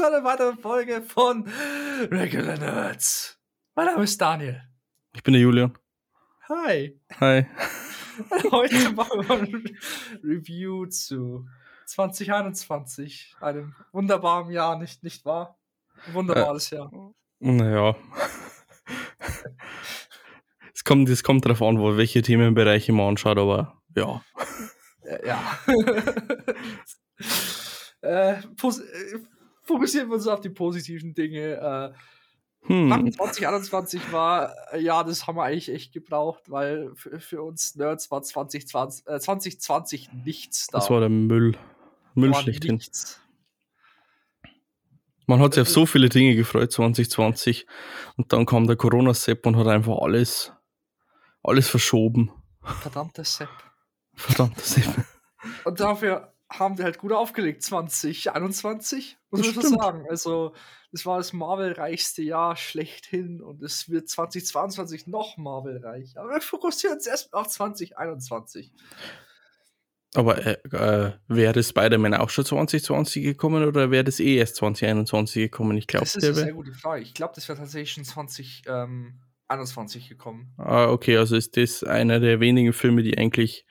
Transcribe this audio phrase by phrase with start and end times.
[0.00, 1.46] zu einer weiteren Folge von
[2.10, 3.38] Regular Nerds.
[3.74, 4.62] Mein Name ist Daniel.
[5.12, 5.76] Ich bin der Julian.
[6.48, 6.98] Hi.
[7.20, 7.44] Hi.
[8.50, 9.78] Heute machen wir ein
[10.24, 11.46] Review zu
[11.84, 15.58] 2021, einem wunderbaren Jahr, nicht, nicht wahr?
[16.06, 16.90] Ein wunderbares Jahr.
[17.38, 17.94] Naja.
[20.72, 24.22] es kommt, es kommt darauf an, wo, welche Themenbereiche man anschaut, aber ja.
[25.02, 25.58] Äh, Ja.
[28.00, 28.40] äh, äh,
[29.70, 31.92] fokussieren wir uns auf die positiven Dinge.
[31.94, 31.98] Äh,
[32.66, 33.10] Hm.
[33.12, 38.10] 2021 war, äh, ja, das haben wir eigentlich echt gebraucht, weil für, für uns Nerds
[38.10, 40.78] war 2020, äh, 2020 nichts da.
[40.78, 41.56] Das war der Müll.
[42.14, 42.74] Müll War schlechthin.
[42.74, 43.18] nichts.
[45.26, 47.66] Man hat sich auf so viele Dinge gefreut 2020
[48.16, 50.52] und dann kam der Corona-Sepp und hat einfach alles,
[51.42, 52.30] alles verschoben.
[52.62, 53.48] Verdammter Sepp.
[54.14, 55.04] Verdammter Sepp.
[55.64, 60.06] Und dafür haben wir halt gut aufgelegt, 2021, muss Das man schon sagen.
[60.10, 60.52] Also,
[60.92, 66.18] das war das Marvel-reichste Jahr schlechthin und es wird 2022 noch Marvel-reich.
[66.18, 68.72] Aber wir fokussieren uns erstmal auf 2021.
[70.14, 75.42] Aber äh, äh, wäre Spider-Man auch schon 2020 gekommen oder wäre das eh erst 2021
[75.42, 75.76] gekommen?
[75.76, 77.02] Ich glaube, Das ist eine sehr gute Frage.
[77.02, 80.52] Ich glaube, das wäre tatsächlich schon 2021 gekommen.
[80.58, 83.64] Ah, okay, also ist das einer der wenigen Filme, die eigentlich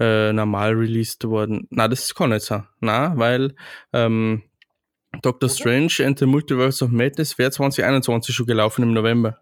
[0.00, 1.68] äh, normal released wurden.
[1.70, 2.66] Na, das kann nicht sein.
[2.80, 3.54] Na, weil
[3.92, 4.42] ähm,
[5.22, 5.54] Doctor Oder?
[5.54, 9.40] Strange and the Multiverse of Madness wäre 2021 schon gelaufen im November.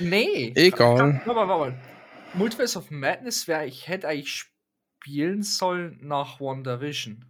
[0.00, 0.52] Nee.
[0.56, 1.22] Egal.
[1.24, 1.80] Warte mal.
[2.34, 4.46] Multiverse of Madness wäre, ich hätte eigentlich
[5.04, 7.24] spielen sollen nach WandaVision.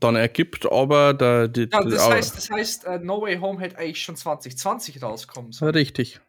[0.00, 3.78] Dann ergibt aber der, die, Ja, das heißt, das heißt äh, No Way Home hätte
[3.78, 5.72] eigentlich schon 2020 rauskommen sollen.
[5.72, 6.20] richtig.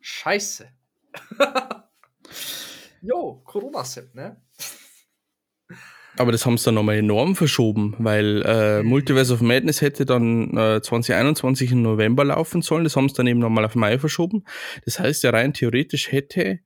[0.00, 0.68] Scheiße.
[3.02, 4.36] Jo, Corona-Set, ne?
[6.18, 8.88] Aber das haben sie dann nochmal enorm verschoben, weil äh, Mhm.
[8.88, 12.84] Multiverse of Madness hätte dann äh, 2021 im November laufen sollen.
[12.84, 14.44] Das haben sie dann eben nochmal auf Mai verschoben.
[14.86, 16.60] Das heißt ja rein theoretisch hätte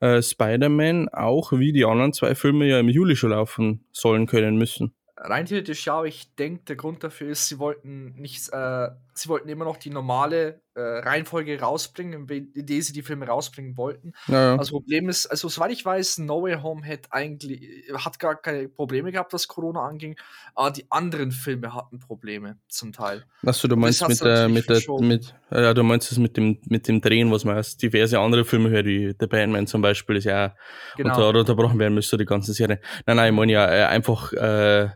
[0.00, 4.56] äh, Spider-Man auch wie die anderen zwei Filme ja im Juli schon laufen sollen können
[4.56, 4.94] müssen.
[5.16, 9.28] Rein theoretisch ja, aber ich denke, der Grund dafür ist, sie wollten nicht, äh, sie
[9.28, 14.12] wollten immer noch die normale äh, Reihenfolge rausbringen, in der sie die Filme rausbringen wollten.
[14.26, 14.56] Naja.
[14.56, 18.68] Also Problem ist, also soweit ich weiß, No Way Home hat eigentlich hat gar keine
[18.68, 20.16] Probleme gehabt, was Corona anging,
[20.54, 23.24] aber die anderen Filme hatten Probleme zum Teil.
[23.44, 26.36] Achso, du meinst das mit natürlich mit der, mit, äh, ja, du meinst es mit
[26.36, 29.82] dem, mit dem Drehen, was man aus diverse andere Filme hört, wie The Batman zum
[29.82, 30.54] Beispiel, ist ja
[30.96, 31.28] Genau.
[31.28, 32.80] unter, unterbrochen werden müsste, die ganze Serie.
[33.06, 34.88] Nein, nein, ich meine ja äh, einfach, äh,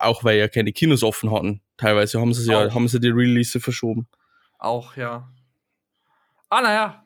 [0.00, 1.60] auch weil ja keine Kinos offen hatten.
[1.76, 2.74] Teilweise haben sie ja, Auch.
[2.74, 4.08] haben sie die Release verschoben.
[4.58, 5.32] Auch, ja.
[6.50, 7.04] Ah, naja.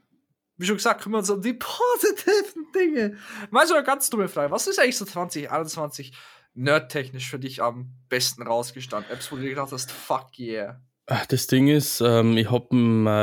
[0.57, 3.19] Wie schon gesagt, kümmern wir uns um die positiven Dinge.
[3.51, 4.51] Mal so eine ganz dumme Frage.
[4.51, 6.17] Was ist eigentlich so 2021
[6.55, 9.11] nerdtechnisch für dich am besten rausgestanden?
[9.11, 10.81] Apps, wo du dir gedacht hast, fuck yeah.
[11.07, 12.77] Das Ding ist, ähm, ich habe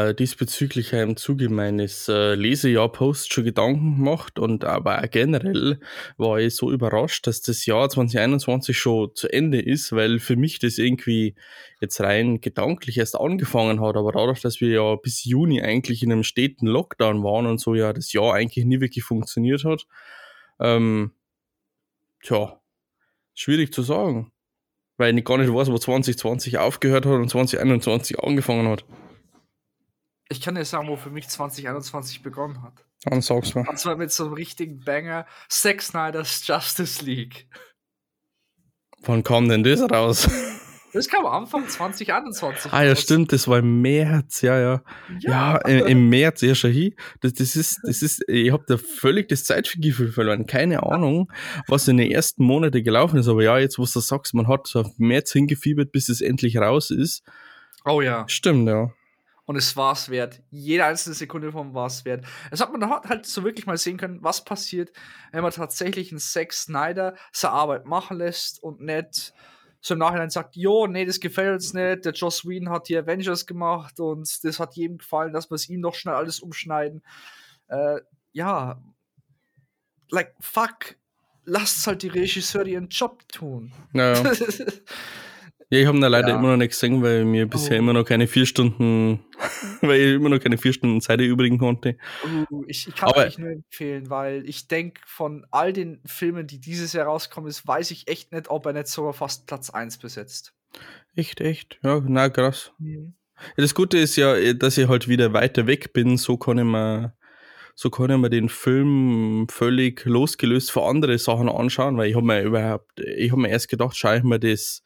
[0.09, 5.79] äh, diesbezüglich im Zuge meines äh, Lesejahr-Posts schon Gedanken gemacht und aber generell
[6.18, 10.59] war ich so überrascht, dass das Jahr 2021 schon zu Ende ist, weil für mich
[10.59, 11.35] das irgendwie
[11.79, 16.12] jetzt rein gedanklich erst angefangen hat, aber dadurch, dass wir ja bis Juni eigentlich in
[16.12, 19.88] einem steten Lockdown waren und so ja das Jahr eigentlich nie wirklich funktioniert hat,
[20.59, 21.13] ähm,
[22.22, 22.59] tja,
[23.34, 24.34] schwierig zu sagen
[24.99, 28.85] weil ich gar nicht weiß, wo 2020 aufgehört hat und 2021 angefangen hat.
[30.29, 32.85] Ich kann dir sagen, wo für mich 2021 begonnen hat.
[33.05, 33.67] Dann sag's mal.
[33.67, 37.47] Und zwar mit so einem richtigen Banger: Zack Snyder's Justice League.
[39.01, 40.29] Wann kam denn das raus?
[40.94, 42.73] Das kam am Anfang 2021.
[42.73, 44.81] ah ja, stimmt, das war im März, ja, ja.
[45.19, 46.95] Ja, im, im März, ja schon hin.
[47.21, 50.45] Das, das ist, das ist, ich hab da völlig das Zeitgefühl verloren.
[50.47, 51.31] Keine Ahnung,
[51.68, 53.27] was in den ersten Monaten gelaufen ist.
[53.27, 56.57] Aber ja, jetzt, wo du sagst, man hat so auf März hingefiebert, bis es endlich
[56.57, 57.24] raus ist.
[57.86, 58.25] Oh ja.
[58.27, 58.91] Stimmt, ja.
[59.45, 60.44] Und es war es wert.
[60.51, 62.24] Jede einzelne Sekunde von war es wert.
[62.51, 64.91] Es hat man halt so wirklich mal sehen können, was passiert,
[65.31, 69.33] wenn man tatsächlich einen Zack Snyder seine Arbeit machen lässt und nicht
[69.81, 72.97] so im Nachhinein sagt, jo, nee, das gefällt uns nicht, der Joss Whedon hat die
[72.97, 77.01] Avengers gemacht und das hat jedem gefallen, dass wir es ihm noch schnell alles umschneiden.
[77.67, 78.01] Äh,
[78.33, 78.81] ja,
[80.09, 80.95] like, fuck,
[81.45, 83.71] lasst halt die Regisseure ihren Job tun.
[83.93, 84.31] Naja.
[85.71, 86.35] Ja, ich habe ihn leider Ja.
[86.39, 87.79] immer noch nicht gesehen, weil mir bisher Oh.
[87.79, 89.23] immer noch keine vier Stunden,
[89.81, 91.98] weil ich immer noch keine vier Stunden Zeit übrigen konnte.
[92.51, 96.48] Uh, ich, ich kann Aber- eigentlich nur empfehlen, weil ich denke, von all den Filmen,
[96.48, 99.69] die dieses Jahr rauskommen, ist, weiß ich echt nicht, ob er nicht sogar fast Platz
[99.69, 100.54] 1 besetzt.
[101.16, 101.80] Echt, echt.
[101.84, 102.72] Ja, na krass.
[102.80, 103.13] Mhm.
[103.56, 106.66] Ja, das Gute ist ja, dass ich halt wieder weiter weg bin, so kann ich
[106.66, 107.13] mir,
[107.74, 112.25] so kann ich mir den Film völlig losgelöst von anderen Sachen anschauen, weil ich habe
[112.25, 114.84] mir überhaupt, ich habe mir erst gedacht, schaue ich mir das,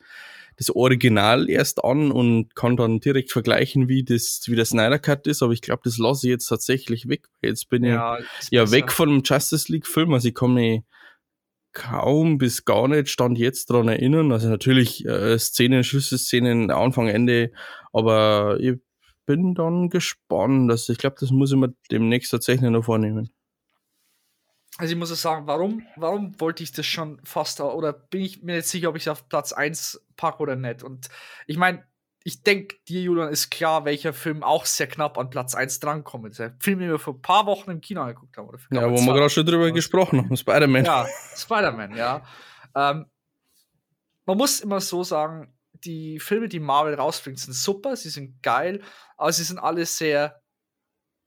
[0.58, 5.28] das Original erst an und kann dann direkt vergleichen, wie das, wie der Snyder Cut
[5.28, 7.28] ist, aber ich glaube, das lasse ich jetzt tatsächlich weg.
[7.42, 10.82] Jetzt bin ja, ich ja weg von dem Justice League Film, also ich kann mich
[11.74, 14.32] kaum bis gar nicht Stand jetzt dran erinnern.
[14.32, 17.52] Also natürlich äh, Szenen, Schlüsselszenen, Anfang, Ende,
[17.92, 18.76] aber ich
[19.26, 20.70] bin dann gespannt.
[20.72, 23.33] Also ich glaube, das muss ich mir demnächst tatsächlich noch vornehmen.
[24.78, 28.56] Also ich muss sagen, warum, warum wollte ich das schon fast, oder bin ich mir
[28.56, 30.84] nicht sicher, ob ich es auf Platz 1 packe oder nicht.
[30.84, 31.10] Und
[31.46, 31.86] ich meine,
[32.24, 36.40] ich denke, dir, Julian, ist klar, welcher Film auch sehr knapp an Platz 1 drankommt.
[36.40, 38.48] Der Film, den wir vor ein paar Wochen im Kino angeguckt haben.
[38.48, 40.86] Oder ja, wo wir gerade schon drüber gesprochen haben, Spider-Man.
[40.86, 41.06] Ja,
[41.36, 42.24] Spider-Man, ja.
[42.76, 43.06] Ähm,
[44.26, 45.54] man muss immer so sagen,
[45.84, 48.82] die Filme, die Marvel rausbringt, sind super, sie sind geil,
[49.18, 50.42] aber sie sind alle sehr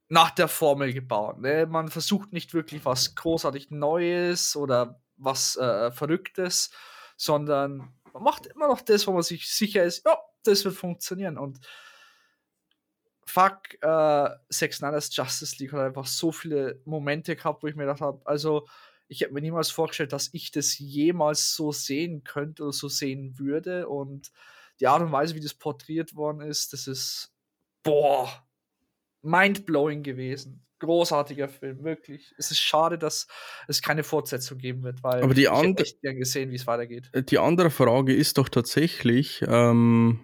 [0.09, 1.39] nach der Formel gebaut.
[1.39, 1.65] Ne?
[1.65, 6.71] Man versucht nicht wirklich was großartig Neues oder was äh, Verrücktes,
[7.17, 11.37] sondern man macht immer noch das, wo man sich sicher ist, ja, das wird funktionieren.
[11.37, 11.59] Und
[13.25, 17.83] fuck, äh, Zack Snyder's Justice League hat einfach so viele Momente gehabt, wo ich mir
[17.83, 18.67] gedacht habe, also
[19.09, 23.39] ich hätte mir niemals vorgestellt, dass ich das jemals so sehen könnte oder so sehen
[23.39, 23.87] würde.
[23.87, 24.31] Und
[24.79, 27.33] die Art und Weise, wie das porträtiert worden ist, das ist,
[27.83, 28.46] boah,
[29.21, 30.63] mindblowing gewesen.
[30.79, 32.35] Großartiger Film, wirklich.
[32.37, 33.27] Es ist schade, dass
[33.67, 36.67] es keine Fortsetzung geben wird, weil Aber die ich hätte echt gern gesehen, wie es
[36.67, 37.09] weitergeht.
[37.29, 40.19] Die andere Frage ist doch tatsächlich, ähm,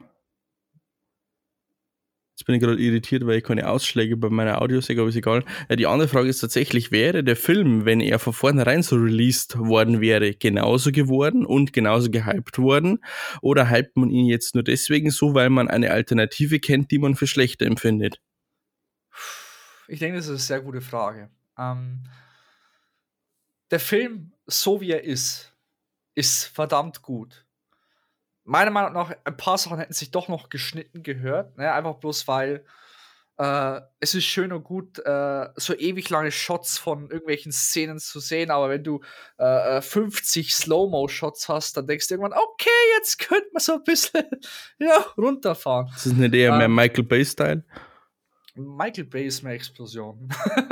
[2.36, 5.46] Jetzt bin ich gerade irritiert, weil ich keine Ausschläge bei meiner Audiosäge, aber ist egal.
[5.70, 9.58] Äh, die andere Frage ist tatsächlich, wäre der Film, wenn er von vornherein so released
[9.60, 13.00] worden wäre, genauso geworden und genauso gehypt worden?
[13.44, 17.14] Oder hypt man ihn jetzt nur deswegen so, weil man eine Alternative kennt, die man
[17.14, 18.20] für schlechter empfindet?
[19.94, 21.30] Ich denke, das ist eine sehr gute Frage.
[21.58, 22.04] Ähm,
[23.72, 25.54] der Film, so wie er ist,
[26.16, 27.46] ist verdammt gut
[28.46, 31.58] meiner Meinung nach, ein paar Sachen hätten sich doch noch geschnitten gehört.
[31.58, 31.72] Ne?
[31.72, 32.66] Einfach bloß, weil
[33.38, 38.20] äh, es ist schön und gut, äh, so ewig lange Shots von irgendwelchen Szenen zu
[38.20, 39.02] sehen, aber wenn du
[39.38, 43.84] äh, 50 äh, Slow-Mo-Shots hast, dann denkst du irgendwann, okay, jetzt könnte man so ein
[43.84, 44.26] bisschen
[44.78, 45.90] ja, runterfahren.
[45.94, 47.64] Das ist nicht eher ähm, mehr Michael Bay-Style?
[48.56, 50.30] Michael Bay ist mehr Explosion.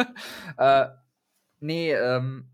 [0.57, 0.88] äh,
[1.60, 2.51] nee, ähm,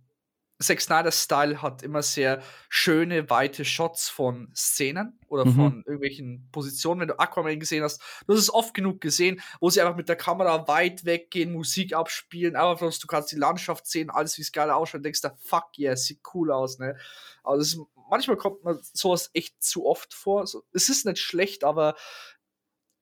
[0.59, 5.53] Zack Snyder's Style hat immer sehr schöne, weite Shots von Szenen oder mhm.
[5.53, 7.01] von irgendwelchen Positionen.
[7.01, 10.09] Wenn du Aquaman gesehen hast, du hast es oft genug gesehen, wo sie einfach mit
[10.09, 14.51] der Kamera weit weggehen, Musik abspielen, aber du kannst die Landschaft sehen, alles wie es
[14.51, 16.97] geil ausschaut, und denkst da, fuck yeah, sieht cool aus, ne?
[17.43, 20.43] Also ist, manchmal kommt man sowas echt zu oft vor.
[20.43, 21.95] Es ist nicht schlecht, aber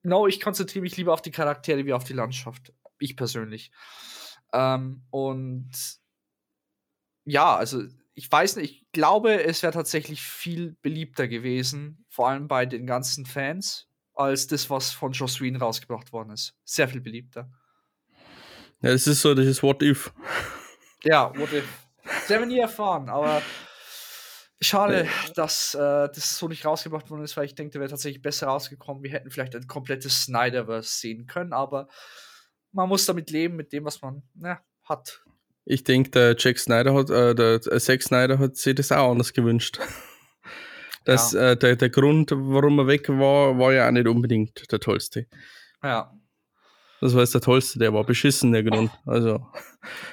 [0.06, 2.74] no, ich konzentriere mich lieber auf die Charaktere wie auf die Landschaft.
[3.00, 3.72] Ich persönlich.
[4.54, 5.72] Ähm, und
[7.26, 12.48] ja, also ich weiß nicht, ich glaube, es wäre tatsächlich viel beliebter gewesen, vor allem
[12.48, 16.56] bei den ganzen Fans, als das, was von Joss Whedon rausgebracht worden ist.
[16.64, 17.52] Sehr viel beliebter.
[18.82, 20.14] Ja, es ist so, das ist What If.
[21.04, 21.68] Ja, What If.
[22.04, 23.42] Das werden wir nie erfahren, aber
[24.62, 28.22] schade, dass äh, das so nicht rausgebracht worden ist, weil ich denke, der wäre tatsächlich
[28.22, 29.04] besser rausgekommen.
[29.04, 31.88] Wir hätten vielleicht ein komplettes Snyderverse sehen können, aber
[32.72, 35.24] man muss damit leben, mit dem, was man na, hat.
[35.66, 39.34] Ich denke, der Jack Snyder hat, äh, der Zack Snyder hat sich das auch anders
[39.34, 39.80] gewünscht.
[41.06, 41.52] Das, ja.
[41.52, 45.28] äh, der, der Grund, warum er weg war, war ja auch nicht unbedingt der tollste.
[45.84, 46.12] Ja.
[47.00, 48.92] Das war jetzt der tollste, der war beschissen, der Grund.
[49.06, 49.46] Also,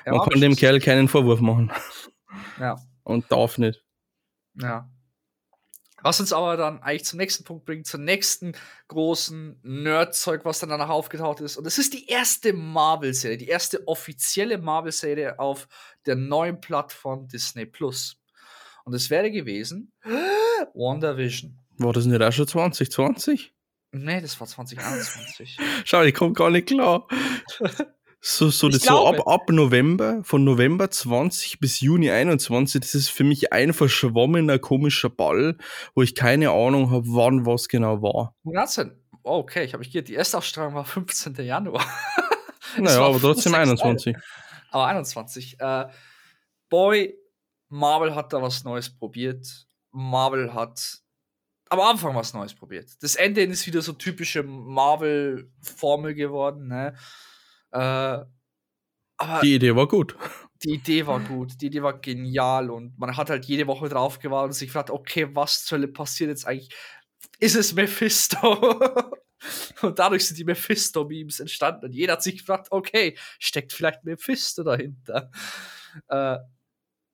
[0.05, 1.73] er man kann dem Kerl keinen Vorwurf machen.
[2.61, 2.77] Ja.
[3.05, 3.83] Und darf nicht.
[4.55, 4.91] Ja.
[6.03, 8.55] Was uns aber dann eigentlich zum nächsten Punkt bringt, zum nächsten
[8.89, 11.57] großen Nerdzeug, was dann danach aufgetaucht ist.
[11.57, 15.69] Und es ist die erste Marvel-Serie, die erste offizielle Marvel-Serie auf
[16.07, 18.21] der neuen Plattform Disney Plus.
[18.85, 19.93] Und es wäre gewesen
[20.75, 21.59] WandaVision.
[21.79, 23.55] War das nicht auch schon 2020?
[23.93, 25.59] Nee, das war 2021.
[25.85, 27.07] Schau, ich komme gar nicht klar.
[28.25, 33.09] So, so, das so ab, ab November, von November 20 bis Juni 21, das ist
[33.09, 35.59] für mich ein verschwommener komischer Ball,
[35.97, 38.37] wo ich keine Ahnung habe, wann was genau war.
[39.25, 41.35] Oh, okay, ich habe hier, die erste Ausstrahlung war 15.
[41.35, 41.85] Januar.
[42.79, 44.17] naja, aber trotzdem 21.
[44.71, 45.57] Aber 21.
[45.59, 45.87] Äh,
[46.69, 47.19] Boy,
[47.71, 49.67] Marvel hat da was Neues probiert.
[49.91, 51.01] Marvel hat
[51.71, 53.03] am Anfang was Neues probiert.
[53.03, 56.95] Das Ende ist wieder so typische Marvel-Formel geworden, ne?
[57.73, 58.19] Äh,
[59.43, 60.17] die Idee war gut.
[60.65, 64.21] Die Idee war gut, die Idee war genial und man hat halt jede Woche drauf
[64.21, 66.73] gewartet und sich gefragt, okay, was zur Hölle passiert jetzt eigentlich?
[67.39, 68.81] Ist es Mephisto?
[69.83, 71.87] Und dadurch sind die Mephisto-Memes entstanden.
[71.87, 75.33] Und jeder hat sich gefragt, okay, steckt vielleicht Mephisto dahinter?
[76.07, 76.39] Äh,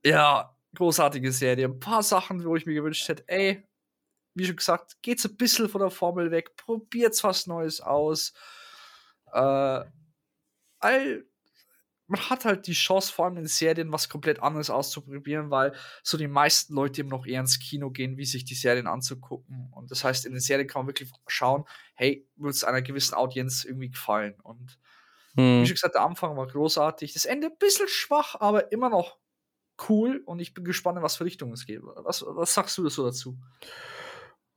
[0.04, 1.66] ja, großartige Serie.
[1.66, 3.66] Ein paar Sachen, wo ich mir gewünscht hätte, ey,
[4.34, 8.32] wie schon gesagt, geht's ein bisschen von der Formel weg, probiert's was Neues aus.
[9.32, 9.84] Äh,
[10.80, 11.24] all,
[12.06, 16.16] man hat halt die Chance, vor allem in Serien was komplett anderes auszuprobieren, weil so
[16.16, 19.70] die meisten Leute eben noch eher ins Kino gehen, wie sich die Serien anzugucken.
[19.72, 23.14] Und das heißt, in den Serien kann man wirklich schauen, hey, wird es einer gewissen
[23.14, 24.34] Audienz irgendwie gefallen.
[24.42, 24.78] Und
[25.34, 25.62] hm.
[25.62, 29.18] wie schon gesagt, der Anfang war großartig, das Ende ein bisschen schwach, aber immer noch
[29.88, 30.22] cool.
[30.24, 31.82] Und ich bin gespannt, in was für Richtung es geht.
[31.82, 33.38] Was, was sagst du so dazu?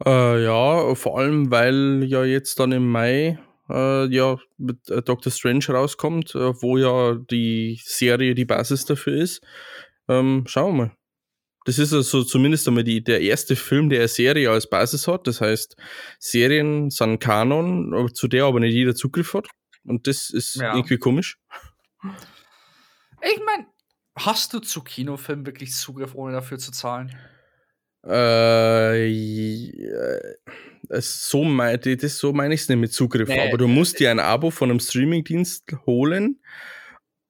[0.06, 3.40] Äh, ja, vor allem, weil ja jetzt dann im Mai
[3.72, 9.22] äh, ja mit äh, Doctor Strange rauskommt, äh, wo ja die Serie die Basis dafür
[9.22, 9.42] ist.
[10.08, 10.92] Ähm, schauen wir mal.
[11.66, 15.28] Das ist also zumindest einmal die, der erste Film, der eine Serie als Basis hat.
[15.28, 15.76] Das heißt,
[16.18, 19.48] Serien sind Kanon, zu der aber nicht jeder Zugriff hat.
[19.86, 20.74] Und das ist ja.
[20.76, 21.38] irgendwie komisch.
[23.22, 23.68] Ich meine,
[24.18, 27.16] hast du zu Kinofilmen wirklich Zugriff, ohne dafür zu zahlen?
[28.04, 29.08] Äh,
[31.00, 33.30] so, mein, das, so meine ich es nicht mit Zugriff.
[33.30, 36.40] Nee, aber du musst dir ein Abo von einem Streamingdienst holen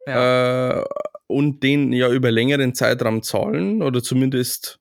[0.08, 0.82] ja.
[0.82, 0.86] äh,
[1.28, 4.80] und den ja über längeren Zeitraum zahlen oder zumindest,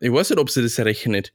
[0.00, 1.32] ich weiß nicht, ob sie das rechnet.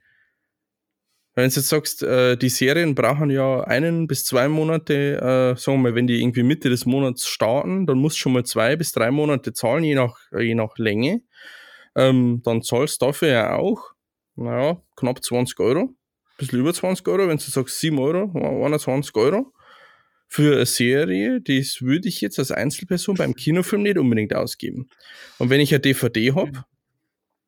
[1.35, 5.77] Wenn du jetzt sagst, äh, die Serien brauchen ja einen bis zwei Monate, äh, sagen
[5.77, 8.75] wir mal, wenn die irgendwie Mitte des Monats starten, dann musst du schon mal zwei
[8.75, 11.21] bis drei Monate zahlen, je nach, je nach Länge
[11.99, 13.91] ähm, dann zahlst du dafür ja auch,
[14.35, 15.95] naja, knapp 20 Euro, ein
[16.37, 18.31] bisschen über 20 Euro, wenn du sagst 7 Euro,
[18.65, 19.53] 21 Euro
[20.27, 24.87] für eine Serie, das würde ich jetzt als Einzelperson beim Kinofilm nicht unbedingt ausgeben.
[25.39, 26.63] Und wenn ich eine DVD habe, mhm.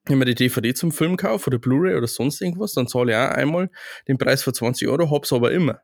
[0.06, 3.18] wenn man die DVD zum Film kaufe oder Blu-ray oder sonst irgendwas, dann zahle ich
[3.18, 3.70] auch einmal
[4.08, 5.80] den Preis für 20 Euro, hab's aber immer.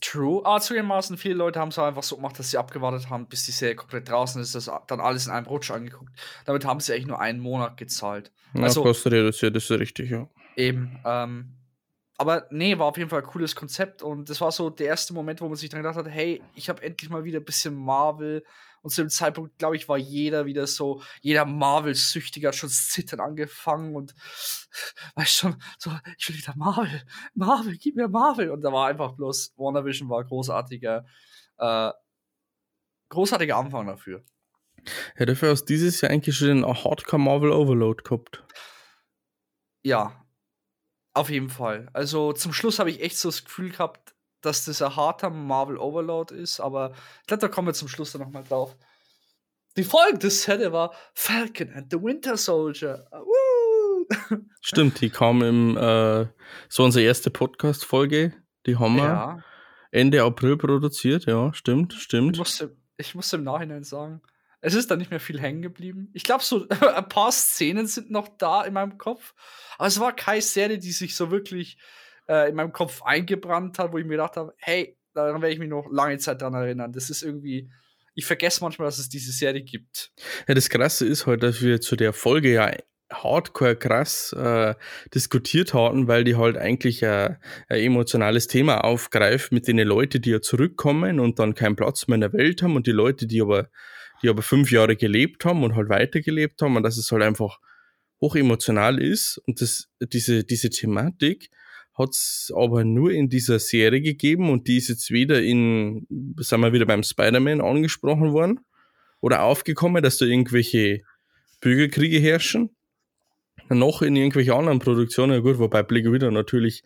[0.00, 0.40] True.
[0.44, 3.52] Aber zugegebenermaßen, viele Leute haben es einfach so gemacht, dass sie abgewartet haben, bis die
[3.52, 6.12] Serie komplett draußen ist, das dann alles in einem Rutsch angeguckt.
[6.46, 8.32] Damit haben sie eigentlich nur einen Monat gezahlt.
[8.54, 10.26] Ja, also, kostet reduziert, das ist richtig, ja.
[10.56, 10.98] Eben.
[11.04, 11.54] Ähm,
[12.20, 15.14] aber nee, war auf jeden Fall ein cooles Konzept und das war so der erste
[15.14, 17.74] Moment, wo man sich dann gedacht hat, hey, ich habe endlich mal wieder ein bisschen
[17.74, 18.44] Marvel
[18.82, 23.20] und zu dem Zeitpunkt, glaube ich, war jeder wieder so, jeder Marvel-Süchtige hat schon zittern
[23.20, 24.14] angefangen und
[25.14, 28.50] weißt schon, so, ich will wieder Marvel, Marvel, gib mir Marvel.
[28.50, 31.06] Und da war einfach bloß, WandaVision war großartiger,
[31.56, 31.90] äh,
[33.08, 34.22] großartiger Anfang dafür.
[35.18, 38.44] Ja, dafür hast dieses Jahr eigentlich schon einen Hardcore Marvel Overload gehabt.
[39.82, 40.19] Ja,
[41.12, 41.88] auf jeden Fall.
[41.92, 45.78] Also zum Schluss habe ich echt so das Gefühl gehabt, dass das ein harter Marvel
[45.78, 48.76] Overload ist, aber ich glaube, da kommen wir zum Schluss dann nochmal drauf.
[49.76, 53.06] Die folgende Szene war Falcon and the Winter Soldier.
[53.12, 54.06] Woo!
[54.60, 56.26] Stimmt, die kam im, äh,
[56.68, 58.32] so unsere erste Podcast-Folge,
[58.66, 59.44] die haben wir ja.
[59.92, 62.36] Ende April produziert, ja, stimmt, stimmt.
[62.36, 64.22] Ich musste, ich musste im Nachhinein sagen,
[64.60, 66.10] es ist da nicht mehr viel hängen geblieben.
[66.12, 69.34] Ich glaube, so ein paar Szenen sind noch da in meinem Kopf,
[69.78, 71.78] aber es war keine Serie, die sich so wirklich
[72.28, 75.58] äh, in meinem Kopf eingebrannt hat, wo ich mir gedacht habe, hey, daran werde ich
[75.58, 76.92] mich noch lange Zeit dran erinnern.
[76.92, 77.70] Das ist irgendwie,
[78.14, 80.12] ich vergesse manchmal, dass es diese Serie gibt.
[80.46, 82.72] Ja, das Krasse ist halt, dass wir zu der Folge ja
[83.12, 84.74] hardcore krass äh,
[85.14, 87.38] diskutiert hatten, weil die halt eigentlich ein,
[87.68, 92.16] ein emotionales Thema aufgreift mit den Leuten, die ja zurückkommen und dann keinen Platz mehr
[92.16, 93.68] in der Welt haben und die Leute, die aber,
[94.22, 97.58] die aber fünf Jahre gelebt haben und halt weitergelebt haben und dass es halt einfach
[98.20, 101.50] hoch emotional ist und das, diese, diese Thematik
[101.94, 106.06] hat es aber nur in dieser Serie gegeben und die ist jetzt wieder in,
[106.38, 108.60] sagen wir wieder beim Spider-Man angesprochen worden
[109.20, 111.02] oder aufgekommen, dass da irgendwelche
[111.60, 112.70] Bürgerkriege herrschen.
[113.68, 116.82] Noch in irgendwelche anderen Produktionen, ja gut, wobei Black Widow natürlich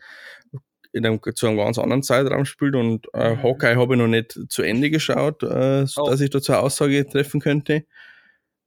[0.94, 3.42] in einem, zu einem ganz anderen Zeitraum spielt und äh, mhm.
[3.42, 6.08] Hawkeye habe ich noch nicht zu Ende geschaut, äh, oh.
[6.08, 7.84] dass ich dazu eine Aussage treffen könnte.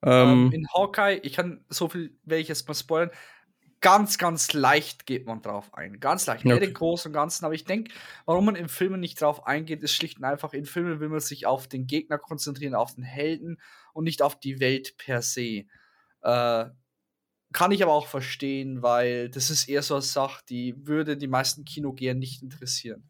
[0.03, 3.12] Ähm, ähm, in Hawkeye, ich kann so viel, werde ich jetzt mal spoilern,
[3.79, 6.00] ganz, ganz leicht geht man drauf ein.
[6.00, 6.46] Ganz leicht.
[6.46, 6.53] Okay.
[6.55, 7.46] Nicht im Großen und Ganzen.
[7.46, 7.93] Aber ich denke,
[8.25, 11.19] warum man in Filmen nicht drauf eingeht, ist schlicht und einfach, in Filmen will man
[11.19, 13.62] sich auf den Gegner konzentrieren, auf den Helden
[13.93, 15.65] und nicht auf die Welt per se.
[16.22, 16.65] Äh,
[17.54, 21.27] kann ich aber auch verstehen, weil das ist eher so eine Sache, die würde die
[21.27, 23.10] meisten Kinogeher nicht interessieren.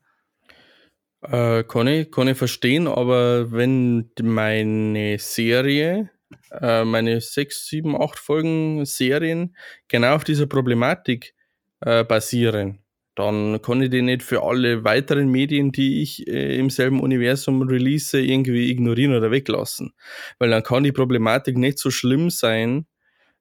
[1.22, 6.12] Äh, kann, ich, kann ich verstehen, aber wenn meine Serie
[6.52, 9.56] äh, meine sechs, sieben, acht Folgen Serien
[9.88, 11.34] genau auf dieser Problematik
[11.82, 12.80] äh, basieren,
[13.16, 17.64] dann kann ich die nicht für alle weiteren Medien, die ich äh, im selben Universum
[17.64, 19.94] release, irgendwie ignorieren oder weglassen.
[20.38, 22.86] Weil dann kann die Problematik nicht so schlimm sein,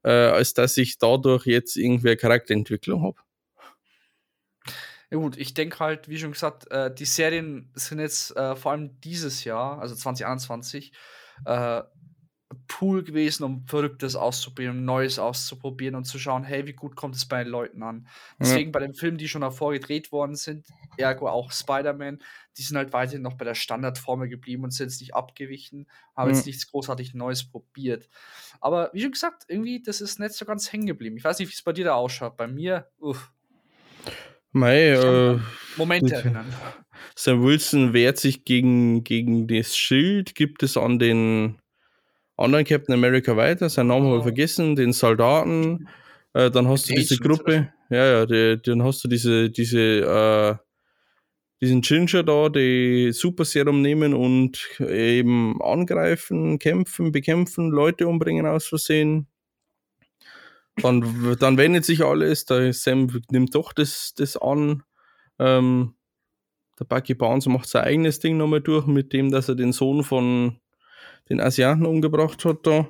[0.06, 3.16] äh, als dass ich dadurch jetzt irgendwie eine Charakterentwicklung habe.
[5.10, 8.72] Ja gut, ich denke halt, wie schon gesagt, äh, die Serien sind jetzt äh, vor
[8.72, 10.92] allem dieses Jahr, also 2021,
[11.44, 11.82] äh,
[12.68, 17.16] Pool gewesen, um Verrücktes auszuprobieren, um Neues auszuprobieren und zu schauen, hey, wie gut kommt
[17.16, 18.06] es bei den Leuten an.
[18.38, 18.72] Deswegen ja.
[18.72, 22.20] bei den Filmen, die schon davor gedreht worden sind, ergo auch Spider-Man,
[22.56, 26.30] die sind halt weiterhin noch bei der Standardformel geblieben und sind jetzt nicht abgewichen, haben
[26.30, 26.36] ja.
[26.36, 28.08] jetzt nichts großartig Neues probiert.
[28.60, 31.16] Aber wie schon gesagt, irgendwie, das ist nicht so ganz hängen geblieben.
[31.16, 32.36] Ich weiß nicht, wie es bei dir da ausschaut.
[32.36, 33.32] Bei mir, uff.
[34.52, 35.38] Mei, äh,
[35.76, 36.46] Momente erinnern.
[37.14, 41.58] Sam Wilson wehrt sich gegen, gegen das Schild, gibt es an den
[42.36, 45.88] anderen Captain America weiter, sein Name habe ich vergessen, den Soldaten.
[46.34, 50.56] Äh, dann hast du diese Gruppe, ja, ja, die, dann hast du diese, diese, äh,
[51.60, 58.66] diesen Ginger da, die Super Serum nehmen und eben angreifen, kämpfen, bekämpfen, Leute umbringen aus
[58.66, 59.28] Versehen.
[60.82, 64.82] Dann, dann wendet sich alles, der Sam nimmt doch das, das an.
[65.38, 65.94] Ähm,
[66.78, 70.04] der Bucky Barnes macht sein eigenes Ding nochmal durch, mit dem, dass er den Sohn
[70.04, 70.60] von
[71.28, 72.88] den Asiaten umgebracht hat da.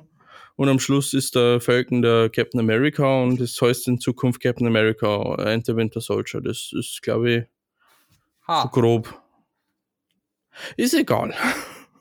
[0.55, 4.65] Und am Schluss ist der Falcon der Captain America und das heißt in Zukunft Captain
[4.65, 6.41] America and the Winter Soldier.
[6.41, 7.43] Das ist, glaube ich,
[8.47, 8.63] ha.
[8.63, 9.21] so grob.
[10.75, 11.35] Ist egal.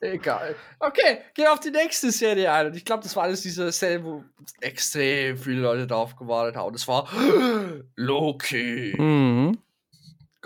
[0.01, 0.55] Egal.
[0.79, 2.67] Okay, gehen wir auf die nächste Serie ein.
[2.67, 4.25] Und ich glaube, das war alles diese Serie, wo
[4.61, 6.73] extrem viele Leute darauf gewartet haben.
[6.73, 7.09] Das war
[7.97, 8.95] Loki.
[8.97, 9.59] Mhm.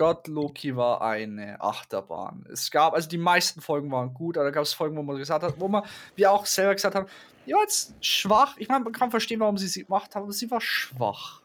[0.01, 2.43] Gott, Loki war eine Achterbahn.
[2.51, 5.15] Es gab, also die meisten Folgen waren gut, aber da gab es Folgen, wo man
[5.17, 5.83] gesagt hat, wo man,
[6.15, 7.05] wie auch selber gesagt haben,
[7.45, 8.57] ja, jetzt schwach.
[8.57, 11.43] Ich meine, man kann verstehen, warum sie sie gemacht haben, aber sie war schwach.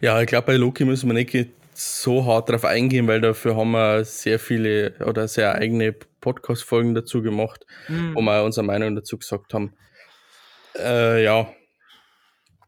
[0.00, 3.70] Ja, ich glaube, bei Loki müssen wir nicht so hart drauf eingehen, weil dafür haben
[3.70, 8.16] wir sehr viele oder sehr eigene Podcast-Folgen dazu gemacht, mhm.
[8.16, 9.74] wo wir unsere Meinung dazu gesagt haben.
[10.76, 11.46] Äh, ja,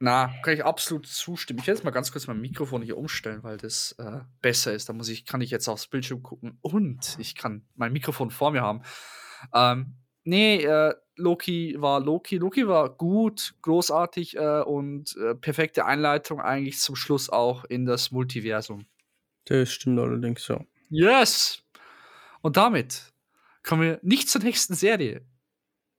[0.03, 1.61] na, kann ich absolut zustimmen.
[1.61, 4.89] Ich werde jetzt mal ganz kurz mein Mikrofon hier umstellen, weil das äh, besser ist.
[4.89, 8.51] Da muss ich, kann ich jetzt aufs Bildschirm gucken und ich kann mein Mikrofon vor
[8.51, 8.83] mir haben.
[9.55, 12.39] Ähm, nee, äh, Loki war Loki.
[12.39, 18.11] Loki war gut, großartig äh, und äh, perfekte Einleitung eigentlich zum Schluss auch in das
[18.11, 18.87] Multiversum.
[19.45, 20.67] Das stimmt allerdings so.
[20.89, 21.63] Yes!
[22.41, 23.13] Und damit
[23.63, 25.25] kommen wir nicht zur nächsten Serie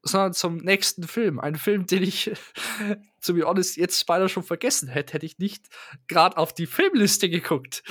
[0.03, 1.39] sondern zum nächsten Film.
[1.39, 2.31] Ein Film, den ich,
[3.19, 5.67] zu be honest, jetzt beinahe schon vergessen hätte, hätte ich nicht
[6.07, 7.83] gerade auf die Filmliste geguckt.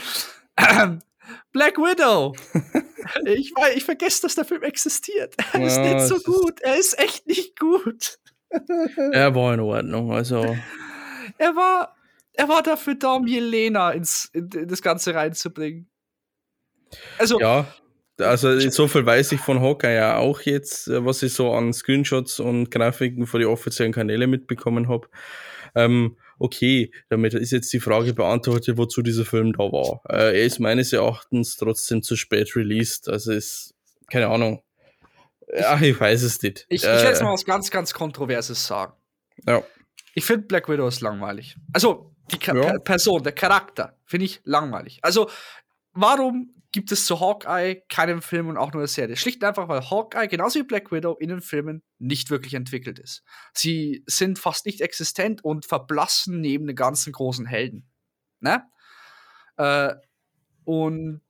[1.52, 2.34] Black Widow.
[3.24, 5.34] ich, ich vergesse, dass der Film existiert.
[5.52, 6.60] Er ja, ist nicht so gut.
[6.60, 8.18] Er ist echt nicht gut.
[9.12, 10.56] er war in Ordnung, also.
[11.38, 11.96] Er war,
[12.34, 15.88] er war dafür da, um Jelena ins, in, in das Ganze reinzubringen.
[17.18, 17.66] Also, ja.
[18.18, 21.72] Also so viel weiß ich von Hawkeye ja auch jetzt, äh, was ich so an
[21.72, 25.08] Screenshots und Grafiken von den offiziellen Kanälen mitbekommen habe.
[25.74, 30.02] Ähm, okay, damit ist jetzt die Frage beantwortet, wozu dieser Film da war.
[30.08, 33.08] Äh, er ist meines Erachtens trotzdem zu spät released.
[33.08, 33.74] Also ist,
[34.10, 34.62] keine Ahnung.
[35.52, 36.66] Ja, ich weiß es nicht.
[36.68, 38.94] Ich, ich äh, will jetzt mal was ganz, ganz Kontroverses sagen.
[39.46, 39.62] Ja.
[40.14, 41.56] Ich finde Black Widow ist langweilig.
[41.72, 42.78] Also, die Ka ja.
[42.78, 44.98] Person, der Charakter, finde ich langweilig.
[45.02, 45.30] Also,
[45.92, 49.16] warum gibt es zu Hawkeye keinen Film und auch nur eine Serie.
[49.16, 52.98] Schlicht und einfach, weil Hawkeye genauso wie Black Widow in den Filmen nicht wirklich entwickelt
[52.98, 53.22] ist.
[53.52, 57.86] Sie sind fast nicht existent und verblassen neben den ganzen großen Helden.
[58.40, 58.64] Ne?
[59.58, 59.94] Äh,
[60.64, 61.22] und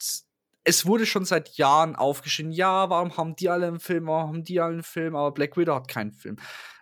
[0.65, 4.45] es wurde schon seit Jahren aufgeschrieben, ja, warum haben die alle einen Film, warum haben
[4.45, 6.37] die alle einen Film, aber Black Widow hat keinen Film.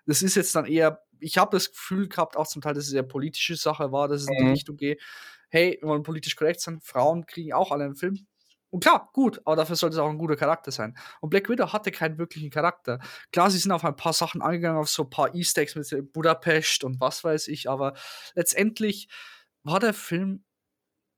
[0.05, 2.93] Das ist jetzt dann eher, ich habe das Gefühl gehabt, auch zum Teil, dass es
[2.93, 4.51] eine politische Sache war, dass es in die mhm.
[4.51, 5.01] Richtung geht,
[5.49, 8.27] hey, wir wollen politisch korrekt sein, Frauen kriegen auch alle einen Film.
[8.71, 10.97] Und klar, gut, aber dafür sollte es auch ein guter Charakter sein.
[11.21, 13.01] Und Black Widow hatte keinen wirklichen Charakter.
[13.33, 16.13] Klar, sie sind auf ein paar Sachen angegangen, auf so ein paar Easter Eggs mit
[16.13, 17.95] Budapest und was weiß ich, aber
[18.35, 19.09] letztendlich
[19.65, 20.45] war der Film.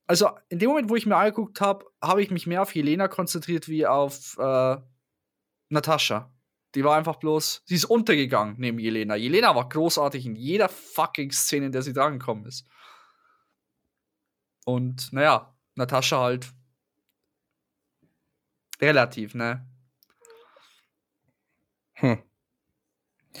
[0.07, 3.07] Also, in dem Moment, wo ich mir angeguckt habe, habe ich mich mehr auf Jelena
[3.07, 4.77] konzentriert wie auf äh,
[5.69, 6.31] Natascha.
[6.75, 9.15] Die war einfach bloß, sie ist untergegangen neben Jelena.
[9.15, 12.67] Jelena war großartig in jeder fucking Szene, in der sie drangekommen ist.
[14.65, 16.51] Und naja, Natascha halt
[18.83, 19.65] Relativ, ne?
[21.93, 22.17] Hm.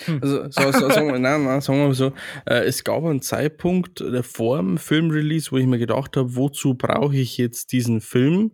[0.05, 0.19] Hm.
[0.21, 2.13] Also, so, so, sagen, wir, nein, nein, sagen wir mal so,
[2.45, 6.73] äh, es gab einen Zeitpunkt äh, vor dem Filmrelease, wo ich mir gedacht habe, wozu
[6.75, 8.51] brauche ich jetzt diesen Film?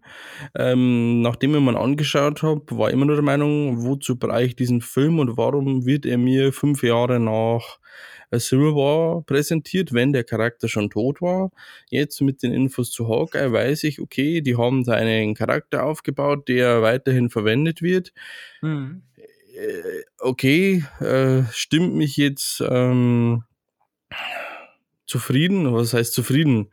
[0.55, 4.55] Ähm, nachdem ich mir angeschaut habe, war ich immer nur der Meinung, wozu brauche ich
[4.55, 7.79] diesen Film und warum wird er mir fünf Jahre nach
[8.37, 11.49] Civil War präsentiert, wenn der Charakter schon tot war.
[11.89, 16.47] Jetzt mit den Infos zu Hawkeye weiß ich, okay, die haben da einen Charakter aufgebaut,
[16.47, 18.13] der weiterhin verwendet wird.
[18.61, 19.01] Mhm.
[19.59, 23.43] Äh, okay, äh, stimmt mich jetzt ähm,
[25.05, 25.73] zufrieden?
[25.73, 26.71] Was heißt zufrieden?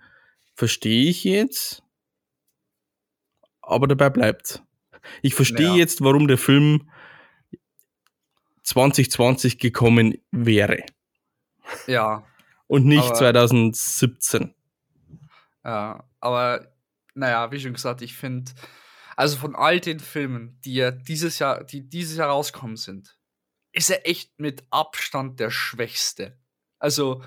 [0.55, 1.83] Verstehe ich jetzt?
[3.69, 4.63] aber dabei bleibt.
[5.23, 5.75] Ich verstehe Ja.
[5.75, 6.89] jetzt, warum der Film
[8.63, 10.85] 2020 gekommen wäre
[11.89, 12.25] Ja,
[12.69, 14.55] und nicht Aber- 2017.
[15.65, 16.05] ja.
[16.21, 16.73] Aber
[17.15, 18.53] naja, wie schon gesagt, ich finde,
[19.17, 23.19] also von all den Filmen, die ja dieses Jahr, die dieses Jahr rausgekommen sind,
[23.73, 26.39] ist er echt mit Abstand der schwächste.
[26.79, 27.25] Also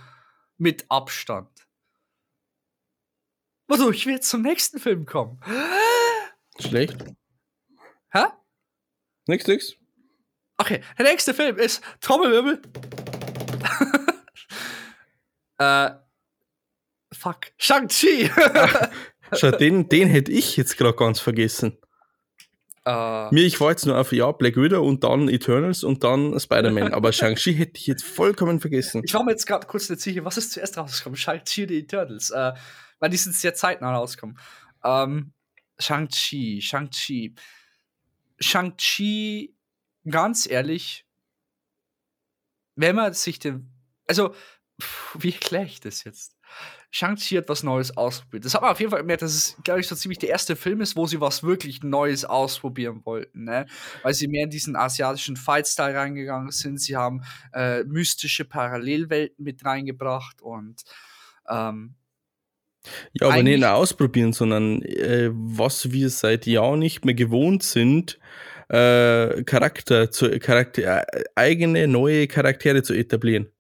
[0.58, 1.68] mit Abstand.
[3.68, 5.42] Wodurch wir jetzt zum nächsten Film kommen.
[6.60, 6.98] Schlecht.
[8.12, 8.26] Hä?
[9.28, 9.76] Nix, nix.
[10.58, 12.62] Okay, der nächste Film ist Trommelwirbel.
[15.58, 15.92] äh,
[17.14, 17.52] fuck.
[17.58, 18.30] Shang-Chi.
[19.34, 21.78] Schau, den, den hätte ich jetzt gerade ganz vergessen.
[22.86, 26.40] äh, Mir, ich war jetzt nur auf ja, Black Widow und dann Eternals und dann
[26.40, 26.94] Spider-Man.
[26.94, 29.02] Aber Shang-Chi hätte ich jetzt vollkommen vergessen.
[29.04, 31.18] ich war mir jetzt gerade kurz nicht sicher, was ist zuerst rausgekommen?
[31.18, 32.30] Shang-Chi oder Eternals?
[32.32, 32.54] Äh,
[33.00, 34.38] weil die sind sehr zeitnah rausgekommen.
[34.84, 35.34] Ähm,
[35.80, 37.36] Shang-Chi, Shang-Chi.
[38.40, 39.56] Shang-Chi,
[40.10, 41.06] ganz ehrlich,
[42.76, 43.70] wenn man sich den.
[44.08, 44.34] Also,
[44.82, 46.36] pff, wie erkläre ich das jetzt?
[46.92, 48.46] Shang-Chi hat was Neues ausprobiert.
[48.46, 50.56] Das hat man auf jeden Fall gemerkt, dass es, glaube ich, so ziemlich der erste
[50.56, 53.44] Film ist, wo sie was wirklich Neues ausprobieren wollten.
[53.44, 53.68] Ne?
[54.02, 56.82] Weil sie mehr in diesen asiatischen Fight-Style reingegangen sind.
[56.82, 57.22] Sie haben
[57.54, 60.82] äh, mystische Parallelwelten mit reingebracht und
[61.48, 61.96] ähm,
[63.14, 68.20] Ja, aber nicht nur ausprobieren, sondern äh, was wir seit Jahren nicht mehr gewohnt sind,
[68.70, 73.52] äh, Charakter zu Charakter, äh, eigene neue Charaktere zu etablieren.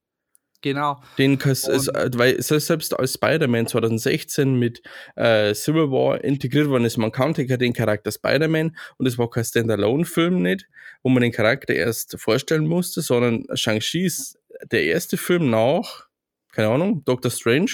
[0.61, 1.01] Genau.
[1.17, 4.81] Den es, äh, weil se- selbst als Spider-Man 2016 mit
[5.15, 9.29] äh, Civil War integriert worden ist, man kannte ja den Charakter Spider-Man und es war
[9.29, 10.67] kein Standalone-Film nicht,
[11.03, 14.37] wo man den Charakter erst vorstellen musste, sondern Shang-Chi ist
[14.71, 16.07] der erste Film nach,
[16.51, 17.71] keine Ahnung, Doctor Strange,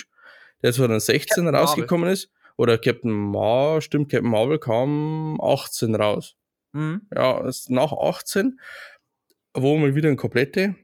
[0.61, 1.59] der 2016 Captain Marvel.
[1.59, 2.29] rausgekommen ist.
[2.57, 6.35] Oder Captain Marvel, stimmt, Captain Marvel kam 18 raus.
[6.71, 7.01] Mhm.
[7.13, 8.59] Ja, ist nach 18,
[9.53, 10.75] wo man wieder ein komplette,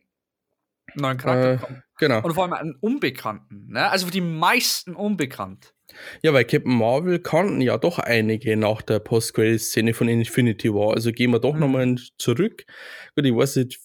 [0.96, 1.84] Neuen Charakter Äh, bekommen.
[2.00, 2.22] genau.
[2.24, 3.68] Und vor allem einen Unbekannten.
[3.72, 3.90] Ne?
[3.90, 5.74] Also für die meisten unbekannt.
[6.24, 10.94] Ja, weil Captain Marvel kannten ja doch einige nach der Post-Credit-Szene von Infinity War.
[10.94, 11.60] Also gehen wir doch Mhm.
[11.60, 12.64] nochmal zurück.
[13.16, 13.80] Gut, ich weiß nicht,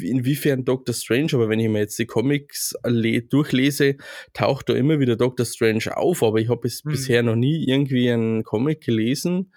[0.00, 3.96] inwiefern Doctor Strange, aber wenn ich mir jetzt die Comics le- durchlese,
[4.32, 6.22] taucht da immer wieder Doctor Strange auf.
[6.22, 6.90] Aber ich habe es Mhm.
[6.90, 9.52] bisher noch nie irgendwie einen Comic gelesen,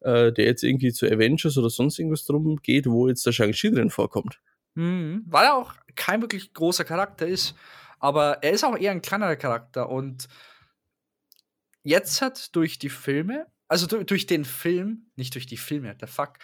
[0.00, 3.70] äh, der jetzt irgendwie zu Avengers oder sonst irgendwas drum geht, wo jetzt der Shang-Chi
[3.70, 4.40] drin vorkommt.
[4.74, 5.24] Mhm.
[5.26, 7.54] Weil er auch kein wirklich großer Charakter ist.
[7.98, 9.88] Aber er ist auch eher ein kleinerer Charakter.
[9.88, 10.28] Und
[11.82, 16.08] jetzt hat durch die Filme, also durch, durch den Film, nicht durch die Filme, der
[16.08, 16.38] Fuck.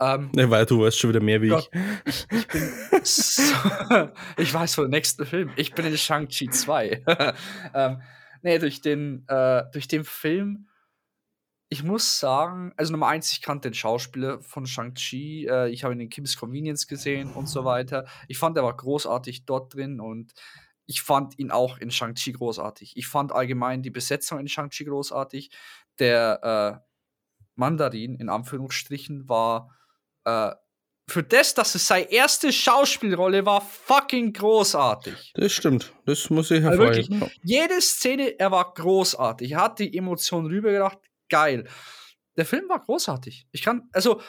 [0.00, 1.70] Ähm, Ne, weil du weißt schon wieder mehr wie Gott.
[2.04, 2.26] ich.
[2.30, 2.70] ich bin
[3.02, 3.42] so,
[4.36, 5.50] ich weiß von dem nächsten Film.
[5.56, 7.02] Ich bin in Shang-Chi 2.
[7.74, 8.02] ähm,
[8.42, 10.68] nee, durch den, äh, durch den Film,
[11.68, 15.94] ich muss sagen, also Nummer eins, ich kannte den Schauspieler von Shang-Chi, äh, ich habe
[15.94, 18.06] ihn in Kim's Convenience gesehen und so weiter.
[18.28, 20.32] Ich fand, er war großartig dort drin und
[20.86, 22.96] ich fand ihn auch in Shang-Chi großartig.
[22.96, 25.50] Ich fand allgemein die Besetzung in Shang-Chi großartig.
[25.98, 26.86] Der äh,
[27.56, 29.74] Mandarin, in Anführungsstrichen, war
[30.24, 30.52] äh,
[31.08, 35.32] für das, dass es seine erste Schauspielrolle war, fucking großartig.
[35.34, 35.92] Das stimmt.
[36.04, 37.40] Das muss ich Also wirklich, hervorheben.
[37.42, 39.52] Jede Szene, er war großartig.
[39.52, 40.98] Er hat die Emotionen rübergebracht.
[41.28, 41.68] Geil.
[42.36, 43.46] Der Film war großartig.
[43.52, 44.20] Ich kann, also,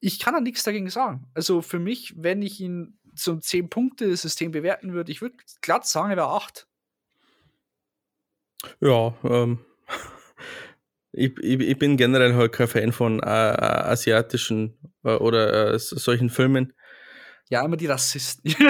[0.00, 1.26] ich kann da nichts dagegen sagen.
[1.34, 6.16] Also für mich, wenn ich ihn zum 10-Punkte-System bewerten würde, ich würde glatt sagen, er
[6.16, 6.66] wäre 8.
[8.80, 9.58] Ja, ähm,
[11.12, 13.28] ich, ich, ich bin generell halt kein Fan von äh, äh,
[13.62, 16.72] asiatischen äh, oder äh, so- solchen Filmen.
[17.48, 18.54] Ja, immer die Rassisten.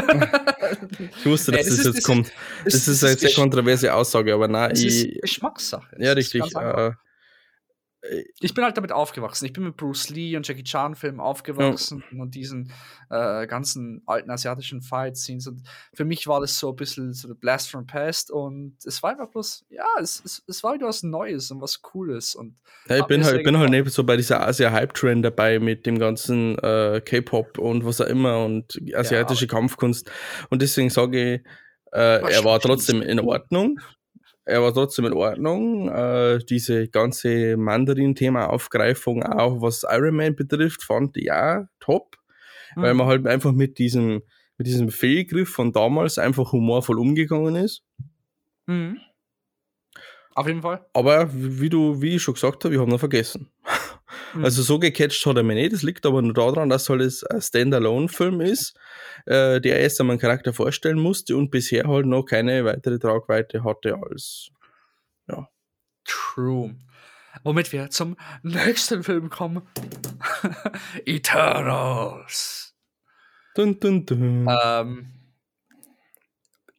[1.18, 2.32] Ich wusste, dass das das, ist- jetzt das kommt.
[2.64, 5.94] Das, ist eine sehr kontroverse Aussage, aber nein, es ist ich, Geschmackssache.
[5.98, 6.42] ja, ist richtig.
[8.40, 9.46] Ich bin halt damit aufgewachsen.
[9.46, 12.72] Ich bin mit Bruce Lee und Jackie Chan Filmen aufgewachsen und diesen
[13.10, 15.46] äh, ganzen alten asiatischen Fight Scenes.
[15.46, 15.62] Und
[15.94, 19.10] für mich war das so ein bisschen so der Blast from Past und es war
[19.10, 22.34] einfach bloß, ja, es, es, es war wieder was Neues und was Cooles.
[22.34, 22.56] Und
[22.88, 25.98] ja, ich bin halt, sehr bin halt nicht so bei dieser Asia-Hype-Trend dabei mit dem
[25.98, 30.10] ganzen äh, K-Pop und was auch immer und asiatische Kampfkunst.
[30.50, 31.40] Und deswegen sage ich,
[31.92, 33.20] äh, er war trotzdem in.
[33.20, 33.80] Ordnung.
[34.46, 35.88] Er war trotzdem in Ordnung.
[35.88, 42.16] Äh, diese ganze Mandarin-Thema-Aufgreifung, auch was Iron Man betrifft, fand ich auch top.
[42.76, 42.98] weil Mhm.
[42.98, 44.22] man halt einfach mit diesem,
[44.58, 47.84] mit diesem Fehlgriff von damals einfach humorvoll umgegangen ist.
[48.66, 48.98] Mhm.
[50.34, 50.84] Auf jeden Fall.
[50.92, 53.50] Aber wie wie du, wie ich schon gesagt habe, ich habe noch vergessen.
[54.34, 54.44] Mhm.
[54.44, 55.72] Also so gecatcht hat er mich nicht.
[55.72, 58.78] Das liegt aber nur daran, dass halt es ein Standalone-Film ist,
[59.26, 63.64] äh, der erst einmal einen Charakter vorstellen musste und bisher halt noch keine weitere Tragweite
[63.64, 64.50] hatte als
[66.06, 66.76] True.
[67.42, 69.62] womit wir zum nächsten Film kommen.
[71.04, 72.74] Eternals.
[73.54, 74.46] Dun, dun, dun.
[74.48, 75.15] Ähm,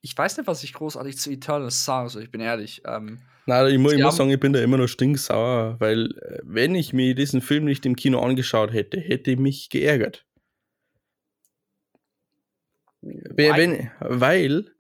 [0.01, 2.81] ich weiß nicht, was ich großartig zu Eternals sagen soll, ich bin ehrlich.
[2.86, 6.39] Ähm, Nein, ich, mu ich muss sagen, ich bin da immer noch stinksauer, weil äh,
[6.43, 10.25] wenn ich mir diesen Film nicht im Kino angeschaut hätte, hätte ich mich geärgert.
[13.01, 14.71] Wenn, weil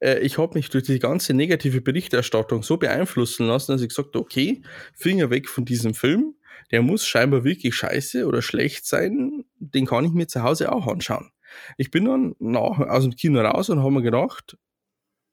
[0.00, 4.08] äh, ich habe mich durch die ganze negative Berichterstattung so beeinflussen lassen, dass ich gesagt
[4.08, 4.62] habe, okay,
[4.94, 6.34] Finger weg von diesem Film,
[6.70, 10.86] der muss scheinbar wirklich scheiße oder schlecht sein, den kann ich mir zu Hause auch
[10.86, 11.30] anschauen.
[11.76, 14.56] Ich bin dann nach, aus dem Kino raus und habe mir gedacht,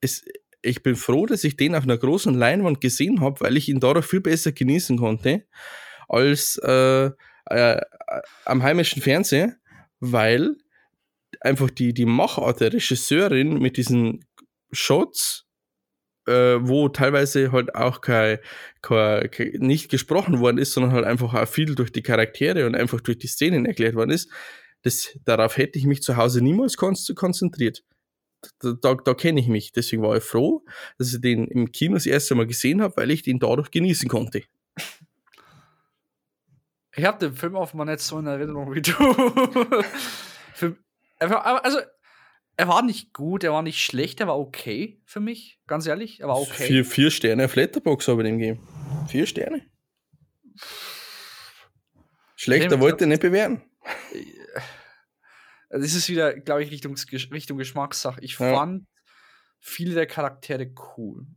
[0.02, 0.24] es,
[0.62, 3.80] ich bin froh, dass ich den auf einer großen Leinwand gesehen habe, weil ich ihn
[3.80, 5.46] dadurch viel besser genießen konnte
[6.08, 7.12] als äh,
[7.46, 7.82] äh,
[8.46, 9.56] am heimischen Fernseher,
[10.00, 10.56] weil
[11.42, 14.26] einfach die, die Machart der Regisseurin mit diesen
[14.72, 15.46] Shots,
[16.28, 18.40] äh, wo teilweise halt auch kein,
[18.82, 19.30] kein,
[19.60, 23.18] nicht gesprochen worden ist, sondern halt einfach auch viel durch die Charaktere und einfach durch
[23.20, 24.32] die Szenen erklärt worden ist,
[24.82, 27.84] das, darauf hätte ich mich zu Hause niemals kon konzentriert.
[28.60, 29.74] Da, da, da kenne ich mich.
[29.74, 30.64] Deswegen war ich froh,
[30.98, 34.08] dass ich den im Kino das erste Mal gesehen habe, weil ich den dadurch genießen
[34.08, 34.44] konnte.
[36.96, 38.92] Ich habe den Film offenbar nicht so in Erinnerung wie du.
[40.54, 40.78] für,
[41.20, 41.80] er also,
[42.56, 46.20] er war nicht gut, er war nicht schlecht, er war okay für mich, ganz ehrlich.
[46.20, 46.64] Er war okay.
[46.64, 48.68] Vier, vier Sterne auf Letterbox habe ich dem gegeben.
[49.08, 49.66] Vier Sterne.
[52.36, 53.62] Schlechter Dem- wollte ich nicht bewerten.
[55.70, 56.96] Das ist wieder, glaube ich, Richtung,
[57.32, 58.22] Richtung Geschmackssache.
[58.22, 58.56] Ich Ja.
[58.56, 58.88] fand
[59.60, 61.28] viele der Charaktere cool.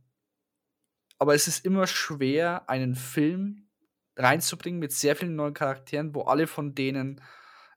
[1.19, 3.69] Aber es ist immer schwer, einen Film
[4.15, 7.21] reinzubringen mit sehr vielen neuen Charakteren, wo alle von denen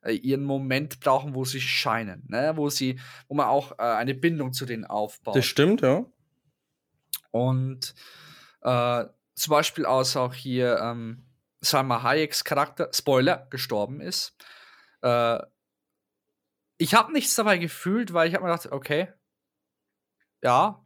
[0.02, 2.52] äh, ihren Moment brauchen, wo sie scheinen, ne?
[2.56, 5.36] wo sie, wo man auch äh, eine Bindung zu denen aufbaut.
[5.36, 6.04] Das stimmt, ja.
[7.30, 7.94] Und
[8.62, 11.26] äh, zum Beispiel aus auch hier ähm,
[11.60, 14.36] Salma Hayeks Charakter, Spoiler, gestorben ist.
[15.02, 15.38] Äh,
[16.78, 19.08] ich habe nichts dabei gefühlt, weil ich habe mir gedacht, okay,
[20.42, 20.80] ja,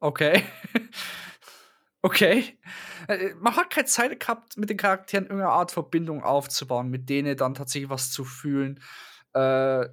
[0.00, 0.42] okay,
[2.02, 2.58] okay.
[3.08, 7.36] Äh, Man hat keine Zeit gehabt, mit den Charakteren irgendeine Art Verbindung aufzubauen, mit denen
[7.36, 8.80] dann tatsächlich was zu fühlen.
[9.34, 9.86] Äh,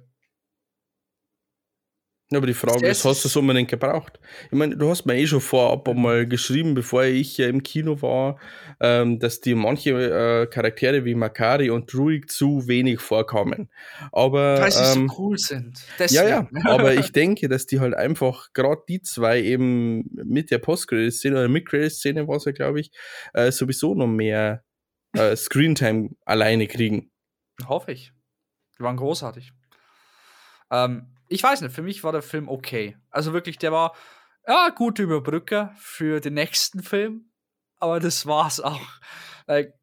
[2.34, 4.18] Ja, aber die Frage ist, hast du es unbedingt gebraucht?
[4.46, 8.02] Ich meine, du hast mir eh schon vorab einmal geschrieben, bevor ich ja im Kino
[8.02, 8.40] war,
[8.80, 13.70] ähm, dass dir manche äh, Charaktere wie Makari und Ruig zu wenig vorkamen.
[14.10, 15.78] Aber weil sie ähm, so cool sind.
[16.08, 16.66] ja, ja, Deswegen.
[16.66, 21.48] aber ich denke, dass die halt einfach gerade die zwei eben mit der Post-Credit-Szene oder
[21.48, 22.90] Mid-Credit-Szene war es ja, glaube ich,
[23.32, 24.64] äh, sowieso noch mehr
[25.12, 27.12] äh, Screentime alleine kriegen.
[27.68, 28.12] Hoffe ich.
[28.76, 29.52] Die waren großartig.
[30.72, 32.96] Ähm, ich weiß nicht, für mich war der Film okay.
[33.10, 33.94] Also wirklich, der war
[34.46, 37.30] ja gute Überbrücker für den nächsten Film,
[37.78, 38.80] aber das war's auch.
[39.46, 39.74] Like,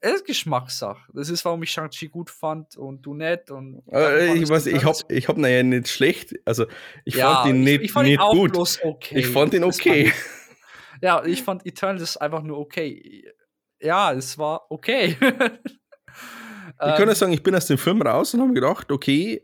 [0.00, 1.00] es ist Geschmackssache.
[1.14, 3.50] Das ist, warum ich Shang-Chi gut fand und du nicht.
[3.50, 6.66] Und Äh, ich weiß, ich hab, ich hab naja nicht schlecht, also
[7.04, 8.52] ich Ja, fand ihn nicht, ich fand nicht ihn auch gut.
[8.52, 9.18] bloß okay.
[9.18, 10.12] Ich fand ihn okay.
[11.02, 13.30] Ja, ich fand Eternals einfach nur okay.
[13.80, 15.16] Ja, es war okay.
[16.78, 19.42] Ich kann Ähm, ja sagen, ich bin aus dem Film raus und habe gedacht, okay,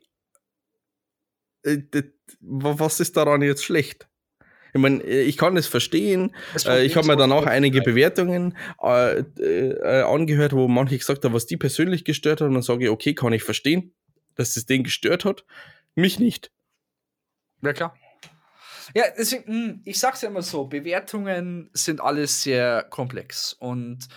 [2.41, 4.09] was ist daran jetzt schlecht?
[4.75, 6.35] Ich meine, äh, ich kann das verstehen.
[6.55, 11.25] das Äh, ich habe mir danach was- einige Bewertungen äh, äh, angehört, wo manche gesagt
[11.25, 12.49] haben, was die persönlich gestört hat.
[12.49, 13.93] Und dann sage ich, okay, kann ich verstehen,
[14.35, 15.45] dass es den gestört hat.
[15.95, 16.51] Mich nicht.
[17.61, 17.95] Ja, klar.
[18.95, 23.53] Ja, deswegen, mh, ich sag's ja immer so, Bewertungen sind alles sehr komplex.
[23.53, 24.09] Und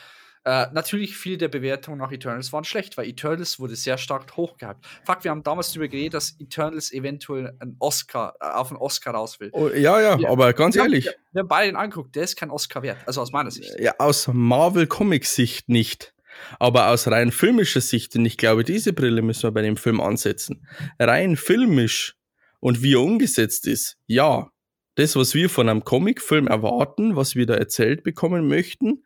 [0.46, 4.86] äh, natürlich viele der Bewertungen nach Eternals waren schlecht, weil Eternals wurde sehr stark hochgehypt.
[5.06, 9.16] Fuck, wir haben damals darüber geredet, dass Eternals eventuell einen Oscar, äh, auf einen Oscar
[9.16, 9.50] raus will.
[9.54, 10.30] Oh, ja, ja, Ja.
[10.30, 12.84] aber ganz Wir haben- ehrlich, Wir, wir haben beide den angeguckt, der ist kein Oscar
[12.84, 12.98] wert.
[13.06, 13.74] Also aus meiner Sicht.
[13.80, 16.14] ja, aus Marvel-Comic-Sicht nicht.
[16.60, 20.02] Aber aus rein filmischer Sicht, und ich glaube, diese Brille müssen wir bei dem Film
[20.02, 20.68] ansetzen.
[21.00, 22.16] Rein filmisch
[22.60, 24.50] und wie er umgesetzt ist, ja.
[24.96, 29.04] Das, was wir von einem Comicfilm erwarten, was wir da erzählt bekommen möchten,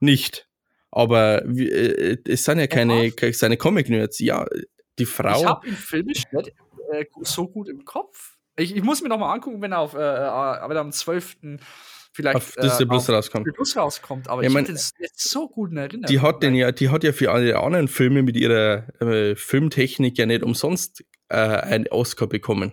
[0.00, 0.45] nicht.
[0.96, 4.18] Aber wir, äh, es sind ja keine, keine Comic-Nerds.
[4.20, 4.46] Ja,
[4.98, 5.38] die Frau.
[5.40, 6.54] Ich habe ihn filmisch nicht
[6.90, 8.36] äh, so gut im Kopf.
[8.56, 10.92] Ich, ich muss mir noch mal angucken, wenn er auf, äh, äh, wenn er am
[10.92, 11.36] 12.
[12.14, 13.52] vielleicht auf Disney Plus auf rauskommt.
[13.54, 16.06] Plus rauskommt, aber Ja, ich mein- habe den nicht so gut in Erinnerung.
[16.06, 20.16] Die hat den ja, die hat ja für alle anderen Filme mit ihrer äh, Filmtechnik
[20.16, 22.72] ja nicht umsonst äh, einen Oscar bekommen.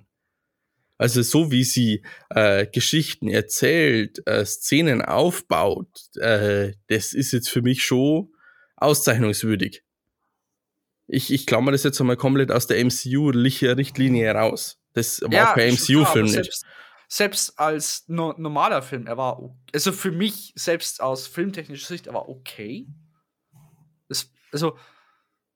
[1.04, 7.62] Also so wie sie äh, Geschichten erzählt, äh, Szenen aufbaut, äh, das ist jetzt für
[7.62, 8.34] mich schon
[8.78, 9.84] auszeichnungswürdig.
[11.08, 14.80] Ich, ich klammer das jetzt einmal komplett aus der MCU-Richtlinie raus.
[14.94, 16.36] Das war kein schon klar, MCU-Film nicht.
[16.36, 16.66] Selbst,
[17.10, 22.14] selbst als no normaler Film, er war, also für mich selbst aus filmtechnischer Sicht, er
[22.14, 22.88] war okay.
[24.08, 24.78] Das, also,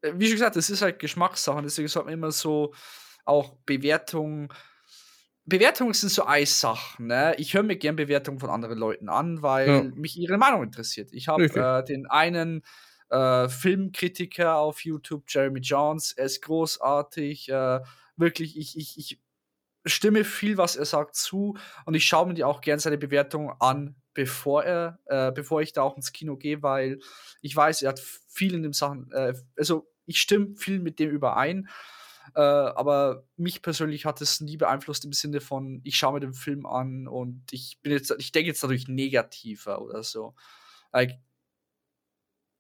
[0.02, 1.62] äh, wie schon gesagt, das ist halt Geschmackssache.
[1.62, 2.74] Deswegen sagt man immer so
[3.24, 4.50] auch Bewertungen.
[5.48, 7.08] Bewertungen sind so Eissachen.
[7.08, 7.34] Ne?
[7.38, 9.84] Ich höre mir gern Bewertungen von anderen Leuten an, weil ja.
[9.96, 11.10] mich ihre Meinung interessiert.
[11.14, 12.64] Ich habe äh, den einen
[13.10, 17.50] äh, Filmkritiker auf YouTube, Jeremy Jones, er ist großartig.
[17.50, 17.80] Äh,
[18.18, 19.22] wirklich, ich, ich, ich
[19.86, 23.54] stimme viel, was er sagt, zu und ich schaue mir die auch gern seine Bewertung
[23.62, 27.00] an, bevor er, äh, bevor ich da auch ins Kino gehe, weil
[27.42, 31.10] ich weiß, er hat viel in dem Sachen, äh, also ich stimme viel mit dem
[31.10, 31.70] überein.
[32.38, 36.36] Äh, aber mich persönlich hat es nie beeinflusst im Sinne von, ich schaue mir den
[36.36, 40.36] Film an und ich bin jetzt, ich denke jetzt dadurch negativer oder so.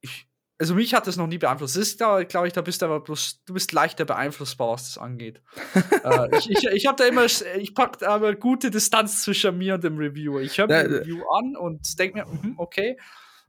[0.02, 1.76] Ich, also mich hat das noch nie beeinflusst.
[1.76, 4.98] Das ist, glaube ich, da bist du aber bloß, du bist leichter beeinflussbar, was das
[4.98, 5.44] angeht.
[6.04, 9.84] äh, ich ich, ich habe da immer, ich packe aber gute Distanz zwischen mir und
[9.84, 10.42] dem Reviewer.
[10.42, 12.98] Ich höre mir ja, Review an und denke mir, mh, okay.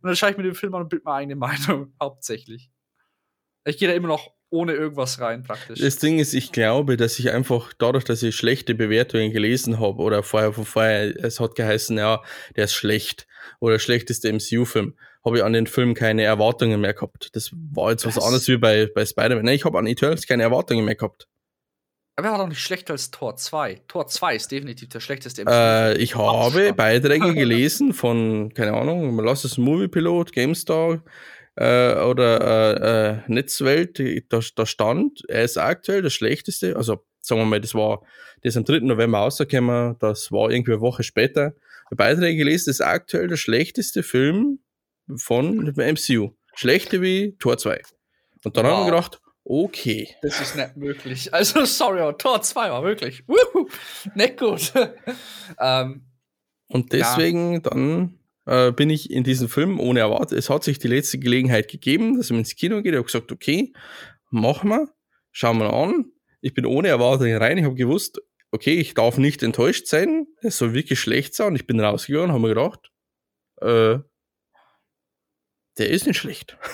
[0.03, 1.37] Und dann schaue ich mir den Film an und bilde meine eigene
[1.69, 2.71] Meinung, hauptsächlich.
[3.65, 5.81] Ich gehe da immer noch ohne irgendwas rein, praktisch.
[5.81, 10.03] Das Ding ist, ich glaube, dass ich einfach dadurch, dass ich schlechte Bewertungen gelesen habe
[10.03, 12.23] oder vorher von vorher, es hat geheißen, ja,
[12.57, 13.27] der ist schlecht
[13.61, 17.31] oder schlechteste MCU-Film, habe ich an den Film keine Erwartungen mehr gehabt.
[17.35, 19.45] Das war jetzt was, was anderes wie bei, bei Spider-Man.
[19.45, 21.29] Nein, ich habe an Eternals keine Erwartungen mehr gehabt.
[22.17, 23.83] Aber er war doch nicht schlechter als Tor 2.
[23.87, 25.53] Tor 2 ist definitiv der schlechteste MCU.
[25.53, 31.01] Äh, ich habe Beiträge gelesen von, keine Ahnung, lass es Movie-Pilot, GameStar,
[31.59, 37.41] äh, oder äh, äh, Netzwelt, da, da stand, er ist aktuell das schlechteste, also sagen
[37.41, 38.03] wir mal, das war,
[38.43, 38.81] das am 3.
[38.81, 41.55] November rausgekommen, das war irgendwie eine Woche später,
[41.91, 44.61] Beiträge gelesen, das ist aktuell der schlechteste Film
[45.17, 46.31] von MCU.
[46.55, 47.81] Schlechter wie Tor 2.
[48.45, 48.73] Und dann wow.
[48.73, 50.15] haben wir gedacht, okay.
[50.23, 51.29] Das ist nicht möglich.
[51.33, 53.69] Also, sorry, Tor 2 war wirklich, wuhu,
[54.15, 54.73] nicht gut.
[55.61, 56.05] ähm,
[56.69, 57.61] und deswegen ja.
[57.61, 58.18] dann
[58.49, 60.39] äh, bin ich in diesem Film ohne erwartet.
[60.39, 62.93] Es hat sich die letzte Gelegenheit gegeben, dass man ins Kino geht.
[62.93, 63.75] Ich habe gesagt, okay,
[64.31, 64.89] machen wir,
[65.33, 66.07] schauen wir an.
[66.41, 67.59] Ich bin ohne Erwartungen rein.
[67.59, 70.27] Ich habe gewusst, okay, ich darf nicht enttäuscht sein.
[70.41, 71.55] Es soll wirklich schlecht sein.
[71.57, 72.91] Ich bin rausgegangen, habe mir gedacht,
[73.61, 73.99] äh,
[75.77, 76.57] der ist nicht schlecht.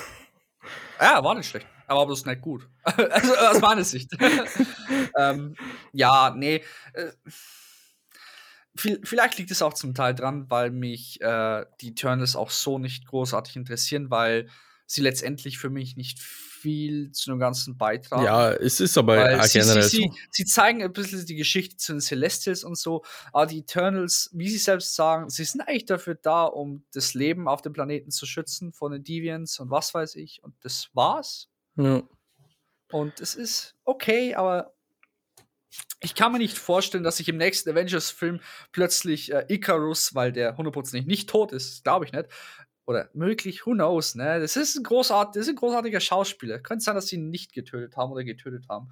[1.00, 2.66] Ja, war nicht schlecht, aber bloß nicht gut.
[2.84, 4.12] also aus meiner Sicht.
[5.18, 5.56] ähm,
[5.92, 6.62] ja, nee.
[6.94, 7.10] Äh,
[8.76, 13.06] vielleicht liegt es auch zum Teil dran, weil mich äh, die Eternals auch so nicht
[13.06, 14.48] großartig interessieren, weil
[14.86, 18.24] sie letztendlich für mich nicht viel zu dem ganzen beitragen.
[18.24, 21.92] Ja, es ist aber sie, generell sie, sie, sie, zeigen ein bisschen die Geschichte zu
[21.92, 26.14] den Celestials und so, aber die Eternals, wie sie selbst sagen, sie sind eigentlich dafür
[26.14, 30.16] da, um das Leben auf dem Planeten zu schützen von den Deviants und was weiß
[30.16, 30.42] ich.
[30.42, 31.48] Und das war's.
[31.76, 32.02] Ja.
[32.90, 34.73] Und es ist okay, aber
[36.00, 38.40] ich kann mir nicht vorstellen, dass sich im nächsten Avengers-Film
[38.72, 42.28] plötzlich äh, Icarus, weil der hundertprozentig nicht tot ist, glaube ich nicht,
[42.86, 44.40] oder möglich, who knows, ne?
[44.40, 46.58] Das ist ein, großart, das ist ein großartiger Schauspieler.
[46.58, 48.90] Könnte sein, dass sie ihn nicht getötet haben oder getötet haben.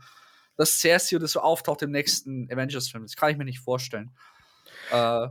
[0.56, 4.10] Dass Cersei oder so auftaucht im nächsten Avengers-Film, das kann ich mir nicht vorstellen.
[4.90, 5.28] Äh,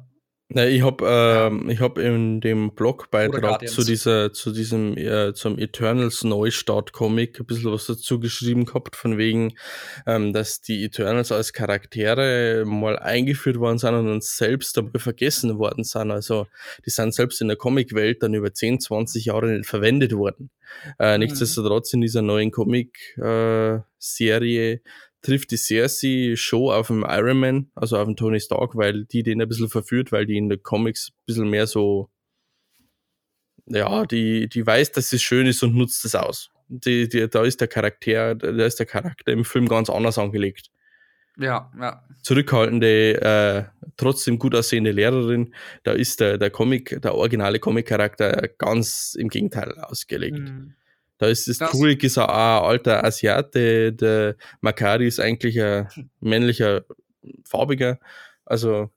[0.53, 5.57] na, ich habe ähm, ich hab in dem Blogbeitrag zu dieser, zu diesem, äh, zum
[5.57, 9.53] Eternals Neustart Comic ein bisschen was dazu geschrieben gehabt, von wegen,
[10.05, 15.57] ähm, dass die Eternals als Charaktere mal eingeführt worden sind und uns selbst dabei vergessen
[15.57, 16.11] worden sind.
[16.11, 16.47] Also,
[16.85, 20.49] die sind selbst in der Comicwelt dann über 10, 20 Jahre nicht verwendet worden.
[20.99, 21.23] Äh, mhm.
[21.23, 24.79] Nichtsdestotrotz in dieser neuen Comic-Serie äh,
[25.21, 29.23] trifft die Cersei schon auf dem Iron Man, also auf dem Tony Stark, weil die
[29.23, 32.09] den ein bisschen verführt, weil die in den Comics ein bisschen mehr so,
[33.67, 36.49] ja, die, die weiß, dass es schön ist und nutzt es aus.
[36.67, 40.71] Die, die, da ist der Charakter, da ist der Charakter im Film ganz anders angelegt.
[41.37, 42.03] Ja, ja.
[42.21, 45.53] Zurückhaltende, äh, trotzdem gut aussehende Lehrerin,
[45.83, 50.39] da ist der, der Comic, der originale Comic-Charakter ganz im Gegenteil ausgelegt.
[50.39, 50.75] Mhm.
[51.21, 55.87] Da ist das, das Kurik ist ein, alter Asiate, der Makari ist eigentlich ein
[56.19, 56.83] männlicher
[57.45, 57.99] Farbiger.
[58.43, 58.89] Also,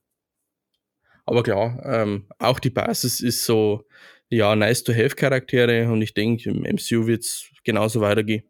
[1.23, 3.83] aber klar, ähm, auch die Basis ist so,
[4.27, 8.43] ja, nice to have Charaktere und ich denke, im MCU wird es genauso weitergehen.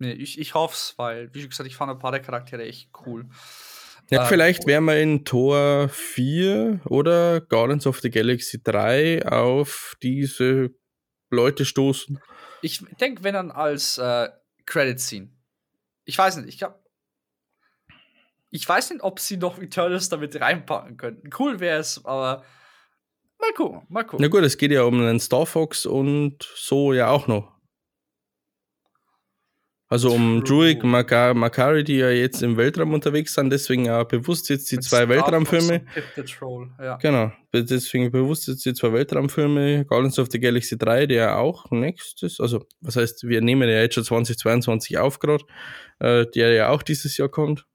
[0.00, 2.90] Nee, ich, ich hoffe es, weil, wie gesagt, ich fand ein paar der Charaktere echt
[3.06, 3.26] cool.
[4.10, 9.94] Ja, äh, vielleicht werden wir in Tor 4 oder Guardians of the Galaxy 3 auf
[10.02, 10.70] diese
[11.30, 12.18] Leute stoßen.
[12.62, 14.28] Ich denke, wenn dann als äh,
[14.66, 15.30] Credit Scene.
[16.04, 16.78] Ich weiß nicht, ich glaube.
[18.52, 21.30] Ich weiß nicht, ob sie noch Eternals damit reinpacken könnten.
[21.38, 22.44] Cool wäre es, aber
[23.38, 24.22] mal gucken, mal gucken.
[24.22, 27.59] Na gut, es geht ja um einen Star Fox und so ja auch noch.
[29.92, 30.44] Also um.
[30.44, 34.76] Druig, Maka- Makari, die ja jetzt im Weltraum unterwegs sind, deswegen auch bewusst jetzt die
[34.76, 35.84] Mit zwei Weltraumfilme.
[36.80, 36.96] Ja.
[36.98, 41.68] Genau, deswegen bewusst jetzt die zwei Weltraumfilme, Guardians of the Galaxy 3, der ja auch
[41.72, 45.44] nächstes, also was heißt, wir nehmen ja jetzt schon 2022 auf gerade,
[45.98, 47.66] äh, der ja auch dieses Jahr kommt,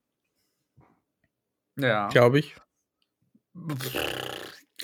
[1.78, 2.08] Ja.
[2.08, 2.56] glaube ich.
[3.84, 4.35] Ich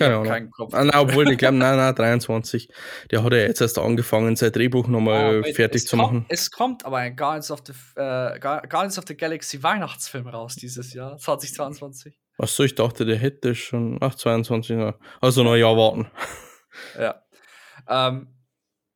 [0.01, 0.27] Keine Ahnung.
[0.27, 0.73] keinen Kopf.
[0.73, 2.69] Ah, nein, obwohl, ich glaube, nein, nein, 23.
[3.11, 6.25] Der hat ja jetzt erst angefangen, sein Drehbuch nochmal wait, fertig zu kommt, machen.
[6.29, 10.55] Es kommt aber ein Guardians of the, äh, Gu- Guardians of the Galaxy Weihnachtsfilm raus
[10.55, 12.17] dieses Jahr, 2022.
[12.37, 14.95] Achso, ich dachte, der hätte schon, ach, 22, ja.
[15.19, 16.09] also noch ein Jahr warten.
[16.97, 17.21] Ja.
[17.87, 18.27] Ähm,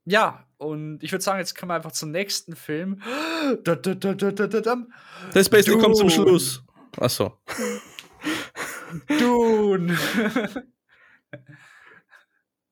[0.06, 3.02] ja, und ich würde sagen, jetzt kommen wir einfach zum nächsten Film.
[3.64, 6.10] Das Beste kommt zum.
[6.10, 6.64] Schluss.
[6.98, 7.38] Achso.
[9.20, 9.98] Dune.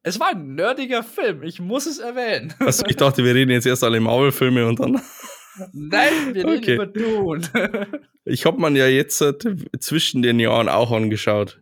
[0.04, 2.54] es war ein nerdiger Film, ich muss es erwähnen.
[2.60, 5.02] Also ich dachte, wir reden jetzt erst alle Marvel-Filme und dann.
[5.72, 6.76] Nein, wir reden Okay.
[6.76, 7.88] über Dune.
[8.26, 9.34] Ich habe man ja jetzt äh,
[9.80, 11.62] zwischen den Jahren auch angeschaut.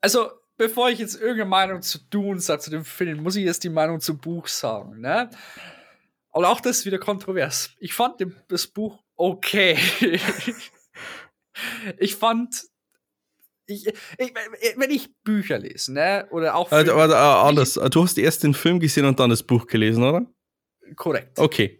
[0.00, 3.64] Also, bevor ich jetzt irgendeine Meinung zu Dune sage, zu dem Film, muss ich jetzt
[3.64, 5.28] die Meinung zum Buch sagen, ne?
[6.30, 7.74] Und auch das ist wieder kontrovers.
[7.80, 9.76] Ich fand das Buch okay.
[11.98, 12.62] ich fand,
[13.66, 14.34] ich, ich,
[14.76, 16.26] wenn ich Bücher lese, ne?
[16.30, 17.74] Oder auch Filme- äh, anders.
[17.74, 20.26] Du hast erst den Film gesehen und dann das Buch gelesen, oder?
[20.96, 21.38] korrekt.
[21.38, 21.78] Okay.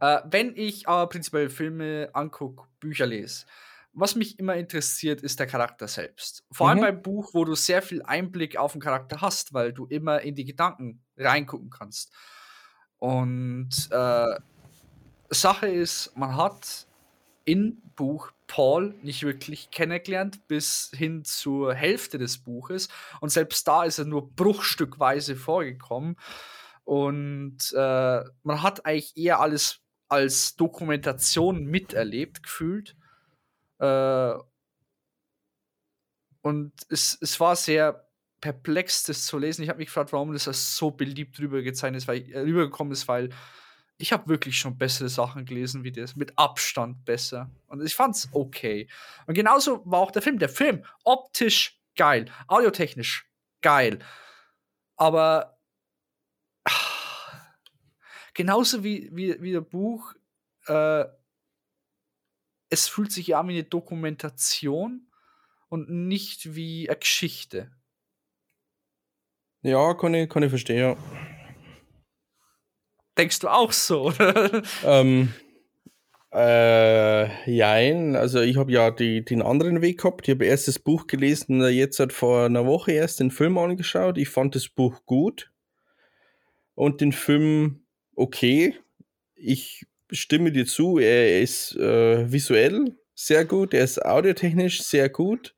[0.00, 3.46] Äh, wenn ich aber prinzipiell Filme angucke, Bücher lese,
[3.92, 6.44] was mich immer interessiert, ist der Charakter selbst.
[6.52, 6.82] Vor allem Mhm.
[6.82, 10.34] beim Buch, wo du sehr viel Einblick auf den Charakter hast, weil du immer in
[10.34, 12.12] die Gedanken reingucken kannst.
[12.98, 14.34] Und äh,
[15.30, 16.85] Sache ist, man hat
[17.46, 22.88] im Buch Paul nicht wirklich kennengelernt bis hin zur Hälfte des Buches.
[23.20, 26.16] Und selbst da ist er nur bruchstückweise vorgekommen.
[26.84, 32.96] Und äh, man hat eigentlich eher alles als Dokumentation miterlebt, gefühlt.
[33.78, 34.34] Äh,
[36.42, 38.08] und es, es war sehr
[38.40, 39.62] perplex, das zu lesen.
[39.62, 43.30] Ich habe mich gefragt, warum das so beliebt rübergezeichnet ist, weil, äh, rübergekommen ist, weil
[43.98, 46.16] ich habe wirklich schon bessere Sachen gelesen wie das.
[46.16, 47.50] Mit Abstand besser.
[47.66, 48.88] Und ich fand's okay.
[49.26, 50.38] Und genauso war auch der Film.
[50.38, 53.30] Der Film, optisch geil, audiotechnisch
[53.62, 53.98] geil.
[54.96, 55.58] Aber
[56.64, 56.70] ah,
[58.34, 60.14] genauso wie, wie, wie der Buch,
[60.66, 61.04] äh,
[62.68, 65.10] es fühlt sich ja an wie eine Dokumentation
[65.68, 67.70] und nicht wie eine Geschichte.
[69.62, 71.35] Ja, kann ich, kann ich verstehen, ja.
[73.18, 74.06] Denkst du auch so?
[74.06, 74.62] oder?
[74.84, 75.32] Ähm,
[76.32, 80.28] äh, jein, also ich habe ja die, den anderen Weg gehabt.
[80.28, 83.56] Ich habe erst das Buch gelesen, äh, jetzt hat vor einer Woche erst den Film
[83.56, 84.18] angeschaut.
[84.18, 85.50] Ich fand das Buch gut
[86.74, 88.74] und den Film okay.
[89.34, 95.54] Ich stimme dir zu, er ist äh, visuell sehr gut, er ist audiotechnisch sehr gut.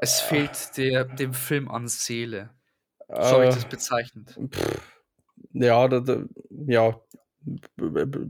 [0.00, 2.50] es fehlt der, dem Film an Seele.
[3.08, 4.38] So habe ich Äh, das bezeichnet.
[4.54, 4.97] Pff,
[5.52, 6.24] ja, da, da,
[6.66, 7.00] ja,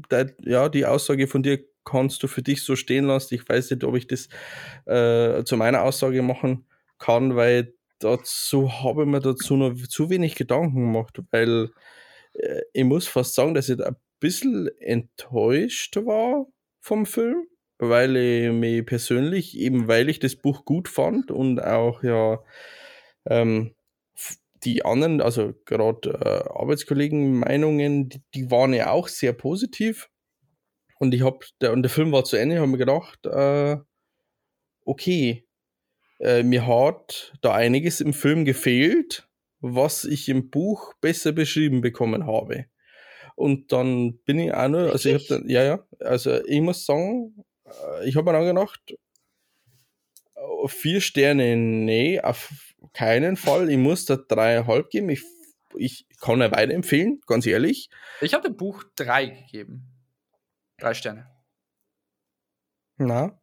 [0.08, 3.34] da, ja, die Aussage von dir kannst du für dich so stehen lassen.
[3.34, 4.28] Ich weiß nicht, ob ich das
[4.86, 6.66] äh, zu meiner Aussage machen
[6.98, 11.70] kann, weil dazu habe ich mir dazu noch zu wenig Gedanken gemacht, weil
[12.34, 16.46] äh, ich muss fast sagen, dass ich ein bisschen enttäuscht war
[16.80, 17.46] vom Film,
[17.78, 22.40] weil ich mich persönlich, eben weil ich das Buch gut fand und auch ja
[23.26, 23.74] ähm,
[24.64, 30.08] die anderen, also gerade äh, Arbeitskollegen Meinungen, die, die waren ja auch sehr positiv.
[30.98, 33.76] Und ich habe, der, und der Film war zu Ende, habe mir gedacht, äh,
[34.84, 35.46] okay,
[36.20, 39.28] äh, mir hat da einiges im Film gefehlt,
[39.60, 42.66] was ich im Buch besser beschrieben bekommen habe.
[43.36, 46.84] Und dann bin ich auch nur, also ich habe dann, ja, ja, also ich muss
[46.84, 48.80] sagen, äh, ich habe mir dann gedacht,
[50.34, 52.52] äh, vier Sterne, nee, auf
[52.92, 53.70] keinen Fall.
[53.70, 55.08] Ich muss da dreieinhalb geben.
[55.10, 55.22] Ich,
[55.76, 57.90] ich kann ja weiterempfehlen, ganz ehrlich.
[58.20, 59.88] Ich habe dem Buch drei gegeben.
[60.78, 61.28] Drei Sterne.
[62.96, 63.40] Na.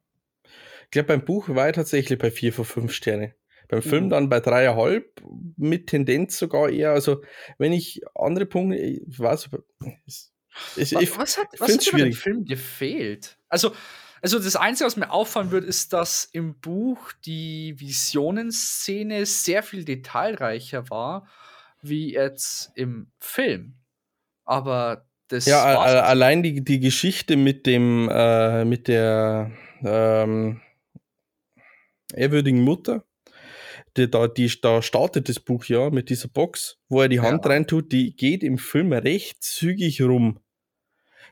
[0.83, 3.35] Ich glaube, beim Buch war ich tatsächlich bei vier von fünf Sterne.
[3.67, 4.09] Beim Film Mhm.
[4.09, 5.21] dann bei dreieinhalb,
[5.57, 6.91] mit Tendenz sogar eher.
[6.91, 7.23] Also,
[7.57, 9.49] wenn ich andere Punkte, ich weiß,
[10.05, 10.31] es,
[10.77, 12.17] es, Wa- ich, was hat, was hat bei dem schwierig.
[12.19, 13.39] Film gefehlt?
[13.49, 13.73] Also,
[14.21, 19.85] also das Einzige, was mir auffallen wird, ist, dass im Buch die Visionenszene sehr viel
[19.85, 21.27] detailreicher war,
[21.81, 23.75] wie jetzt im Film.
[24.45, 29.51] Aber das ja, allein die, die Geschichte mit dem, äh, mit der
[29.83, 30.61] ähm,
[32.13, 33.03] ehrwürdigen Mutter,
[33.97, 37.45] die, da, die, da startet das Buch ja mit dieser Box, wo er die Hand
[37.45, 37.51] ja.
[37.51, 40.39] reintut, die geht im Film recht zügig rum.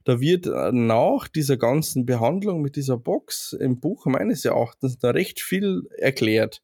[0.04, 5.12] Da wird äh, nach dieser ganzen Behandlung mit dieser Box im Buch meines Erachtens da
[5.12, 6.62] recht viel erklärt.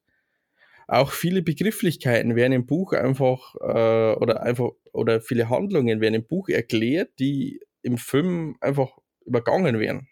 [0.86, 6.26] Auch viele Begrifflichkeiten werden im Buch einfach äh, oder einfach oder viele Handlungen werden im
[6.26, 10.08] Buch erklärt, die im Film einfach übergangen werden.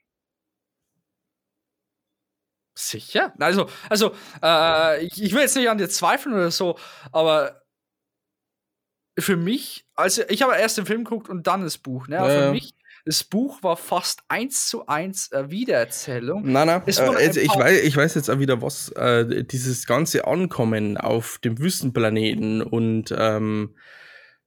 [2.77, 3.35] Sicher?
[3.41, 6.79] Also, also äh, ich, will jetzt nicht an dir zweifeln oder so,
[7.11, 7.63] aber
[9.19, 12.07] für mich, also ich habe erst den Film geguckt und dann das Buch.
[12.07, 12.15] Ne?
[12.15, 12.29] Ja.
[12.29, 16.43] Für mich das Buch war fast eins zu eins äh, Wiedererzählung.
[16.51, 20.27] Nein, nein, äh, also ich, weiß, ich weiß jetzt auch wieder, was äh, dieses ganze
[20.27, 23.75] Ankommen auf dem Wüstenplaneten und ähm,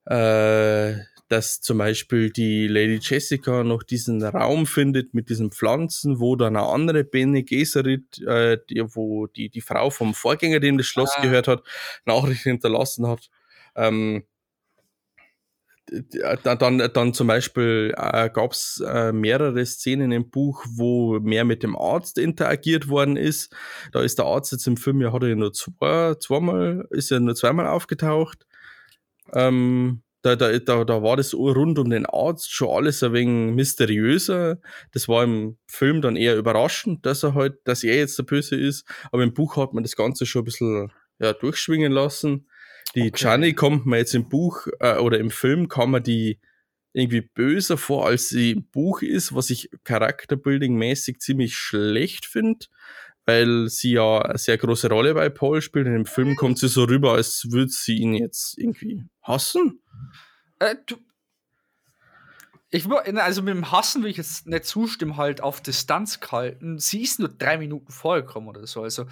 [0.06, 0.96] äh,
[1.32, 6.58] dass zum Beispiel die Lady Jessica noch diesen Raum findet mit diesen Pflanzen, wo dann
[6.58, 11.14] eine andere Bene Gesserit, äh, die, wo die, die Frau vom Vorgänger, dem das Schloss
[11.16, 11.22] ah.
[11.22, 11.64] gehört hat,
[12.06, 13.30] Nachrichten hinterlassen hat.
[13.76, 14.26] Ähm,
[16.44, 21.64] dann, dann zum Beispiel äh, gab es äh, mehrere Szenen im Buch, wo mehr mit
[21.64, 23.54] dem Arzt interagiert worden ist.
[23.92, 27.20] Da ist der Arzt jetzt im Film, ja, hat er nur zwei, zweimal, ist er
[27.20, 28.46] nur zweimal aufgetaucht.
[29.34, 33.56] Ähm, da, da, da, da war das rund um den Arzt schon alles ein wenig
[33.56, 34.60] mysteriöser.
[34.92, 38.56] Das war im Film dann eher überraschend, dass er halt, dass er jetzt der Böse
[38.56, 38.86] ist.
[39.12, 42.48] Aber im Buch hat man das Ganze schon ein bisschen ja, durchschwingen lassen.
[42.96, 43.12] Die okay.
[43.16, 46.40] Gianni kommt mir jetzt im Buch äh, oder im Film kann man die
[46.94, 52.66] irgendwie böser vor, als sie im Buch ist, was ich charakterbuilding-mäßig ziemlich schlecht finde,
[53.26, 55.88] weil sie ja eine sehr große Rolle bei Paul spielt.
[55.88, 59.82] Und im Film kommt sie so rüber, als würde sie ihn jetzt irgendwie hassen.
[60.60, 60.98] Äh, du,
[62.74, 66.80] ich also mit dem Hassen will ich jetzt nicht zustimmen, halt auf Distanz gehalten.
[66.80, 68.82] Sie ist nur drei Minuten vorgekommen oder so.
[68.82, 69.08] Also,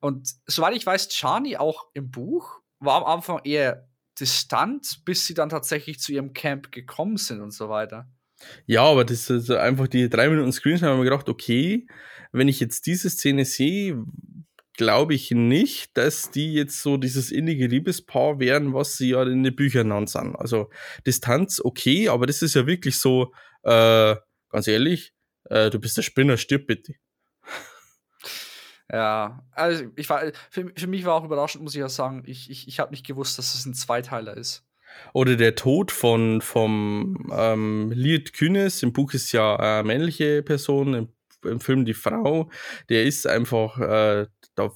[0.00, 5.34] und soweit ich weiß, Chani auch im Buch war am Anfang eher distant, bis sie
[5.34, 8.08] dann tatsächlich zu ihrem Camp gekommen sind und so weiter.
[8.66, 11.86] Ja, aber das ist einfach die drei Minuten Screens haben wir gedacht, okay,
[12.32, 14.02] wenn ich jetzt diese Szene sehe,
[14.76, 19.42] glaube ich nicht, dass die jetzt so dieses innige Liebespaar wären, was sie ja in
[19.42, 20.34] den Büchern dann sind.
[20.36, 20.70] Also
[21.06, 24.16] Distanz, okay, aber das ist ja wirklich so, äh,
[24.48, 25.12] ganz ehrlich,
[25.50, 26.94] äh, du bist der Spinner, stirb bitte.
[28.92, 32.50] Ja, also ich war, für, für mich war auch überraschend, muss ich ja sagen, ich,
[32.50, 34.64] ich, ich habe nicht gewusst, dass es ein Zweiteiler ist.
[35.12, 40.94] Oder der Tod von vom ähm, Lied Kühnes, im Buch ist ja eine männliche Person,
[40.94, 41.08] im,
[41.44, 42.50] im Film die Frau,
[42.88, 44.26] der ist einfach, äh,
[44.56, 44.72] da,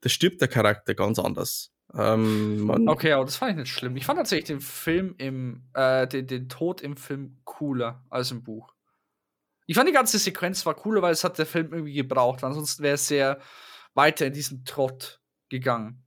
[0.00, 1.72] da stirbt der Charakter ganz anders.
[1.94, 3.96] Ähm, okay, aber das fand ich nicht schlimm.
[3.96, 8.42] Ich fand tatsächlich den Film im, äh, den, den Tod im Film cooler als im
[8.42, 8.74] Buch.
[9.68, 12.42] Ich fand die ganze Sequenz war cooler, weil es hat der Film irgendwie gebraucht.
[12.42, 13.38] Ansonsten wäre es sehr
[13.92, 16.02] weiter in diesen Trott gegangen.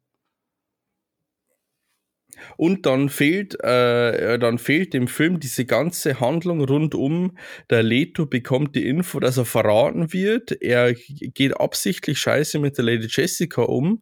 [2.57, 7.38] Und dann fehlt, äh, dann fehlt dem Film diese ganze Handlung rundum.
[7.70, 10.59] Der Leto bekommt die Info, dass er verraten wird.
[10.59, 14.01] Er geht absichtlich scheiße mit der Lady Jessica um,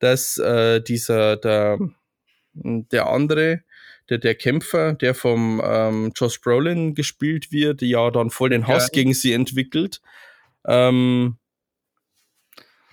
[0.00, 1.78] dass äh, dieser, der,
[2.54, 3.60] der andere,
[4.10, 8.84] der, der Kämpfer, der vom ähm, Josh Brolin gespielt wird, ja dann voll den Hass
[8.86, 8.92] ja.
[8.92, 10.00] gegen sie entwickelt.
[10.66, 11.38] Ähm,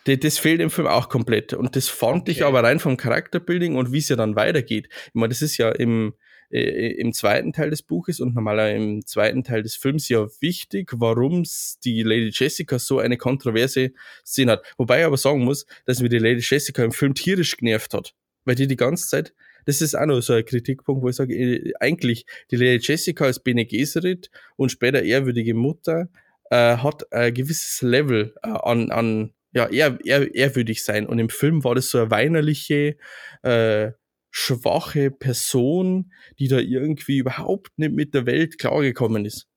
[0.05, 1.53] das, das fehlt im Film auch komplett.
[1.53, 2.31] Und das fand okay.
[2.31, 4.89] ich aber rein vom Charakterbuilding und wie es ja dann weitergeht.
[5.07, 6.13] Ich meine, das ist ja im,
[6.49, 10.91] äh, im zweiten Teil des Buches und normaler im zweiten Teil des Films ja wichtig,
[10.95, 11.43] warum
[11.83, 13.91] die Lady Jessica so eine kontroverse
[14.25, 14.65] Szene hat.
[14.77, 18.13] Wobei ich aber sagen muss, dass mir die Lady Jessica im Film tierisch genervt hat.
[18.45, 19.33] Weil die die ganze Zeit
[19.65, 23.25] das ist auch noch so ein Kritikpunkt, wo ich sage, äh, eigentlich die Lady Jessica
[23.25, 26.09] als Bene Gesserit und später ehrwürdige Mutter
[26.49, 31.05] äh, hat ein gewisses Level äh, an, an ja, ehr, ehr, ehrwürdig sein.
[31.05, 32.97] Und im Film war das so eine weinerliche,
[33.43, 33.91] äh,
[34.35, 39.47] schwache Person, die da irgendwie überhaupt nicht mit der Welt klargekommen ist.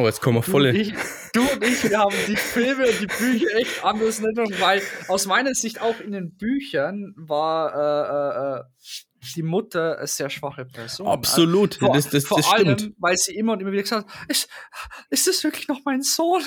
[0.00, 0.72] Oh, jetzt kommen wir voll.
[0.72, 0.92] Du,
[1.34, 4.80] du und ich, wir haben die Filme und die Bücher echt anders in Erinnerung, weil
[5.08, 8.64] aus meiner Sicht auch in den Büchern war äh, äh, äh
[9.36, 11.06] die Mutter eine sehr schwache Person.
[11.06, 12.96] Absolut, also, das, das, vor das allem, stimmt.
[12.98, 14.48] weil sie immer und immer wieder gesagt hat, ist,
[15.10, 16.42] ist das wirklich noch mein Sohn?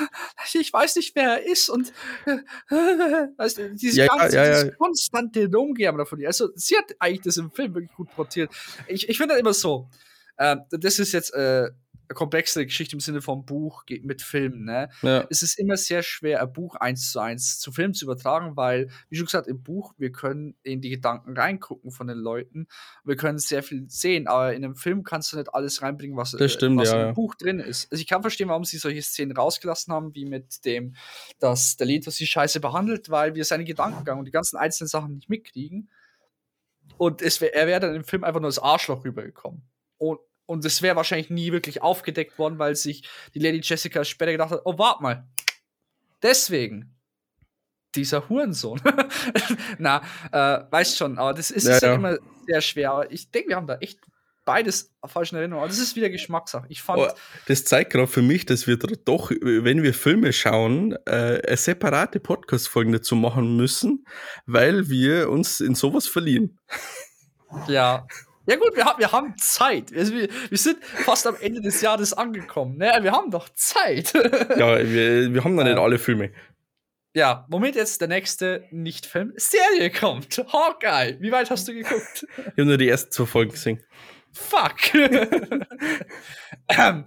[0.53, 1.93] Ich weiß nicht, wer er ist und
[2.25, 6.25] äh, also dieses ja, ganze, ja, ja, dieses konstante Umgehen davon.
[6.25, 8.51] Also sie hat eigentlich das im Film wirklich gut portiert.
[8.87, 9.87] Ich, ich finde immer so,
[10.37, 11.31] äh, das ist jetzt
[12.07, 14.89] äh, komplexe Geschichte im Sinne vom Buch geht mit Film, ne?
[15.01, 15.25] Ja.
[15.29, 18.89] Es ist immer sehr schwer, ein Buch eins zu eins zu Film zu übertragen, weil,
[19.09, 22.67] wie schon gesagt, im Buch, wir können in die Gedanken reingucken von den Leuten.
[23.03, 26.31] Wir können sehr viel sehen, aber in einem Film kannst du nicht alles reinbringen, was,
[26.31, 27.13] Das stimmt, was ja, im.
[27.13, 27.91] Buch drin ist.
[27.91, 30.95] Also ich kann verstehen, warum sie solche Szenen rausgelassen haben, wie mit dem,
[31.39, 35.15] dass der Leto sie scheiße behandelt, weil wir seine Gedankengang und die ganzen einzelnen Sachen
[35.15, 35.89] nicht mitkriegen.
[36.97, 39.63] Und wär, er wäre dann im Film einfach nur als Arschloch rübergekommen.
[39.97, 44.31] Und, und es wäre wahrscheinlich nie wirklich aufgedeckt worden, weil sich die Lady Jessica später
[44.31, 45.27] gedacht hat, oh, warte mal.
[46.21, 46.95] Deswegen.
[47.95, 48.81] Dieser Hurensohn.
[49.77, 52.17] Na, äh, weißt schon, aber das ist Ja, ja, immer
[52.47, 52.91] sehr schwer.
[52.91, 53.99] Aber ich denke, wir haben da echt
[54.45, 55.63] beides falsch in Erinnerung.
[55.63, 56.65] Aber das ist wieder Geschmackssache.
[56.69, 57.07] Ich fand, Oh,
[57.47, 62.19] das zeigt gerade für mich, dass wir doch, wenn wir Filme schauen, äh, eine separate
[62.19, 64.05] Podcast-Folge dazu machen müssen,
[64.45, 66.59] weil wir uns in sowas verlieren.
[67.67, 68.07] ja.
[68.45, 69.91] Ja gut, wir haben, wir haben Zeit.
[69.91, 72.77] Wir, wir sind fast am Ende des Jahres angekommen.
[72.77, 72.91] Ne?
[73.01, 74.13] Wir haben doch Zeit.
[74.57, 76.31] Ja, wir, wir haben noch nicht alle Filme.
[77.15, 80.37] Ja, Moment jetzt der nächste Nicht-Film Serie kommt.
[80.51, 81.17] Hawkeye.
[81.19, 82.25] Wie weit hast du geguckt?
[82.37, 83.83] Ich habe nur die ersten zwei Folgen gesehen.
[84.33, 84.93] Fuck.
[86.69, 87.05] ähm,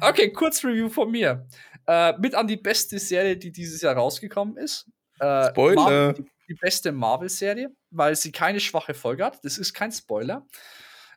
[0.00, 1.46] okay, kurz Review von mir.
[1.86, 4.90] Äh, mit an die beste Serie, die dieses Jahr rausgekommen ist.
[5.18, 5.74] Äh, Spoiler.
[5.74, 9.44] Marvel, die, beste Marvel-Serie, weil sie keine schwache Folge hat.
[9.44, 10.46] Das ist kein Spoiler.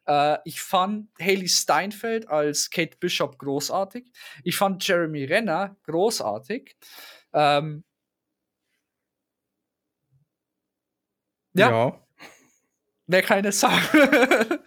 [0.08, 4.12] Äh, ich fand Haley Steinfeld als Kate Bishop großartig.
[4.44, 6.76] Ich fand Jeremy Renner großartig.
[7.34, 7.84] Ähm,
[11.54, 12.03] Ja.
[13.08, 13.82] Wer keine sagen.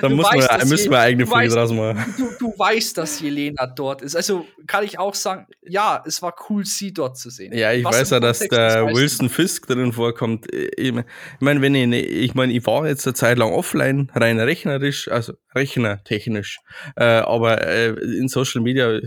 [0.00, 2.14] Dann Du muss weißt, man, müssen wir eigene Folge draus machen.
[2.16, 4.14] du, du weißt, dass Jelena dort ist.
[4.14, 7.52] Also kann ich auch sagen, ja, es war cool, sie dort zu sehen.
[7.56, 10.46] Ja, ich Was weiß ja, dass der Wilson Fisk drin vorkommt.
[10.52, 10.92] Ich
[11.40, 15.08] meine, wenn ich, ne- ich meine, ich war jetzt eine Zeit lang offline, rein rechnerisch,
[15.08, 16.58] also rechnertechnisch,
[16.96, 19.00] äh, aber äh, in Social Media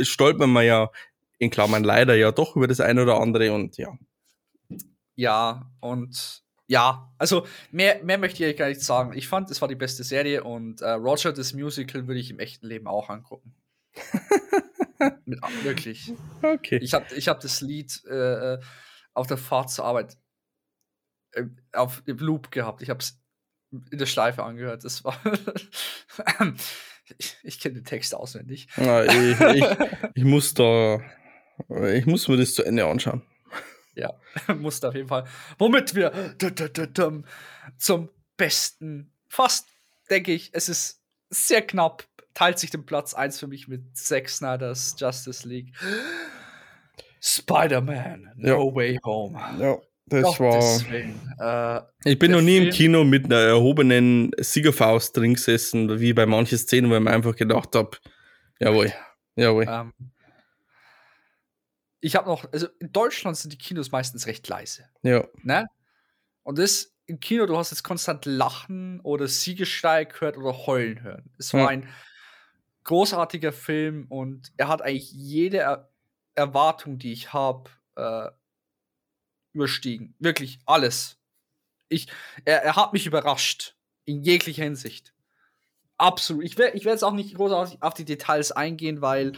[0.00, 0.90] stolpert man ja
[1.38, 3.88] in Klammern leider ja doch über das eine oder andere und ja.
[5.16, 9.12] Ja, und ja, also mehr, mehr möchte ich gar nicht sagen.
[9.14, 12.38] Ich fand, es war die beste Serie und äh, Roger, das Musical, würde ich im
[12.38, 13.56] echten Leben auch angucken.
[15.24, 16.12] Mit, wirklich.
[16.40, 16.78] Okay.
[16.80, 18.60] Ich habe ich hab das Lied äh, äh,
[19.14, 20.16] auf der Fahrt zur Arbeit
[21.32, 22.82] äh, auf dem Loop gehabt.
[22.82, 23.20] Ich habe es
[23.72, 24.84] in der Schleife angehört.
[24.84, 25.18] Das war.
[27.18, 28.68] ich ich kenne den Text auswendig.
[28.76, 29.64] Ja, ich, ich,
[30.14, 31.00] ich muss da,
[31.92, 33.22] ich muss mir das zu Ende anschauen.
[34.58, 35.24] Musste auf jeden Fall.
[35.58, 36.12] Womit wir
[37.78, 39.66] zum besten, fast
[40.10, 44.28] denke ich, es ist sehr knapp, teilt sich den Platz 1 für mich mit Zack
[44.28, 45.72] Snyder's Justice League.
[47.20, 49.38] Spider-Man, No Way Home.
[49.58, 49.76] Ja,
[50.06, 50.86] das Gottes
[51.38, 51.84] war.
[52.04, 56.12] Äh, Ich bin noch nie im Film- Kino mit einer erhobenen Siegerfaust drin gesessen, wie
[56.12, 57.90] bei manchen Szenen, wo ich mir einfach gedacht habe,
[58.58, 58.92] jawohl,
[59.36, 59.66] jawohl.
[59.68, 59.92] ähm,
[62.00, 64.88] ich habe noch, also in Deutschland sind die Kinos meistens recht leise.
[65.02, 65.66] Ja, Ne?
[66.42, 71.30] Und das im Kino, du hast jetzt konstant Lachen oder Siegeschrei gehört oder Heulen hören.
[71.38, 71.68] Es war Ja.
[71.68, 71.88] ein
[72.84, 75.90] großartiger Film und er hat eigentlich jede er
[76.34, 78.30] Erwartung, die ich habe, äh,
[79.52, 80.14] überstiegen.
[80.18, 81.18] Wirklich alles.
[81.88, 82.06] Ich,
[82.44, 83.76] er, er hat mich überrascht.
[84.04, 85.12] In jeglicher Hinsicht.
[85.98, 86.44] Absolut.
[86.44, 89.32] Ich werde ich werd jetzt auch nicht großartig auf die Details eingehen, weil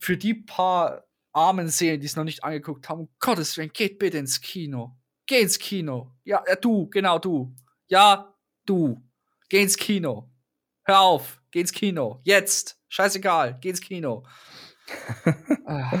[0.00, 3.98] für die paar armen Seelen, die es noch nicht angeguckt haben, um Gottes Willen, geht
[3.98, 4.96] bitte ins Kino.
[5.26, 6.14] Geh ins Kino.
[6.24, 7.54] Ja, ja, du, genau du.
[7.88, 9.02] Ja, du.
[9.48, 10.30] Geh ins Kino.
[10.84, 11.40] Hör auf.
[11.50, 12.20] Geh ins Kino.
[12.24, 12.78] Jetzt.
[12.88, 13.58] Scheißegal.
[13.60, 14.24] Geh ins Kino.
[15.66, 16.00] Ah.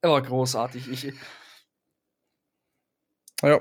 [0.00, 0.88] Er war großartig.
[0.88, 1.12] Ich,
[3.42, 3.60] ja.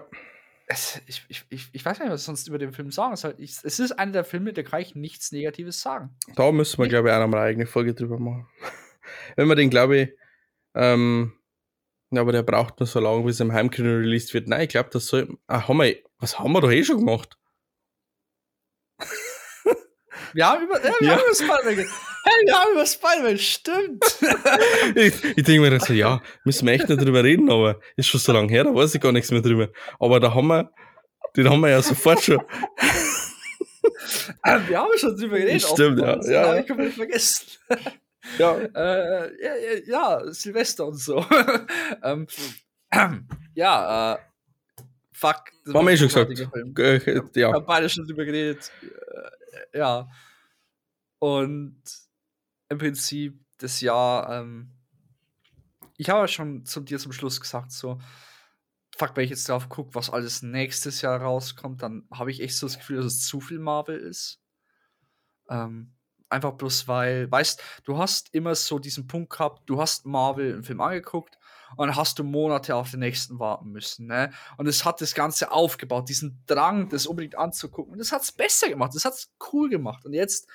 [0.68, 3.34] es, ich, ich, ich, weiß gar nicht, was ich sonst über den Film sagen soll.
[3.40, 6.16] Ich, es ist einer der Filme, da kann ich nichts Negatives sagen.
[6.36, 8.48] Da müssen wir, glaube ich, auch noch mal eine eigene Folge drüber machen.
[9.36, 10.10] Wenn man den, glaube ich,
[10.80, 11.34] ähm,
[12.12, 14.48] ja, aber der braucht nur so lange, bis er im Heimkino released wird.
[14.48, 15.38] Nein, ich glaube, das soll.
[15.48, 17.38] Ah, haben wir, was haben wir doch eh schon gemacht?
[20.34, 21.14] Wir haben über, ja, wir Ja.
[21.16, 21.88] haben über Spider-Man
[22.24, 24.04] Hey, wir haben über Spider-Man, stimmt.
[24.96, 28.08] Ich, ich denke mir dann so, ja, müssen wir echt nicht drüber reden, aber ist
[28.10, 29.70] schon so lange her, da weiß ich gar nichts mehr drüber.
[30.00, 30.72] Aber da haben wir,
[31.36, 32.40] den haben wir ja sofort schon.
[34.44, 35.62] Ah, wir haben schon drüber geredet.
[35.64, 36.48] Stimmt, ja, ja.
[36.50, 37.46] Hab ich komplett vergessen.
[38.38, 41.26] Ja, äh, ja, ja, Silvester und so.
[42.04, 42.28] ähm,
[43.56, 44.18] ja, äh,
[45.12, 45.52] fuck.
[45.66, 46.38] das haben wir eh schon gesagt.
[46.38, 46.76] Film.
[46.76, 47.54] Wir ja.
[47.54, 48.72] haben beide schon drüber geredet.
[48.82, 50.08] Äh, ja.
[51.20, 51.82] Und
[52.70, 54.72] im Prinzip das Jahr, ähm,
[55.98, 58.00] ich habe ja schon zu dir zum Schluss gesagt, so,
[58.98, 62.58] fuck, wenn ich jetzt drauf gucke, was alles nächstes Jahr rauskommt, dann habe ich echt
[62.58, 64.42] so das Gefühl, dass es zu viel Marvel ist.
[65.50, 65.94] Ähm,
[66.30, 70.64] Einfach bloß weil, weißt, du hast immer so diesen Punkt gehabt, du hast Marvel einen
[70.64, 71.40] Film angeguckt
[71.76, 74.08] und dann hast du Monate auf den nächsten warten müssen.
[74.08, 74.32] Ne?
[74.58, 77.94] Und es hat das Ganze aufgebaut, diesen Drang, das unbedingt anzugucken.
[77.94, 80.06] Und das hat es besser gemacht, das hat es cool gemacht.
[80.06, 80.48] Und jetzt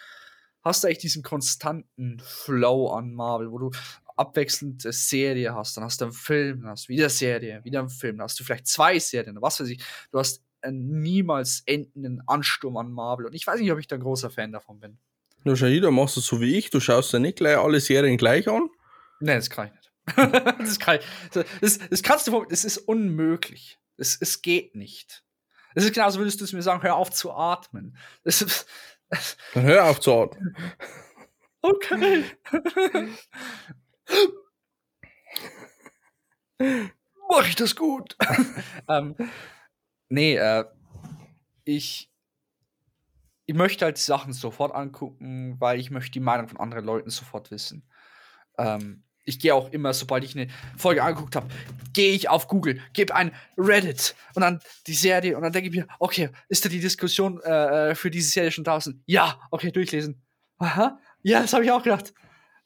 [0.62, 3.70] hast du eigentlich diesen konstanten Flow an Marvel, wo du
[4.16, 7.90] abwechselnd Serie hast, dann hast du einen Film, dann hast du wieder Serie, wieder einen
[7.90, 9.82] Film, dann hast du vielleicht zwei Serien, was weiß ich.
[10.12, 13.26] Du hast einen niemals endenden Ansturm an Marvel.
[13.26, 14.98] Und ich weiß nicht, ob ich da ein großer Fan davon bin.
[15.44, 18.48] Du Shahida, machst du so wie ich, du schaust ja nicht gleich alle Serien gleich
[18.48, 18.70] an?
[19.20, 19.92] Nee, das kann ich nicht.
[20.58, 21.04] das, kann ich,
[21.60, 23.78] das, das kannst du, das ist unmöglich.
[23.98, 25.22] Es, es geht nicht.
[25.74, 27.96] Das ist genauso, würdest du es mir sagen, hör auf zu atmen.
[28.22, 28.66] Ist,
[29.52, 30.56] Dann hör auf zu atmen.
[31.60, 32.24] Okay.
[37.28, 38.16] Mach ich das gut?
[38.88, 39.14] ähm,
[40.08, 40.64] nee, äh,
[41.64, 42.10] ich,
[43.46, 47.10] ich möchte halt die Sachen sofort angucken, weil ich möchte die Meinung von anderen Leuten
[47.10, 47.86] sofort wissen.
[48.58, 51.48] Ähm, ich gehe auch immer, sobald ich eine Folge angeguckt habe,
[51.92, 55.74] gehe ich auf Google, gebe ein Reddit und dann die Serie und dann denke ich
[55.74, 59.02] mir, okay, ist da die Diskussion äh, äh für diese Serie schon draußen?
[59.06, 60.22] Ja, okay, durchlesen.
[60.58, 62.12] Aha, ja, das habe ich auch gedacht.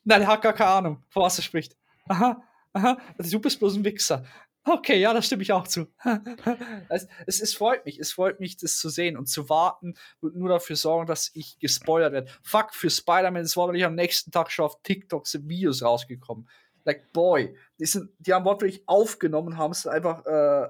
[0.04, 1.76] Nein, der hat gar keine Ahnung, von was er spricht.
[2.08, 4.24] Aha, aha, du bist bloß ein Wichser.
[4.64, 5.86] Okay, ja, da stimme ich auch zu.
[6.88, 10.36] es, es, es, freut mich, es freut mich, das zu sehen und zu warten und
[10.36, 12.30] nur dafür sorgen, dass ich gespoilert werde.
[12.42, 16.48] Fuck, für Spider-Man, es war wirklich am nächsten Tag schon auf TikTok sind Videos rausgekommen.
[16.84, 20.68] Like, boy, die, sind, die haben wortwörtlich aufgenommen und haben es einfach äh,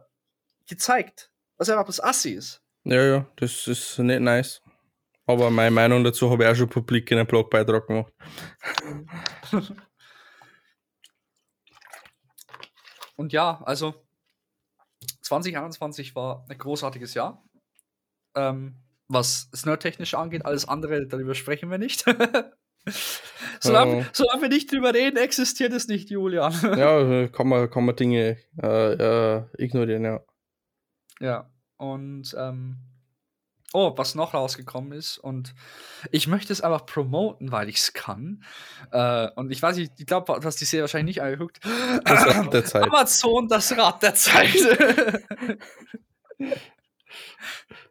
[0.69, 1.31] gezeigt.
[1.57, 2.63] Was einfach das Assi ist.
[2.85, 4.63] Ja, ja, das ist nicht nice.
[5.27, 8.13] Aber meine Meinung dazu habe ich auch schon publik in einem Blogbeitrag gemacht.
[13.19, 13.95] Und ja, also
[15.23, 17.45] 2021 war ein großartiges Jahr.
[18.37, 18.77] Ähm,
[19.09, 22.05] was das Nerd-technisch angeht, alles andere, darüber sprechen wir nicht.
[23.61, 24.05] solange, oh.
[24.13, 26.53] solange, wir nicht drüber reden, existiert es nicht, Julian.
[26.79, 30.21] ja, kann man, kann man Dinge äh, äh, ignorieren, ja.
[31.21, 32.77] Ja, und ähm,
[33.75, 35.55] Oh, was noch rausgekommen ist und
[36.11, 38.43] ich möchte es einfach promoten, weil ich es kann.
[38.93, 41.61] Äh, und ich weiß nicht, ich glaube, dass die Serie wahrscheinlich nicht angeguckt.
[42.05, 42.85] Das Rad der Zeit.
[42.85, 44.55] Amazon, das Rad der Zeit.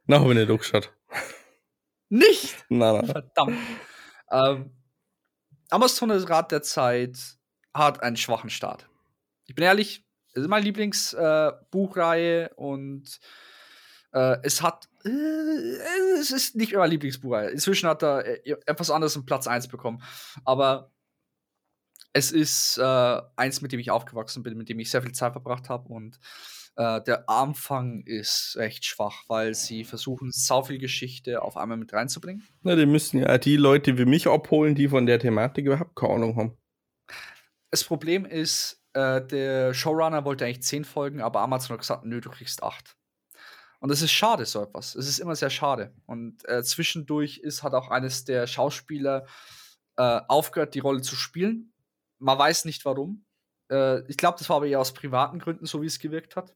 [0.09, 0.91] Habe ich nicht angeschaut.
[2.09, 2.55] Nicht?
[2.69, 3.05] Nein, nein.
[3.05, 3.59] Verdammt.
[4.31, 4.71] Ähm,
[5.69, 7.17] Amazon, das Rad der Zeit,
[7.73, 8.87] hat einen schwachen Start.
[9.45, 10.03] Ich bin ehrlich,
[10.33, 13.19] es ist meine Lieblingsbuchreihe äh, und
[14.13, 14.87] äh, es hat
[16.19, 17.37] es ist nicht immer Lieblingsbuch.
[17.51, 20.01] Inzwischen hat er äh, etwas anderes einen Platz 1 bekommen.
[20.45, 20.91] Aber
[22.13, 25.33] es ist äh, eins, mit dem ich aufgewachsen bin, mit dem ich sehr viel Zeit
[25.33, 25.89] verbracht habe.
[25.89, 26.19] Und
[26.75, 31.93] äh, der Anfang ist recht schwach, weil sie versuchen, sau viel Geschichte auf einmal mit
[31.93, 32.43] reinzubringen.
[32.63, 36.13] Na, die müssen ja die Leute wie mich abholen, die von der Thematik überhaupt keine
[36.13, 36.57] Ahnung haben.
[37.69, 42.19] Das Problem ist, äh, der Showrunner wollte eigentlich zehn Folgen, aber Amazon hat gesagt, nö,
[42.19, 42.96] du kriegst acht.
[43.79, 44.95] Und es ist schade, so etwas.
[44.95, 45.93] Es ist immer sehr schade.
[46.05, 49.25] Und äh, zwischendurch ist hat auch eines der Schauspieler
[49.97, 51.73] äh, aufgehört, die Rolle zu spielen.
[52.19, 53.25] Man weiß nicht warum.
[53.71, 56.55] Äh, ich glaube, das war aber eher aus privaten Gründen, so wie es gewirkt hat.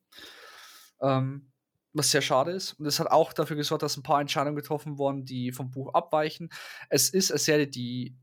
[1.02, 1.52] Ähm,
[1.94, 2.74] was sehr schade ist.
[2.74, 5.94] Und es hat auch dafür gesorgt, dass ein paar Entscheidungen getroffen wurden, die vom Buch
[5.94, 6.50] abweichen.
[6.90, 8.18] Es ist eine Serie, die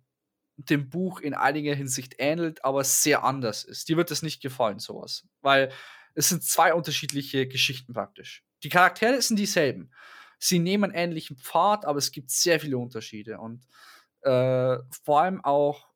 [0.56, 3.88] dem Buch in einiger Hinsicht ähnelt, aber sehr anders ist.
[3.88, 5.24] Dir wird es nicht gefallen, sowas.
[5.40, 5.70] Weil
[6.14, 8.42] es sind zwei unterschiedliche Geschichten praktisch.
[8.62, 9.90] Die Charaktere sind dieselben.
[10.38, 13.38] Sie nehmen einen ähnlichen Pfad, aber es gibt sehr viele Unterschiede.
[13.38, 13.66] Und
[14.22, 15.88] äh, vor allem auch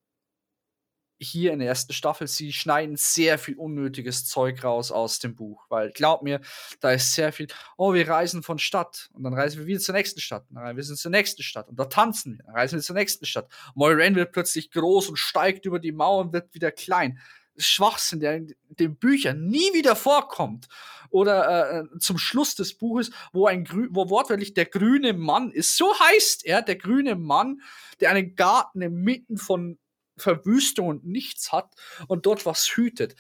[1.23, 5.65] hier in der ersten Staffel, sie schneiden sehr viel unnötiges Zeug raus aus dem Buch.
[5.69, 6.41] Weil glaub mir,
[6.81, 7.47] da ist sehr viel,
[7.77, 10.45] oh, wir reisen von Stadt und dann reisen wir wieder zur nächsten Stadt.
[10.49, 12.45] Und dann reisen wir zur nächsten Stadt und da tanzen wir.
[12.45, 13.49] Dann reisen wir zur nächsten Stadt.
[13.75, 17.21] Moiraine wird plötzlich groß und steigt über die Mauer und wird wieder klein.
[17.67, 20.69] Schwachsinn, der in den Büchern nie wieder vorkommt.
[21.11, 25.77] Oder äh, zum Schluss des Buches, wo ein Grü wo wortwörtlich der grüne Mann ist.
[25.77, 27.61] So heißt er, der grüne Mann,
[28.01, 29.79] der einen Garten inmitten von
[30.17, 31.75] Verwüstung und nichts hat
[32.07, 33.15] und dort was hütet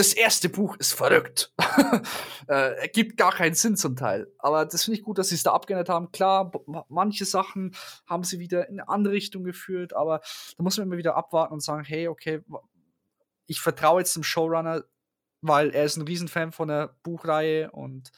[0.00, 1.52] das erste Buch ist verrückt.
[2.48, 4.32] äh, ergibt gar keinen Sinn zum Teil.
[4.38, 6.10] Aber das finde ich gut, dass sie es da abgeändert haben.
[6.10, 6.50] Klar,
[6.88, 7.76] manche Sachen
[8.06, 10.22] haben sie wieder in eine andere Richtung geführt, aber
[10.56, 12.40] da muss man immer wieder abwarten und sagen, hey, okay,
[13.46, 14.84] ich vertraue jetzt dem Showrunner,
[15.42, 18.10] weil er ist ein Riesenfan von der Buchreihe und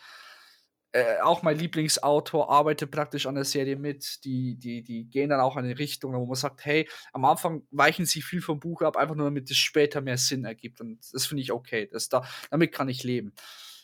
[0.93, 4.24] äh, auch mein Lieblingsautor arbeitet praktisch an der Serie mit.
[4.24, 7.62] Die, die, die gehen dann auch in eine Richtung, wo man sagt, hey, am Anfang
[7.70, 10.80] weichen sie viel vom Buch ab, einfach nur damit es später mehr Sinn ergibt.
[10.80, 11.88] Und das finde ich okay.
[11.90, 13.32] Das da, damit kann ich leben.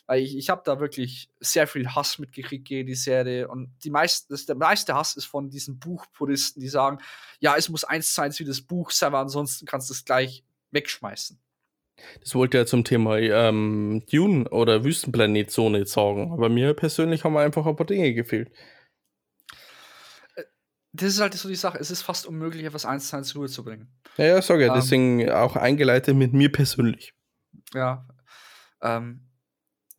[0.05, 3.47] Weil ich, ich habe da wirklich sehr viel Hass mitgekriegt gegen die Serie.
[3.47, 6.99] Und die meisten, das, der meiste Hass ist von diesen Buchpuristen, die sagen,
[7.39, 10.05] ja, es muss eins zu eins wie das Buch sein, weil ansonsten kannst du es
[10.05, 11.39] gleich wegschmeißen.
[12.21, 16.31] Das wollte ja zum Thema ähm, Dune oder Wüstenplanet so nicht sagen.
[16.31, 18.51] Aber mir persönlich haben einfach ein paar Dinge gefehlt.
[20.35, 20.43] Äh,
[20.93, 21.77] das ist halt so die Sache.
[21.77, 23.87] Es ist fast unmöglich, etwas eins zu eins rüberzubringen.
[24.17, 24.67] Ja, ja, sag ja.
[24.67, 27.13] Ähm, deswegen auch eingeleitet mit mir persönlich.
[27.73, 28.05] Ja.
[28.81, 29.29] Ähm,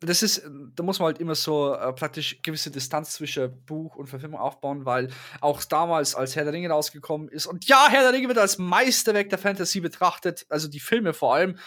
[0.03, 4.07] das ist, da muss man halt immer so äh, praktisch gewisse Distanz zwischen Buch und
[4.07, 5.09] Verfilmung aufbauen, weil
[5.41, 8.57] auch damals, als Herr der Ringe rausgekommen ist, und ja, Herr der Ringe wird als
[8.57, 11.57] Meisterwerk der Fantasy betrachtet, also die Filme vor allem.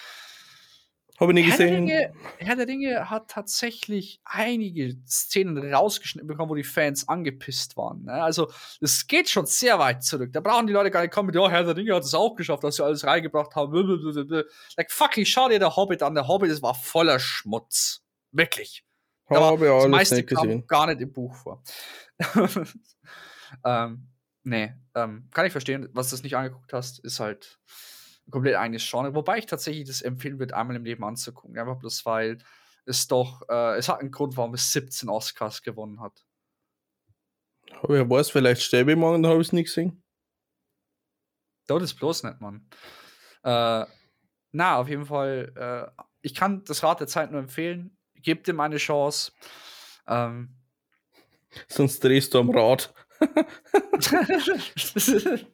[1.21, 1.89] Habe ich nie Herr der, gesehen.
[1.89, 8.03] Ringe, Herr der Ringe hat tatsächlich einige Szenen rausgeschnitten bekommen, wo die Fans angepisst waren.
[8.05, 8.12] Ne?
[8.15, 8.51] Also,
[8.81, 10.33] es geht schon sehr weit zurück.
[10.33, 12.35] Da brauchen die Leute gar nicht kommen mit, ja, Herr der Ringe hat es auch
[12.35, 13.71] geschafft, dass sie alles reingebracht haben.
[13.71, 14.43] Blablabla.
[14.77, 16.15] Like, fucking, schau dir der Hobbit an.
[16.15, 18.03] Der Hobbit, das war voller Schmutz.
[18.33, 18.85] Wirklich.
[19.29, 20.67] Da war- Habe ich das meiste nicht kam gesehen.
[20.67, 21.62] gar nicht im Buch vor.
[23.65, 24.09] ähm,
[24.43, 27.59] nee, ähm, kann ich verstehen, was du das nicht angeguckt hast, ist halt
[28.31, 29.14] komplett eigenes Genre.
[29.14, 31.59] Wobei ich tatsächlich das empfehlen würde, einmal im Leben anzugucken.
[31.59, 32.39] Einfach bloß, weil
[32.87, 36.25] es doch, äh, es hat einen Grund, warum es 17 Oscars gewonnen hat.
[37.83, 40.03] Aber wer weiß, vielleicht sterbe ich morgen, dann habe ich es nicht gesehen.
[41.66, 42.68] Dort ist bloß nicht, Mann.
[43.43, 43.87] Äh,
[44.53, 47.97] na, auf jeden Fall, äh, ich kann das Rad der Zeit nur empfehlen.
[48.16, 49.33] Gebt ihm eine Chance.
[50.07, 50.57] Ähm,
[51.68, 52.93] Sonst drehst du am Rad.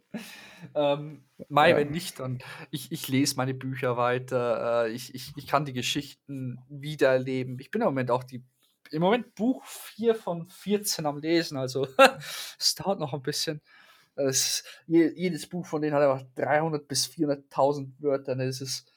[0.74, 1.76] ähm, Mai, Ja.
[1.76, 2.40] wenn nicht, dann
[2.70, 4.86] ich, ich lese meine Bücher weiter.
[4.86, 7.58] Äh, ich, ich, ich kann die Geschichten wiedererleben.
[7.58, 8.44] Ich bin im Moment auch die
[8.90, 11.86] im Moment Buch 4 von 14 am Lesen, also
[12.58, 13.60] es dauert noch ein bisschen.
[14.86, 18.34] Je, jedes Buch von denen hat einfach 300 bis 400.000 Wörter.
[18.34, 18.44] Ne?
[18.44, 18.92] Es ist,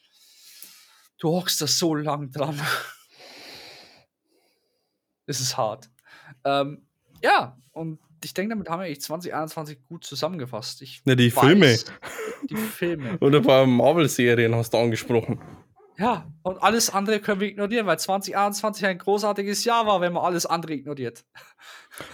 [1.20, 2.60] du hockst da so lang dran.
[5.26, 5.90] es ist hart.
[6.44, 6.86] Ähm,
[7.22, 10.82] ja, und ich denke, damit haben wir eigentlich 2021 gut zusammengefasst.
[10.82, 11.78] Ich Na, die Filme.
[12.50, 13.18] Die Filme.
[13.22, 15.40] Oder ein paar Marvel-Serien hast du angesprochen.
[15.98, 20.24] Ja, und alles andere können wir ignorieren, weil 2021 ein großartiges Jahr war, wenn man
[20.24, 21.24] alles andere ignoriert.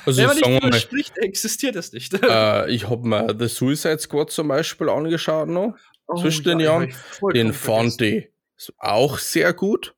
[0.06, 2.14] Also wenn man nicht mal, spricht, existiert es nicht.
[2.22, 5.74] äh, ich habe mir The Suicide Squad zum Beispiel angeschaut noch.
[6.06, 8.30] Oh, zwischen den ja, Jahren, ich vollkommen Den fand ich
[8.78, 9.96] auch sehr gut.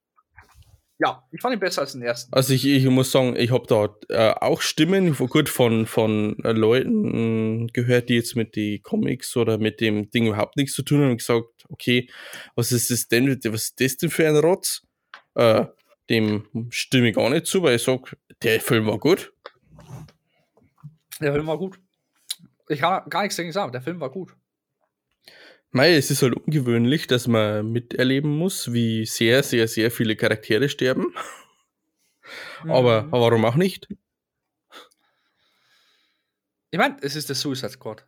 [1.03, 2.31] Ja, ich fand ihn besser als den ersten.
[2.31, 6.37] Also ich, ich muss sagen, ich habe da äh, auch Stimmen von- gut von, von
[6.43, 10.73] äh, Leuten mh, gehört, die jetzt mit den Comics oder mit dem Ding überhaupt nichts
[10.75, 12.07] zu tun haben und gesagt, okay,
[12.55, 14.83] was ist das denn, was ist das denn für ein Rotz?
[15.33, 15.65] Äh,
[16.09, 18.03] dem stimme ich gar nicht zu, weil ich sage,
[18.43, 19.33] der Film war gut.
[21.19, 21.79] Der Film war gut.
[22.69, 24.35] Ich kann gar nichts dagegen sagen, der Film war gut.
[25.71, 30.67] Mei, es ist halt ungewöhnlich, dass man miterleben muss, wie sehr, sehr, sehr viele Charaktere
[30.67, 31.13] sterben.
[32.67, 33.11] Aber Mhm.
[33.11, 33.87] warum auch nicht?
[36.71, 38.05] Ich meine, es ist der Suicide Squad.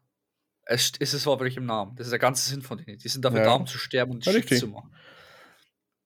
[0.65, 1.95] Es st- ist es wirklich im Namen.
[1.95, 2.97] Das ist der ganze Sinn von denen.
[2.97, 3.45] Die sind dafür Ja.
[3.45, 4.93] da, um zu sterben und Ja, Shit zu machen.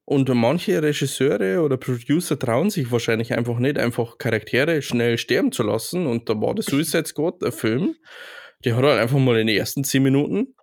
[0.06, 5.64] Und manche Regisseure oder Producer trauen sich wahrscheinlich einfach nicht, einfach Charaktere schnell sterben zu
[5.64, 6.08] lassen.
[6.08, 7.96] Und da war der Suicide Squad, der Film,
[8.64, 10.56] der hat halt einfach mal in den ersten 10 Minuten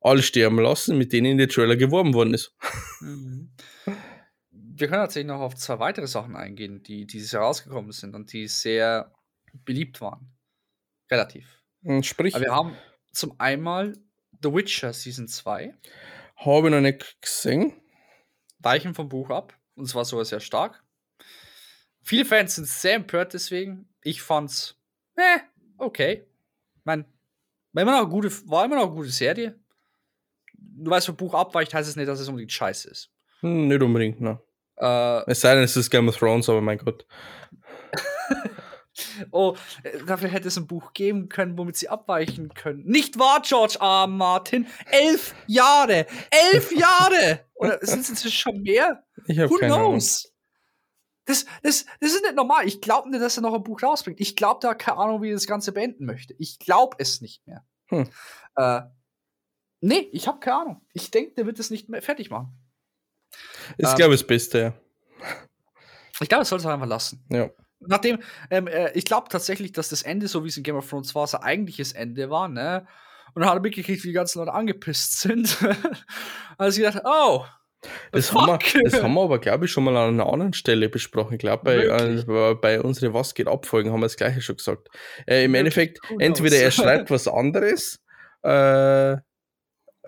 [0.00, 2.54] alle sterben lassen, mit denen in den Trailer geworben worden ist.
[3.00, 3.50] Mhm.
[4.60, 8.32] Wir können tatsächlich noch auf zwei weitere Sachen eingehen, die dieses Jahr rausgekommen sind und
[8.32, 9.12] die sehr
[9.64, 10.32] beliebt waren.
[11.10, 11.62] Relativ.
[11.82, 12.76] Und sprich, Aber wir haben
[13.12, 13.94] zum einmal
[14.42, 15.74] The Witcher Season 2,
[16.36, 17.72] habe ich noch nicht gesehen.
[18.60, 20.82] weichen vom Buch ab, und zwar sogar sehr stark.
[22.02, 23.88] Viele Fans sind sehr empört deswegen.
[24.02, 24.80] Ich fand's,
[25.16, 25.40] eh,
[25.76, 26.26] okay.
[26.84, 27.04] Mein,
[27.72, 29.58] war immer noch eine gute, war immer noch eine gute Serie.
[30.80, 33.10] Weil es vom Buch abweicht, heißt es nicht, dass es unbedingt scheiße ist.
[33.40, 34.40] Hm, nicht unbedingt, ne.
[34.76, 37.06] Äh, Es sei denn, es ist Game of Thrones, aber mein Gott.
[39.30, 39.56] Oh,
[40.06, 42.82] dafür hätte es ein Buch geben können, womit sie abweichen können.
[42.84, 44.08] Nicht wahr, George R.
[44.08, 44.66] Martin?
[44.90, 46.06] Elf Jahre!
[46.52, 47.44] Elf Jahre!
[47.54, 49.04] Oder sind es inzwischen schon mehr?
[49.28, 49.92] Ich habe Who keine Ahnung.
[49.92, 50.32] knows?
[51.26, 52.66] Das, das, das ist nicht normal.
[52.66, 54.18] Ich glaube nicht, dass er noch ein Buch rausbringt.
[54.20, 56.34] Ich glaube, da hat keine Ahnung, wie er das Ganze beenden möchte.
[56.38, 57.64] Ich glaube es nicht mehr.
[57.90, 58.08] Hm.
[58.56, 58.80] Äh,
[59.80, 60.86] nee, ich habe keine Ahnung.
[60.92, 62.52] Ich denke, der wird es nicht mehr fertig machen.
[63.76, 64.74] Ist, Ähm, glaube ich, das Beste, ja.
[66.20, 67.24] Ich glaube, es soll es einfach lassen.
[67.30, 67.50] ja.
[67.80, 68.18] Nachdem,
[68.50, 71.14] ähm, äh, ich glaube tatsächlich, dass das Ende, so wie es in Game of Thrones
[71.14, 72.88] war, sein eigentliches Ende war, ne?
[73.34, 75.56] Und dann hat er mitgekriegt, wie die ganzen Leute angepisst sind.
[76.58, 77.44] also ich gedacht, oh,
[78.10, 80.88] Das haben, wir, das haben wir aber, glaube ich, schon mal an einer anderen Stelle
[80.88, 81.34] besprochen.
[81.34, 84.88] Ich glaube, bei, äh, bei unsere Was geht Abfolgen haben wir das gleiche schon gesagt.
[85.28, 85.58] Äh, Im Wirklich?
[85.60, 88.00] Endeffekt, entweder er schreibt was anderes,
[88.42, 89.18] äh,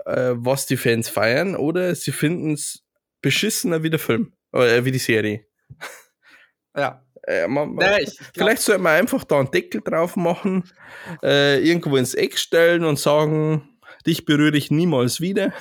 [0.07, 2.85] äh, was die Fans feiern, oder sie finden es
[3.23, 5.47] beschissener wie der Film, äh, wie die Serie.
[6.77, 7.05] Ja.
[7.25, 10.65] Äh, man, man, nee, vielleicht sollte man einfach da einen Deckel drauf machen,
[11.23, 15.53] äh, irgendwo ins Eck stellen und sagen, dich berühre ich niemals wieder.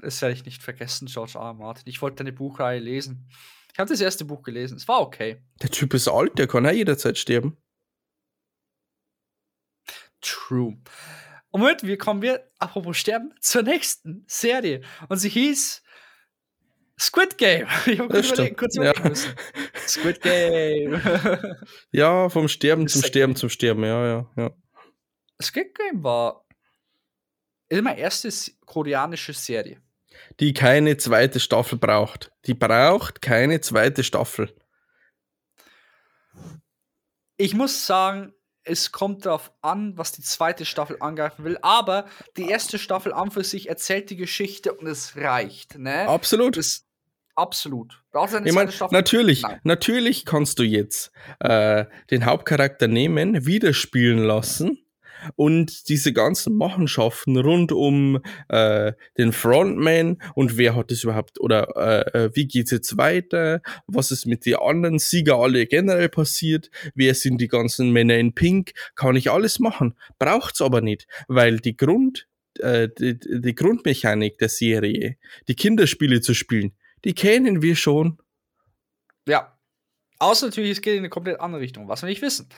[0.00, 1.46] Das werde ich nicht vergessen, George R.
[1.46, 1.54] R.
[1.54, 1.84] Martin.
[1.86, 3.30] Ich wollte deine Buchreihe lesen.
[3.72, 4.76] Ich habe das erste Buch gelesen.
[4.76, 5.42] Es war okay.
[5.62, 7.56] Der Typ ist alt, der kann ja jederzeit sterben.
[10.20, 10.76] True.
[11.54, 14.80] Und Moment, wir kommen wir, apropos sterben, zur nächsten Serie.
[15.08, 15.84] Und sie hieß
[16.98, 17.68] Squid Game.
[17.86, 18.92] Ich habe kurz, überlegt, kurz ja.
[19.04, 19.32] müssen.
[19.86, 21.00] Squid Game.
[21.92, 24.50] ja, vom Sterben zum Sterben zum Sterben, ja, ja, ja.
[25.40, 26.44] Squid Game war
[27.70, 28.30] meine erste
[28.66, 29.80] koreanische Serie
[30.40, 32.32] die keine zweite Staffel braucht.
[32.46, 34.52] Die braucht keine zweite Staffel.
[37.36, 38.32] Ich muss sagen,
[38.64, 42.06] es kommt darauf an, was die zweite Staffel angreifen will, aber
[42.36, 45.78] die erste Staffel an für sich erzählt die Geschichte und es reicht.
[45.78, 46.08] Ne?
[46.08, 46.56] Absolut.
[46.56, 46.84] Das,
[47.34, 48.02] absolut.
[48.10, 48.94] Brauchst du eine ich mein, Staffel?
[48.94, 49.60] Natürlich, Nein.
[49.64, 54.83] natürlich kannst du jetzt äh, den Hauptcharakter nehmen, wieder spielen lassen
[55.36, 61.76] und diese ganzen Machenschaften rund um äh, den Frontman und wer hat es überhaupt oder
[61.76, 66.70] äh, äh, wie geht's jetzt weiter, was ist mit den anderen Sieger alle generell passiert,
[66.94, 71.58] wer sind die ganzen Männer in Pink, kann ich alles machen, braucht's aber nicht, weil
[71.58, 72.26] die Grund
[72.58, 75.16] äh, die, die Grundmechanik der Serie,
[75.48, 76.72] die Kinderspiele zu spielen,
[77.04, 78.18] die kennen wir schon.
[79.28, 79.58] Ja.
[80.20, 82.48] Außer natürlich, es geht in eine komplett andere Richtung, was wir nicht wissen.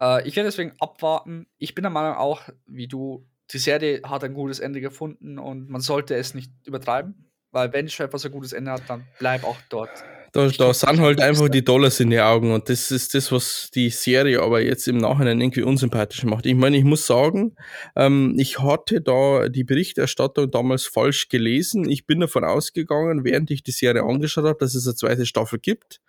[0.00, 1.46] Äh, ich werde deswegen abwarten.
[1.58, 5.68] Ich bin der Meinung auch, wie du, die Serie hat ein gutes Ende gefunden und
[5.68, 9.44] man sollte es nicht übertreiben, weil wenn schon etwas ein gutes Ende hat, dann bleib
[9.44, 9.90] auch dort.
[10.32, 13.70] Da, da sind halt einfach die Dollars in die Augen und das ist das, was
[13.74, 16.44] die Serie aber jetzt im Nachhinein irgendwie unsympathisch macht.
[16.44, 17.56] Ich meine, ich muss sagen,
[17.94, 21.88] ähm, ich hatte da die Berichterstattung damals falsch gelesen.
[21.88, 25.58] Ich bin davon ausgegangen, während ich die Serie angeschaut habe, dass es eine zweite Staffel
[25.58, 26.02] gibt.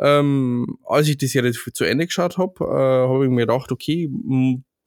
[0.00, 4.08] Ähm, als ich die Serie zu Ende geschaut habe, äh, habe ich mir gedacht, okay,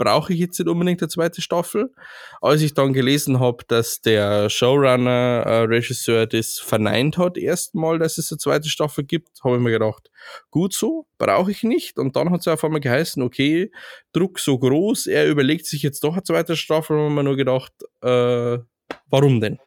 [0.02, 1.94] brauche ich jetzt nicht unbedingt eine zweite Staffel.
[2.42, 8.18] Als ich dann gelesen habe, dass der Showrunner, äh, Regisseur das verneint hat, erstmal, dass
[8.18, 10.10] es eine zweite Staffel gibt, habe ich mir gedacht,
[10.50, 12.00] gut so, brauche ich nicht.
[12.00, 13.72] Und dann hat es auf einmal geheißen, okay,
[14.12, 17.74] Druck so groß, er überlegt sich jetzt doch eine zweite Staffel, und mir nur gedacht,
[18.02, 18.58] äh,
[19.06, 19.60] warum denn?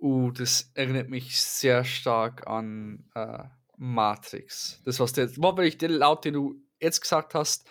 [0.00, 3.44] Uh, das erinnert mich sehr stark an äh,
[3.92, 4.80] Matrix.
[4.84, 7.68] Das, was der, wortwörtlich der Laut, den du jetzt gesagt hast,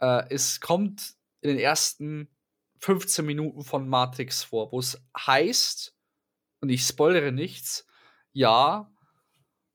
[0.00, 2.28] äh, es kommt in den ersten
[2.80, 5.94] 15 Minuten von Matrix vor, wo es heißt,
[6.60, 7.86] und ich spoilere nichts,
[8.32, 8.92] ja,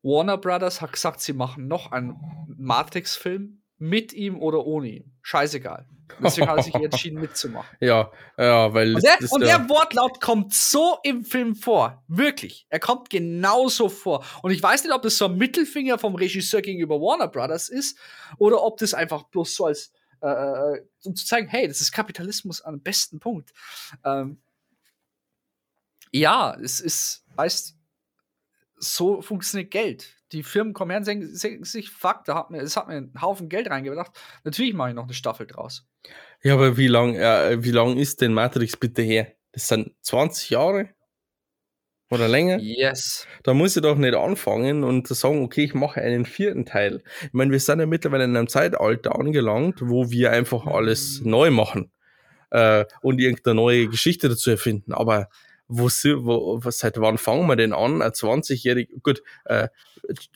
[0.03, 2.17] Warner Brothers hat gesagt, sie machen noch einen
[2.47, 5.11] Matrix-Film mit ihm oder ohne ihn.
[5.21, 5.85] Scheißegal.
[6.19, 7.75] Deswegen hat er sich entschieden mitzumachen.
[7.81, 8.95] Ja, ja, weil.
[8.95, 12.01] Und, der, und der Wortlaut kommt so im Film vor.
[12.07, 12.65] Wirklich.
[12.69, 14.25] Er kommt genauso vor.
[14.41, 17.97] Und ich weiß nicht, ob das so ein Mittelfinger vom Regisseur gegenüber Warner Brothers ist
[18.37, 19.91] oder ob das einfach bloß so als.
[20.21, 23.51] Äh, äh um zu zeigen, hey, das ist Kapitalismus am besten Punkt.
[24.05, 24.41] Ähm,
[26.11, 27.75] ja, es ist, weißt
[28.77, 32.61] so funktioniert Geld die Firmen kommen her und sagen, sagen sich, fuck, da hat mir,
[32.61, 34.11] es hat mir einen Haufen Geld reingebracht.
[34.43, 35.87] Natürlich mache ich noch eine Staffel draus.
[36.41, 39.27] Ja, aber wie lang, äh, wie lang ist denn Matrix bitte her?
[39.51, 40.89] Das sind 20 Jahre?
[42.09, 42.59] Oder länger?
[42.59, 43.27] Yes.
[43.43, 47.01] Da muss ich doch nicht anfangen und sagen, okay, ich mache einen vierten Teil.
[47.23, 51.29] Ich meine, wir sind ja mittlerweile in einem Zeitalter angelangt, wo wir einfach alles mhm.
[51.31, 51.91] neu machen
[52.51, 54.93] äh, und irgendeine neue Geschichte dazu erfinden.
[54.93, 55.29] Aber
[55.67, 58.01] wo, wo, seit wann fangen wir denn an?
[58.01, 59.69] Ein 20-jähriger, gut, äh,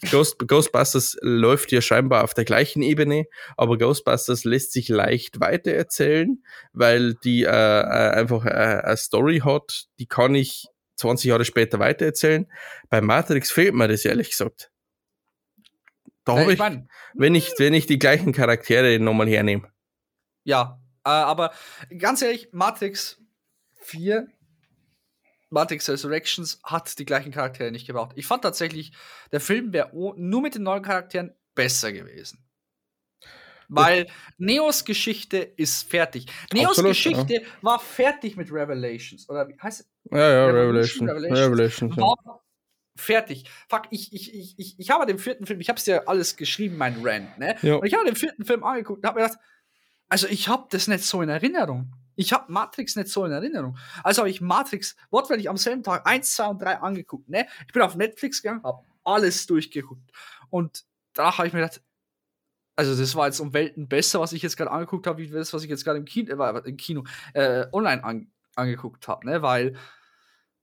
[0.09, 3.25] Ghost, Ghostbusters läuft ja scheinbar auf der gleichen Ebene,
[3.57, 9.87] aber Ghostbusters lässt sich leicht weitererzählen, weil die äh, äh einfach äh, eine Story hat,
[9.99, 12.51] die kann ich 20 Jahre später weitererzählen.
[12.89, 14.71] Bei Matrix fehlt mir das ehrlich gesagt.
[16.23, 19.71] Da habe ich, mein, wenn ich, wenn ich die gleichen Charaktere nochmal hernehme.
[20.43, 21.53] Ja, äh, aber
[21.97, 23.21] ganz ehrlich, Matrix
[23.81, 24.27] 4
[25.49, 28.13] Matrix Resurrections hat die gleichen Charaktere nicht gebraucht.
[28.15, 28.91] Ich fand tatsächlich,
[29.31, 32.43] der Film wäre nur mit den neuen Charakteren besser gewesen.
[33.69, 36.25] Weil Neos Geschichte ist fertig.
[36.53, 37.41] Neos Absolut, Geschichte ja.
[37.61, 39.29] war fertig mit Revelations.
[39.29, 39.89] Oder wie heißt es?
[40.11, 41.09] Ja, ja, Revelation.
[41.09, 41.39] Revelations.
[41.39, 42.39] Revelations ja.
[42.95, 43.43] fertig.
[43.67, 46.37] Fuck, ich, ich, ich, ich, ich habe den vierten Film, ich habe es ja alles
[46.37, 47.57] geschrieben, mein Rant, ne?
[47.61, 47.75] Ja.
[47.75, 49.41] Und ich habe den vierten Film angeguckt und habe mir gedacht,
[50.07, 51.91] also ich habe das nicht so in Erinnerung.
[52.17, 53.77] Ich habe Matrix nicht so in Erinnerung.
[54.03, 57.29] Also habe ich Matrix wortwörtlich am selben Tag 1, 2 und 3 angeguckt.
[57.29, 57.47] Ne?
[57.65, 60.11] Ich bin auf Netflix gegangen, habe alles durchgeguckt.
[60.49, 61.81] Und danach habe ich mir gedacht,
[62.75, 65.53] also das war jetzt um Welten besser, was ich jetzt gerade angeguckt habe, wie das,
[65.53, 67.03] was ich jetzt gerade im Kino, äh, im Kino
[67.33, 69.25] äh, online an, angeguckt habe.
[69.27, 69.43] Ne?
[69.43, 69.75] Weil,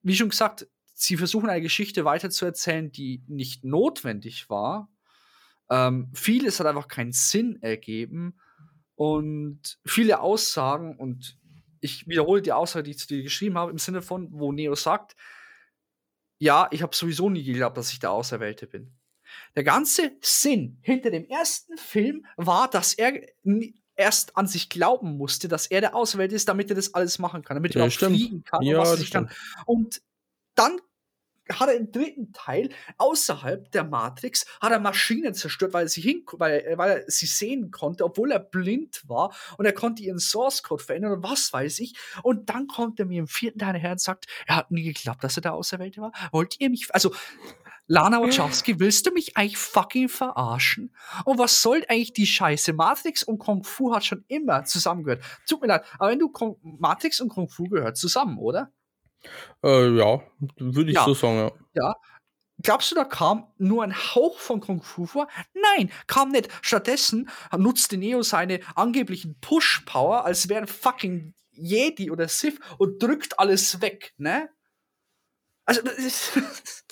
[0.03, 4.89] wie schon gesagt, sie versuchen eine Geschichte weiterzuerzählen, die nicht notwendig war.
[5.71, 8.39] Ähm, vieles hat einfach keinen Sinn ergeben
[8.97, 11.37] und viele Aussagen, und
[11.85, 14.75] ich wiederhole die Aussage, die ich zu dir geschrieben habe, im Sinne von, wo Neo
[14.75, 15.17] sagt,
[16.39, 18.97] ja, ich habe sowieso nie geglaubt, dass ich der Auserwählte bin.
[19.55, 23.21] Der ganze Sinn hinter dem ersten Film war, dass er
[23.97, 27.43] erst an sich glauben musste, dass er der Auserwählte ist, damit er das alles machen
[27.43, 29.31] kann, damit er auch fliegen kann ja, und was das kann.
[29.67, 30.01] Und
[30.55, 30.81] dann
[31.51, 36.01] hat er im dritten Teil außerhalb der Matrix hat er Maschinen zerstört, weil er sie
[36.01, 40.19] hin, weil, weil er sie sehen konnte, obwohl er blind war und er konnte ihren
[40.19, 41.95] Source Code verändern und was weiß ich.
[42.23, 45.23] Und dann kommt er mir im vierten Teil her und sagt, er hat nie geglaubt,
[45.23, 46.13] dass er der Auserwählte war.
[46.33, 47.13] Wollt ihr mich, also
[47.87, 50.95] Lana Wachowski, willst du mich eigentlich fucking verarschen?
[51.25, 52.73] Und was soll eigentlich die Scheiße?
[52.73, 55.23] Matrix und Kung Fu hat schon immer zusammengehört.
[55.47, 58.73] Tut mir leid, aber wenn du Kung Matrix und Kung Fu gehört zusammen, oder?
[59.63, 60.21] Äh, ja,
[60.59, 61.05] würde ich Ja.
[61.05, 61.53] so sagen, ja.
[61.75, 61.95] Ja.
[62.63, 65.29] Glaubst du, da kam nur ein Hauch von Kung Fu vor?
[65.55, 66.49] Nein, kam nicht.
[66.63, 73.39] Stattdessen nutzte Neo seine angeblichen Push-Power, als wäre ein fucking Jedi oder Sith und drückt
[73.39, 74.49] alles weg, ne?
[75.67, 76.33] Also, das ist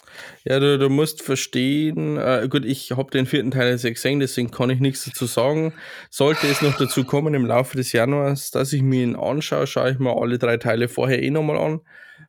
[0.45, 4.51] Ja, du, du musst verstehen, äh, gut, ich habe den vierten Teil jetzt gesehen, deswegen
[4.51, 5.73] kann ich nichts dazu sagen.
[6.11, 9.93] Sollte es noch dazu kommen im Laufe des Januars, dass ich mir ihn anschaue, schaue
[9.93, 11.81] ich mir alle drei Teile vorher eh nochmal an.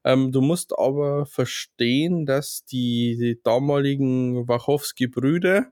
[0.04, 5.72] Ähm, du musst aber verstehen, dass die, die damaligen Wachowski-Brüder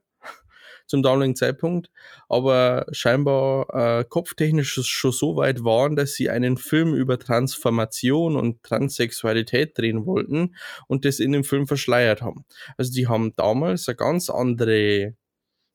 [0.92, 1.90] zum damaligen Zeitpunkt,
[2.30, 8.62] aber scheinbar äh, kopftechnisch schon so weit waren, dass sie einen Film über Transformation und
[8.62, 10.56] Transsexualität drehen wollten
[10.88, 12.46] und das in dem Film verschleiert haben.
[12.78, 15.16] Also die haben damals eine ganz andere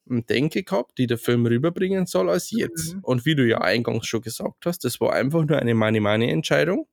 [0.08, 2.94] ähm, Denke gehabt, die der Film rüberbringen soll als jetzt.
[2.94, 3.00] Mhm.
[3.02, 6.86] Und wie du ja eingangs schon gesagt hast, das war einfach nur eine Money-Money-Entscheidung.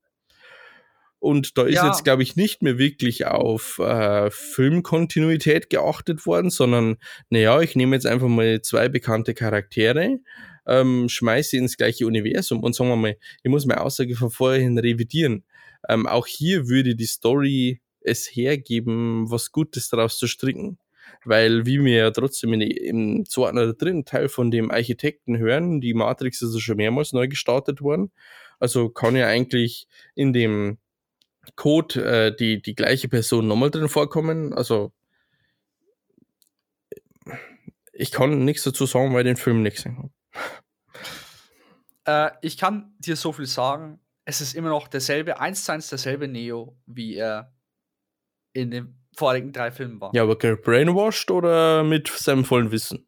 [1.24, 1.88] Und da ist Ja.
[1.88, 6.98] jetzt, glaube ich, nicht mehr wirklich auf äh, Filmkontinuität geachtet worden, sondern,
[7.30, 10.20] naja, ich nehme jetzt einfach mal zwei bekannte Charaktere,
[10.68, 14.32] ähm, schmeiße sie ins gleiche Universum und sagen wir mal, ich muss meine Aussage von
[14.32, 15.46] vorhin revidieren.
[15.88, 20.78] Ähm, auch hier würde die Story es hergeben, was Gutes daraus zu stricken.
[21.24, 25.80] Weil, wie wir ja trotzdem in, im zweiten oder dritten Teil von dem Architekten hören,
[25.80, 28.12] die Matrix ist ja schon mehrmals neu gestartet worden.
[28.60, 30.80] Also kann ja eigentlich in dem
[31.56, 34.54] Code äh, die, die gleiche Person nochmal drin vorkommen.
[34.54, 34.92] Also
[37.92, 40.10] ich kann nichts dazu sagen, weil ich den Film nicht gesehen habe.
[42.06, 44.00] Äh, ich kann dir so viel sagen.
[44.26, 47.54] Es ist immer noch derselbe, eins zu eins derselbe Neo, wie er
[48.54, 50.12] in den vorigen drei Filmen war.
[50.14, 53.08] Ja, aber brainwashed oder mit seinem vollen Wissen?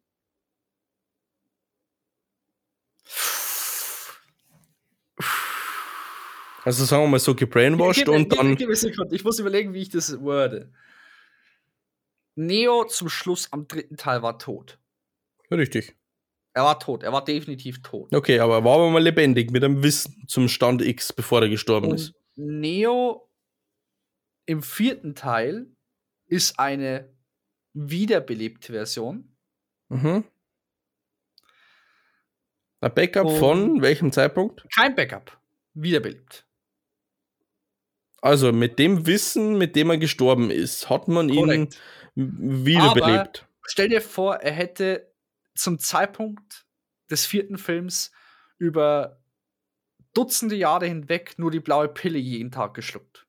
[6.66, 8.56] Also sagen wir mal so gebrainwashed Gib und gib dann.
[8.56, 8.68] gib.
[9.12, 10.72] Ich muss überlegen, wie ich das worde.
[12.34, 14.78] Neo zum Schluss am dritten Teil war tot.
[15.50, 15.96] Richtig.
[16.54, 17.02] Er war tot.
[17.04, 18.12] Er war definitiv tot.
[18.12, 21.48] Okay, aber er war aber mal lebendig mit einem Wissen zum Stand X, bevor er
[21.48, 22.14] gestorben Und ist.
[22.34, 23.30] Neo
[24.46, 25.70] im vierten Teil
[26.26, 27.08] ist eine
[27.74, 29.36] wiederbelebte Version.
[29.88, 30.24] Mhm.
[32.80, 34.66] Ein Backup Und- von welchem Zeitpunkt?
[34.74, 35.38] Kein Backup.
[35.74, 36.45] Wiederbelebt.
[38.26, 41.80] Also mit dem Wissen, mit dem er gestorben ist, hat man ihn Korrekt.
[42.16, 43.46] wiederbelebt.
[43.64, 45.12] Stell dir vor, er hätte
[45.54, 46.66] zum Zeitpunkt
[47.08, 48.10] des vierten Films
[48.58, 49.22] über
[50.12, 53.26] Dutzende Jahre hinweg nur die blaue Pille jeden Tag geschluckt.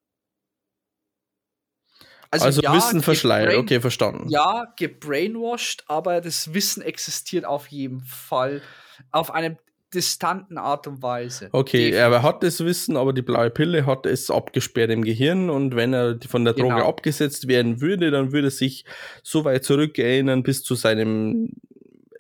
[2.32, 4.30] Also, ja, Wissen verschleiert, okay, verstanden.
[4.30, 8.64] Ja, gebrainwashed, aber das Wissen existiert auf jeden Fall
[9.12, 9.58] auf einem
[9.94, 11.50] distanten Art und Weise.
[11.52, 12.00] Okay, Definitiv.
[12.00, 15.94] er hat das Wissen, aber die blaue Pille hat es abgesperrt im Gehirn und wenn
[15.94, 16.88] er von der Droge Genau.
[16.90, 18.86] abgesetzt werden würde, dann würde er sich
[19.24, 21.54] so weit zurückerinnern bis zu seinem,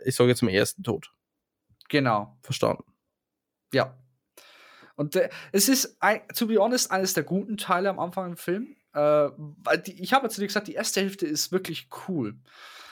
[0.06, 1.11] ich sage jetzt mal, ersten Tod.
[1.89, 2.38] Genau.
[2.41, 2.84] Verstanden.
[3.73, 3.98] Ja.
[4.95, 8.38] Und äh, es ist, ein, to be honest, eines der guten Teile am Anfang im
[8.38, 8.76] Film.
[8.94, 8.99] Äh,
[9.30, 12.35] weil die, ich habe ja zu dir gesagt, die erste Hälfte ist wirklich cool.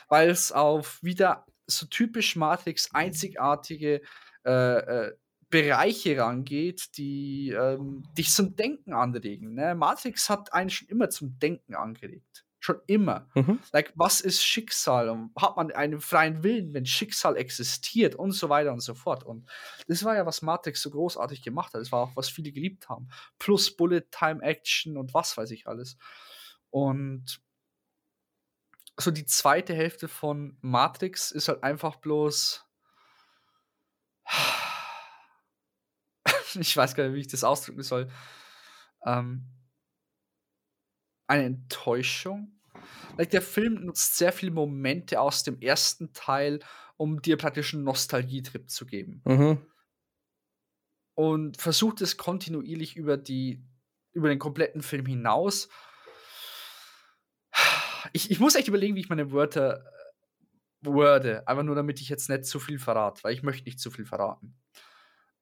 [0.07, 4.01] Weil es auf wieder so typisch Matrix einzigartige
[4.45, 5.17] äh, äh,
[5.49, 9.53] Bereiche rangeht, die ähm, dich zum Denken anregen.
[9.53, 9.75] Ne?
[9.75, 12.45] Matrix hat einen schon immer zum Denken angeregt.
[12.59, 13.29] Schon immer.
[13.35, 13.59] Mhm.
[13.71, 15.09] Like, was ist Schicksal?
[15.09, 19.23] Und hat man einen freien Willen, wenn Schicksal existiert und so weiter und so fort.
[19.23, 19.47] Und
[19.87, 21.81] das war ja, was Matrix so großartig gemacht hat.
[21.81, 23.07] Das war auch, was viele geliebt haben.
[23.37, 25.95] Plus Bullet Time Action und was weiß ich alles.
[26.71, 27.39] Und
[28.97, 32.64] so die zweite Hälfte von Matrix ist halt einfach bloß.
[36.57, 38.09] Ich weiß gar nicht, wie ich das ausdrücken soll.
[39.05, 39.45] Ähm,
[41.27, 42.59] eine Enttäuschung.
[43.17, 46.59] like, der Film nutzt sehr viele Momente aus dem ersten Teil,
[46.95, 49.21] um dir praktisch einen Nostalgietrip zu geben.
[49.25, 49.65] Mhm.
[51.13, 53.61] Und versucht es kontinuierlich über die
[54.15, 55.67] über den kompletten Film hinaus.
[58.13, 59.83] Ich, ich muss echt überlegen, wie ich meine Wörter
[60.85, 63.91] worde, einfach nur damit ich jetzt nicht zu viel verrate, weil ich möchte nicht zu
[63.91, 64.55] viel verraten.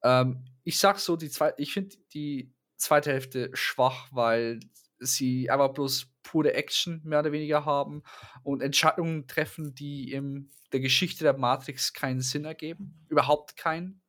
[0.02, 4.60] Ähm, ich sag so, die zwei, ich finde die zweite Hälfte schwach, weil
[4.98, 8.02] sie einfach bloß pure Action mehr oder weniger haben
[8.42, 13.06] und Entscheidungen treffen, die in der Geschichte der Matrix keinen Sinn ergeben.
[13.08, 14.02] Überhaupt keinen.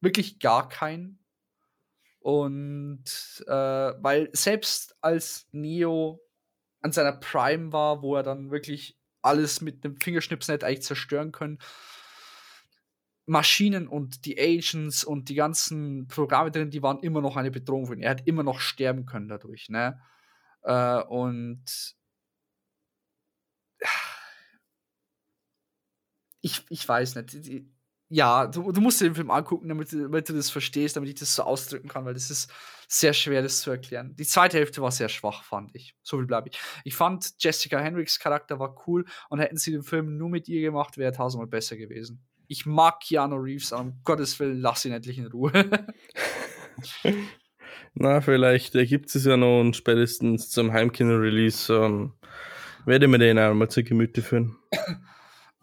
[0.00, 1.18] Wirklich gar keinen.
[2.18, 3.04] Und
[3.46, 6.20] äh, weil selbst als Neo
[6.80, 11.58] an seiner Prime war, wo er dann wirklich alles mit einem hätte eigentlich zerstören können,
[13.26, 17.86] Maschinen und die Agents und die ganzen Programme drin, die waren immer noch eine Bedrohung
[17.86, 18.02] für ihn.
[18.02, 19.98] Er hat immer noch sterben können dadurch, ne?
[20.62, 21.96] Äh, und
[26.42, 27.34] ich, ich weiß nicht.
[28.08, 31.16] Ja, du, du musst dir den Film angucken, damit, damit du das verstehst, damit ich
[31.16, 32.52] das so ausdrücken kann, weil das ist
[32.86, 34.14] sehr schwer, das zu erklären.
[34.16, 35.96] Die zweite Hälfte war sehr schwach, fand ich.
[36.02, 36.58] So viel bleibe ich.
[36.84, 40.60] Ich fand Jessica Henricks Charakter war cool und hätten sie den Film nur mit ihr
[40.60, 44.84] gemacht, wäre er tausendmal besser gewesen ich mag Keanu Reeves, aber um Gottes Willen, lass
[44.84, 45.52] ihn endlich in Ruhe.
[47.94, 52.12] Na, vielleicht ergibt es ja noch und spätestens zum Heimkino-Release ähm,
[52.84, 54.56] werde ich mir den einmal zu Gemüte führen.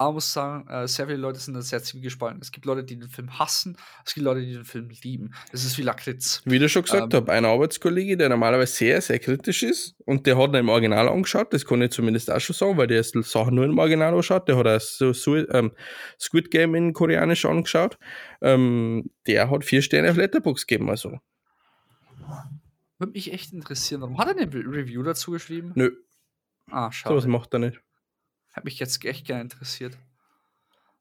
[0.01, 2.39] Aber muss sagen, äh, sehr viele Leute sind da sehr ziemlich gespalten.
[2.41, 5.35] Es gibt Leute, die den Film hassen, es gibt Leute, die den Film lieben.
[5.51, 6.41] Das ist wie Lakritz.
[6.43, 10.25] Wie du schon gesagt ähm, habe, ein Arbeitskollege, der normalerweise sehr, sehr kritisch ist und
[10.25, 13.03] der hat ihn im Original angeschaut, das kann ich zumindest auch schon sagen, weil der
[13.03, 15.71] Sachen nur im Original angeschaut, der hat auch so, so ähm,
[16.19, 17.99] Squid Game in Koreanisch angeschaut.
[18.41, 21.19] Ähm, der hat vier Sterne auf Letterbox gegeben, also.
[22.97, 24.01] Würde mich echt interessieren.
[24.01, 25.73] Warum hat er eine Review dazu geschrieben?
[25.75, 25.91] Nö.
[26.71, 27.13] Ah, schade.
[27.13, 27.79] So was macht er nicht.
[28.51, 29.97] Hat mich jetzt echt gerne interessiert.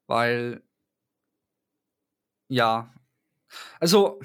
[0.07, 0.61] Weil,
[2.47, 2.93] ja,
[3.79, 4.21] also,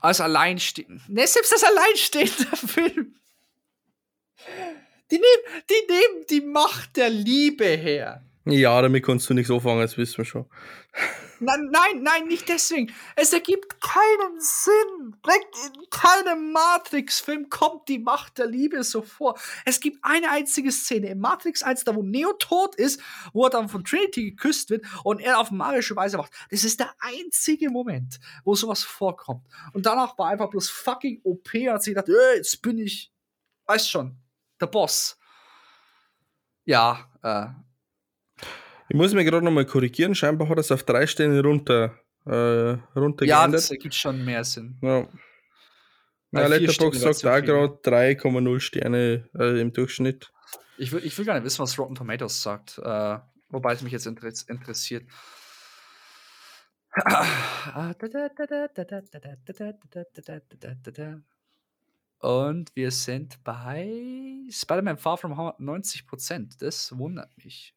[0.00, 3.16] als alleinstehend, ne, selbst als alleinstehender Film,
[5.10, 8.24] die nehmen, die nehmen die Macht der Liebe her.
[8.44, 10.46] Ja, damit kannst du nichts anfangen, das wissen wir schon.
[11.38, 12.92] Nein, nein, nein, nicht deswegen.
[13.16, 15.16] Es ergibt keinen Sinn.
[15.74, 19.36] In keinem Matrix-Film kommt die Macht der Liebe so vor.
[19.64, 23.00] Es gibt eine einzige Szene im Matrix 1, da wo Neo tot ist,
[23.32, 26.32] wo er dann von Trinity geküsst wird und er auf magische Weise macht.
[26.50, 29.44] Das ist der einzige Moment, wo sowas vorkommt.
[29.72, 33.12] Und danach war einfach bloß fucking OP und hat sich gedacht, äh, jetzt bin ich,
[33.66, 34.16] weißt schon,
[34.60, 35.18] der Boss.
[36.64, 37.71] Ja, äh,
[38.88, 40.14] ich muss mir gerade nochmal korrigieren.
[40.14, 44.78] Scheinbar hat es auf drei Stellen runter, äh, runter Ja, das ergibt schon mehr Sinn.
[44.82, 45.08] Ja.
[46.34, 50.32] Ja, Letterboxd sagt auch gerade 3,0 Sterne äh, im Durchschnitt.
[50.78, 53.18] Ich will, ich will gar nicht wissen, was Rotten Tomatoes sagt, äh,
[53.50, 55.04] wobei es mich jetzt interessiert.
[62.18, 66.58] Und wir sind bei Spider-Man Far From Home 90%.
[66.58, 67.74] Das wundert mich.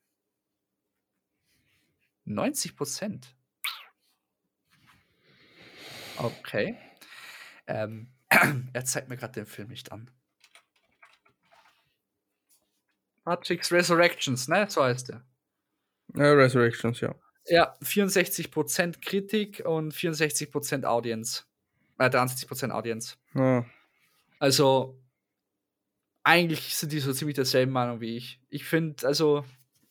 [2.26, 3.36] 90 Prozent.
[6.18, 6.78] Okay.
[7.68, 8.08] Ähm,
[8.74, 10.10] er zeigt mir gerade den Film nicht an.
[13.26, 14.68] Matrix Resurrections, ne?
[14.70, 15.26] So heißt er.
[16.16, 17.16] Ja, Resurrections, ja.
[17.48, 21.44] Ja, 64% Kritik und 64% Audience.
[21.98, 23.16] Äh, 63% Audience.
[23.34, 23.66] Ja.
[24.40, 25.00] Also,
[26.24, 28.40] eigentlich sind die so ziemlich derselben Meinung wie ich.
[28.50, 29.46] Ich finde, also,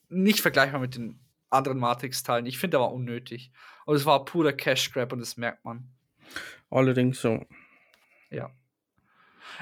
[0.08, 1.23] nicht vergleichbar mit den
[1.54, 2.46] anderen Matrix-Teilen.
[2.46, 3.52] Ich finde, der war unnötig.
[3.86, 5.88] Und es war purer Cash-Grab und das merkt man.
[6.70, 7.44] Allerdings so.
[8.30, 8.50] Ja.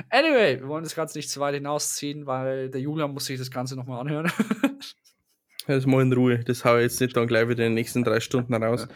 [0.09, 3.51] Anyway, wir wollen das Ganze nicht zu weit hinausziehen, weil der Julian muss sich das
[3.51, 4.31] Ganze nochmal anhören.
[5.69, 6.39] Jetzt mal in Ruhe.
[6.40, 8.89] Das haue ich jetzt nicht dann gleich wieder in den nächsten drei Stunden raus.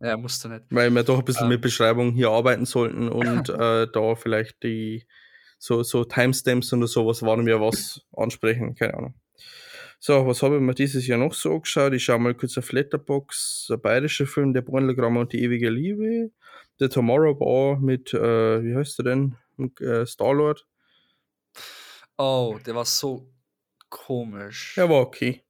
[0.00, 0.64] Ja, musst du nicht.
[0.70, 1.50] Weil wir doch ein bisschen ähm.
[1.50, 5.06] mit Beschreibung hier arbeiten sollten und äh, da vielleicht die
[5.58, 9.14] so, so Timestamps oder sowas waren wir was ansprechen, keine Ahnung.
[10.06, 11.94] So, was habe ich mir dieses Jahr noch so angeschaut?
[11.94, 16.30] Ich schaue mal kurz auf Letterbox, der bayerische Film, der Bornelgramm und die ewige Liebe.
[16.78, 19.38] Der Tomorrow Bar mit, äh, wie heißt der denn?
[19.80, 20.66] Äh, Star-Lord.
[22.18, 23.32] Oh, der war so
[23.88, 24.76] komisch.
[24.76, 25.40] Ja, war okay.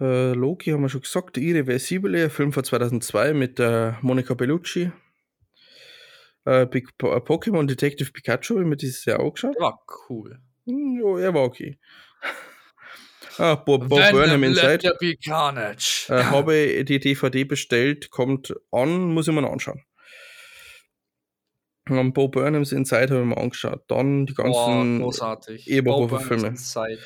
[0.00, 4.90] Äh, Loki haben wir schon gesagt, Irreversible, Film von 2002 mit äh, Monica Bellucci.
[6.46, 9.54] Äh, äh, Pokémon Detective Pikachu, haben wir dieses Jahr auch geschaut.
[9.56, 10.40] Der war cool.
[10.64, 11.78] Hm, ja, er war okay.
[13.40, 14.80] Ah, Bob, Bob Burnham Inside.
[16.08, 19.82] Äh, habe die DVD bestellt, kommt an, muss ich mir noch anschauen.
[21.88, 23.82] Und Bo Burnhams Inside habe ich mir angeschaut.
[23.88, 25.00] Dann die ganzen.
[25.66, 26.42] Eberhofer-Filme.
[26.42, 26.98] Bo Burnhams Inside.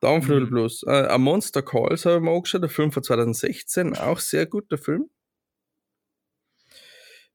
[0.00, 0.50] Down Through the Mhm.
[0.50, 0.82] Blues.
[0.86, 4.76] Äh, A Monster Calls habe ich mir angeschaut, der Film von 2016, auch sehr guter
[4.78, 5.08] Film.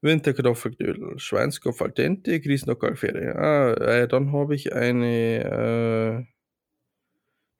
[0.01, 3.35] Winterkartoffelknödel, Schweinskopf al dente, Griesnock Alfere.
[3.35, 6.40] Ah, äh, dann habe ich eine äh,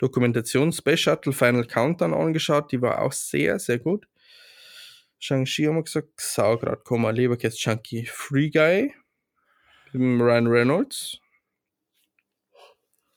[0.02, 4.07] Dokumentation Space Shuttle Final Countdown angeschaut, die war auch sehr, sehr gut.
[5.19, 8.95] Shang-Chi haben wir gesagt, Saugrad, Leberkäse Chunky, Free Guy,
[9.94, 11.19] Ryan Reynolds.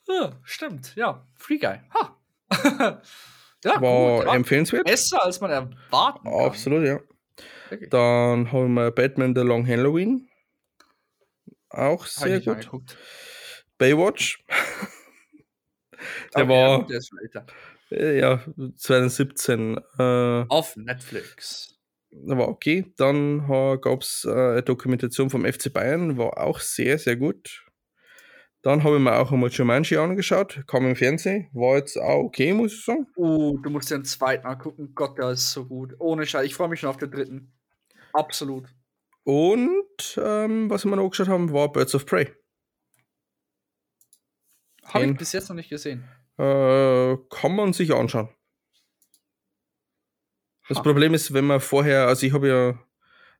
[0.07, 1.27] Ja, stimmt, ja.
[1.35, 1.81] Free Guy.
[1.95, 2.21] Ha.
[3.65, 4.35] ja, war gut.
[4.35, 4.85] Empfehlenswert.
[4.85, 6.41] Besser, als man erwarten kann.
[6.47, 7.01] Absolut, ja.
[7.71, 7.89] Wirklich.
[7.89, 10.29] Dann haben wir Batman The Long Halloween.
[11.71, 12.99] Auch sehr gut.
[13.79, 14.45] Baywatch.
[16.35, 17.47] Der ja, war gut, der ist schon älter.
[17.91, 18.41] äh, ja
[18.77, 19.79] 2017.
[19.99, 21.79] Äh, Auf Netflix.
[22.11, 22.93] war okay.
[22.97, 23.47] Dann
[23.81, 27.65] gab es äh, eine Dokumentation vom FC Bayern, war auch sehr, sehr gut.
[28.63, 32.55] Dann habe ich mir auch einmal Jumanji angeschaut, kam im Fernsehen, war jetzt auch okay,
[32.55, 33.07] muss ich sagen.
[33.15, 34.93] Oh, du musst den zweiten angucken.
[34.95, 35.95] Gott, der ist so gut.
[35.99, 36.47] Ohne Scheiß.
[36.47, 37.53] Ich freue mich schon auf den dritten.
[38.15, 38.69] Absolut.
[39.25, 42.33] Und ähm, was wir noch angeschaut haben, war Birds of Prey.
[44.85, 46.05] Habe ich bis jetzt noch nicht gesehen.
[46.39, 48.29] Äh, kann man sich anschauen.
[50.69, 50.83] Das Ha.
[50.83, 52.79] Problem ist, wenn man vorher, also ich habe ja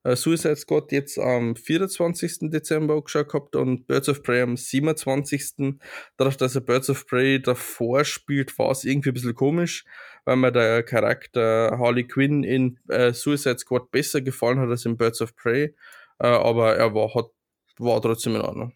[0.05, 2.51] äh, Suicide Squad jetzt am 24.
[2.51, 5.81] Dezember angeschaut gehabt und Birds of Prey am 27.
[6.17, 9.85] Dadurch, dass er Birds of Prey davor spielt, war es irgendwie ein bisschen komisch,
[10.25, 14.99] weil mir der Charakter Harley Quinn in äh, Suicide Squad besser gefallen hat als in
[14.99, 15.75] Birds of Prey.
[16.19, 17.31] Äh, aber er war, hat,
[17.79, 18.73] war trotzdem in Ordnung.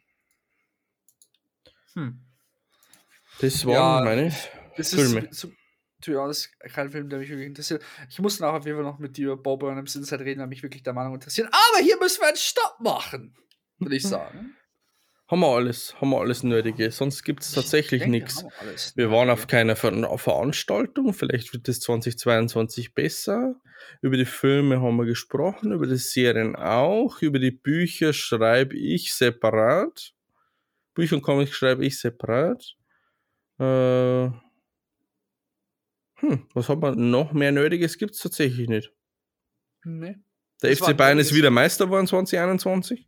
[1.95, 2.28] Hm.
[3.41, 4.33] Das Ja, waren meine
[4.77, 5.29] Das Filme.
[5.31, 5.41] ist,
[6.01, 7.83] to be honest, kein Film, der mich wirklich interessiert.
[8.09, 10.47] Ich muss nachher auf jeden Fall noch mit dir über Bob Burnhams Inside reden, der
[10.47, 11.49] mich wirklich der Meinung interessiert.
[11.49, 13.35] Aber hier müssen wir einen Stopp machen,
[13.79, 14.55] würde ich sagen.
[15.31, 16.91] Haben wir alles, haben wir alles Nötige.
[16.91, 18.47] Sonst gibt es tatsächlich nichts.
[18.95, 23.55] Wir waren auf keiner Ver Veranstaltung, vielleicht wird es 2022 besser.
[24.01, 29.13] Über die Filme haben wir gesprochen, über die Serien auch, über die Bücher schreibe ich
[29.13, 30.15] separat.
[30.95, 32.77] Bücher und Comics schreibe ich separat.
[33.59, 34.31] Äh,
[36.21, 37.99] hm, was haben wir noch mehr Nötiges?
[37.99, 38.93] Gibt es tatsächlich nicht.
[39.85, 40.17] Nee.
[40.63, 43.07] Der Das FC Bayern ist wieder Meister geworden 2021.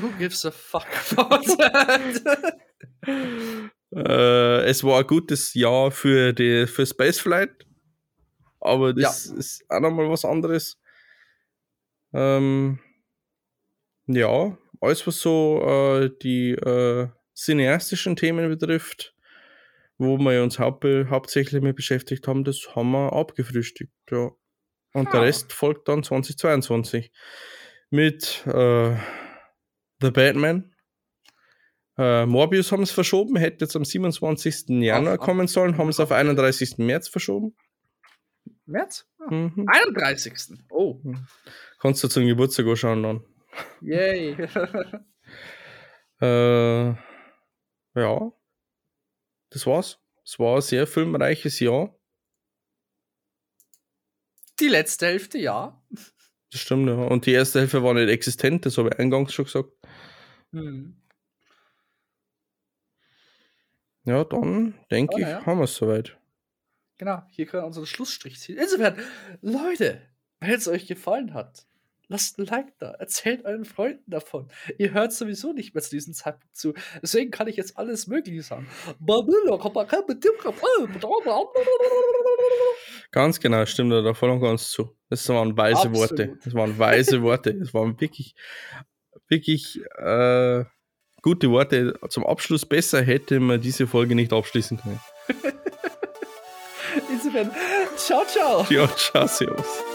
[0.00, 0.86] Who gives a fuck
[1.16, 2.58] about that?
[3.94, 7.66] Äh, es war ein gutes Jahr für, die, für Spaceflight,
[8.58, 10.80] aber das ist auch nochmal was anderes.
[12.14, 12.80] Ähm,
[14.06, 19.11] ja, alles was so äh, die äh, cineastischen Themen betrifft,
[19.98, 23.92] wo wir uns haupt hauptsächlich mit beschäftigt haben, das haben wir abgefrühstückt.
[24.10, 24.30] Ja.
[24.94, 25.26] Und der Ja.
[25.26, 27.10] Rest folgt dann 2022
[27.90, 28.96] mit äh,
[30.00, 30.74] The Batman.
[31.98, 34.82] Äh, Morbius haben es verschoben, hätte jetzt am 27.
[34.82, 36.78] Januar Auf- kommen sollen, haben es auf 31.
[36.78, 37.54] März verschoben.
[38.66, 39.06] März?
[39.18, 39.66] Ah, Mhm.
[39.68, 40.32] 31.
[40.70, 41.00] Oh.
[41.78, 43.24] Kannst du zum Geburtstag anschauen dann.
[43.82, 44.36] Yay.
[46.20, 46.88] Äh,
[47.94, 48.32] ja,
[49.52, 49.98] das war's.
[50.24, 51.94] Es war ein sehr filmreiches Jahr.
[54.60, 55.82] Die letzte Hälfte, ja.
[56.50, 56.94] Das stimmt, ja.
[56.94, 59.70] Und die erste Hälfte war nicht existent, das habe ich eingangs schon gesagt.
[60.52, 60.96] Hm.
[64.04, 65.44] Ja, dann denke Oh, ich, ja.
[65.46, 66.18] haben wir es soweit.
[66.98, 68.58] Genau, hier können wir unseren Schlussstrich ziehen.
[68.58, 68.96] Insofern,
[69.40, 70.02] Leute,
[70.40, 71.66] wenn es euch gefallen hat,
[72.08, 74.48] lasst ein Like da, erzählt euren Freunden davon.
[74.78, 76.74] Ihr hört sowieso nicht mehr zu diesem Zeitpunkt zu.
[77.02, 78.68] Deswegen kann ich jetzt alles Mögliche sagen.
[83.10, 84.96] Ganz genau, stimmt da voll und ganz zu.
[85.08, 85.98] Das waren weise Absolut.
[85.98, 86.38] Worte.
[86.44, 87.54] Das waren weise Worte.
[87.54, 88.34] Das waren wirklich,
[89.28, 90.64] wirklich äh,
[91.20, 91.94] gute Worte.
[92.08, 95.00] Zum Abschluss besser hätte man diese Folge nicht abschließen können.
[97.10, 97.50] Insofern,
[97.96, 98.66] ciao, ciao.
[98.70, 99.91] Ja, ciao, servus.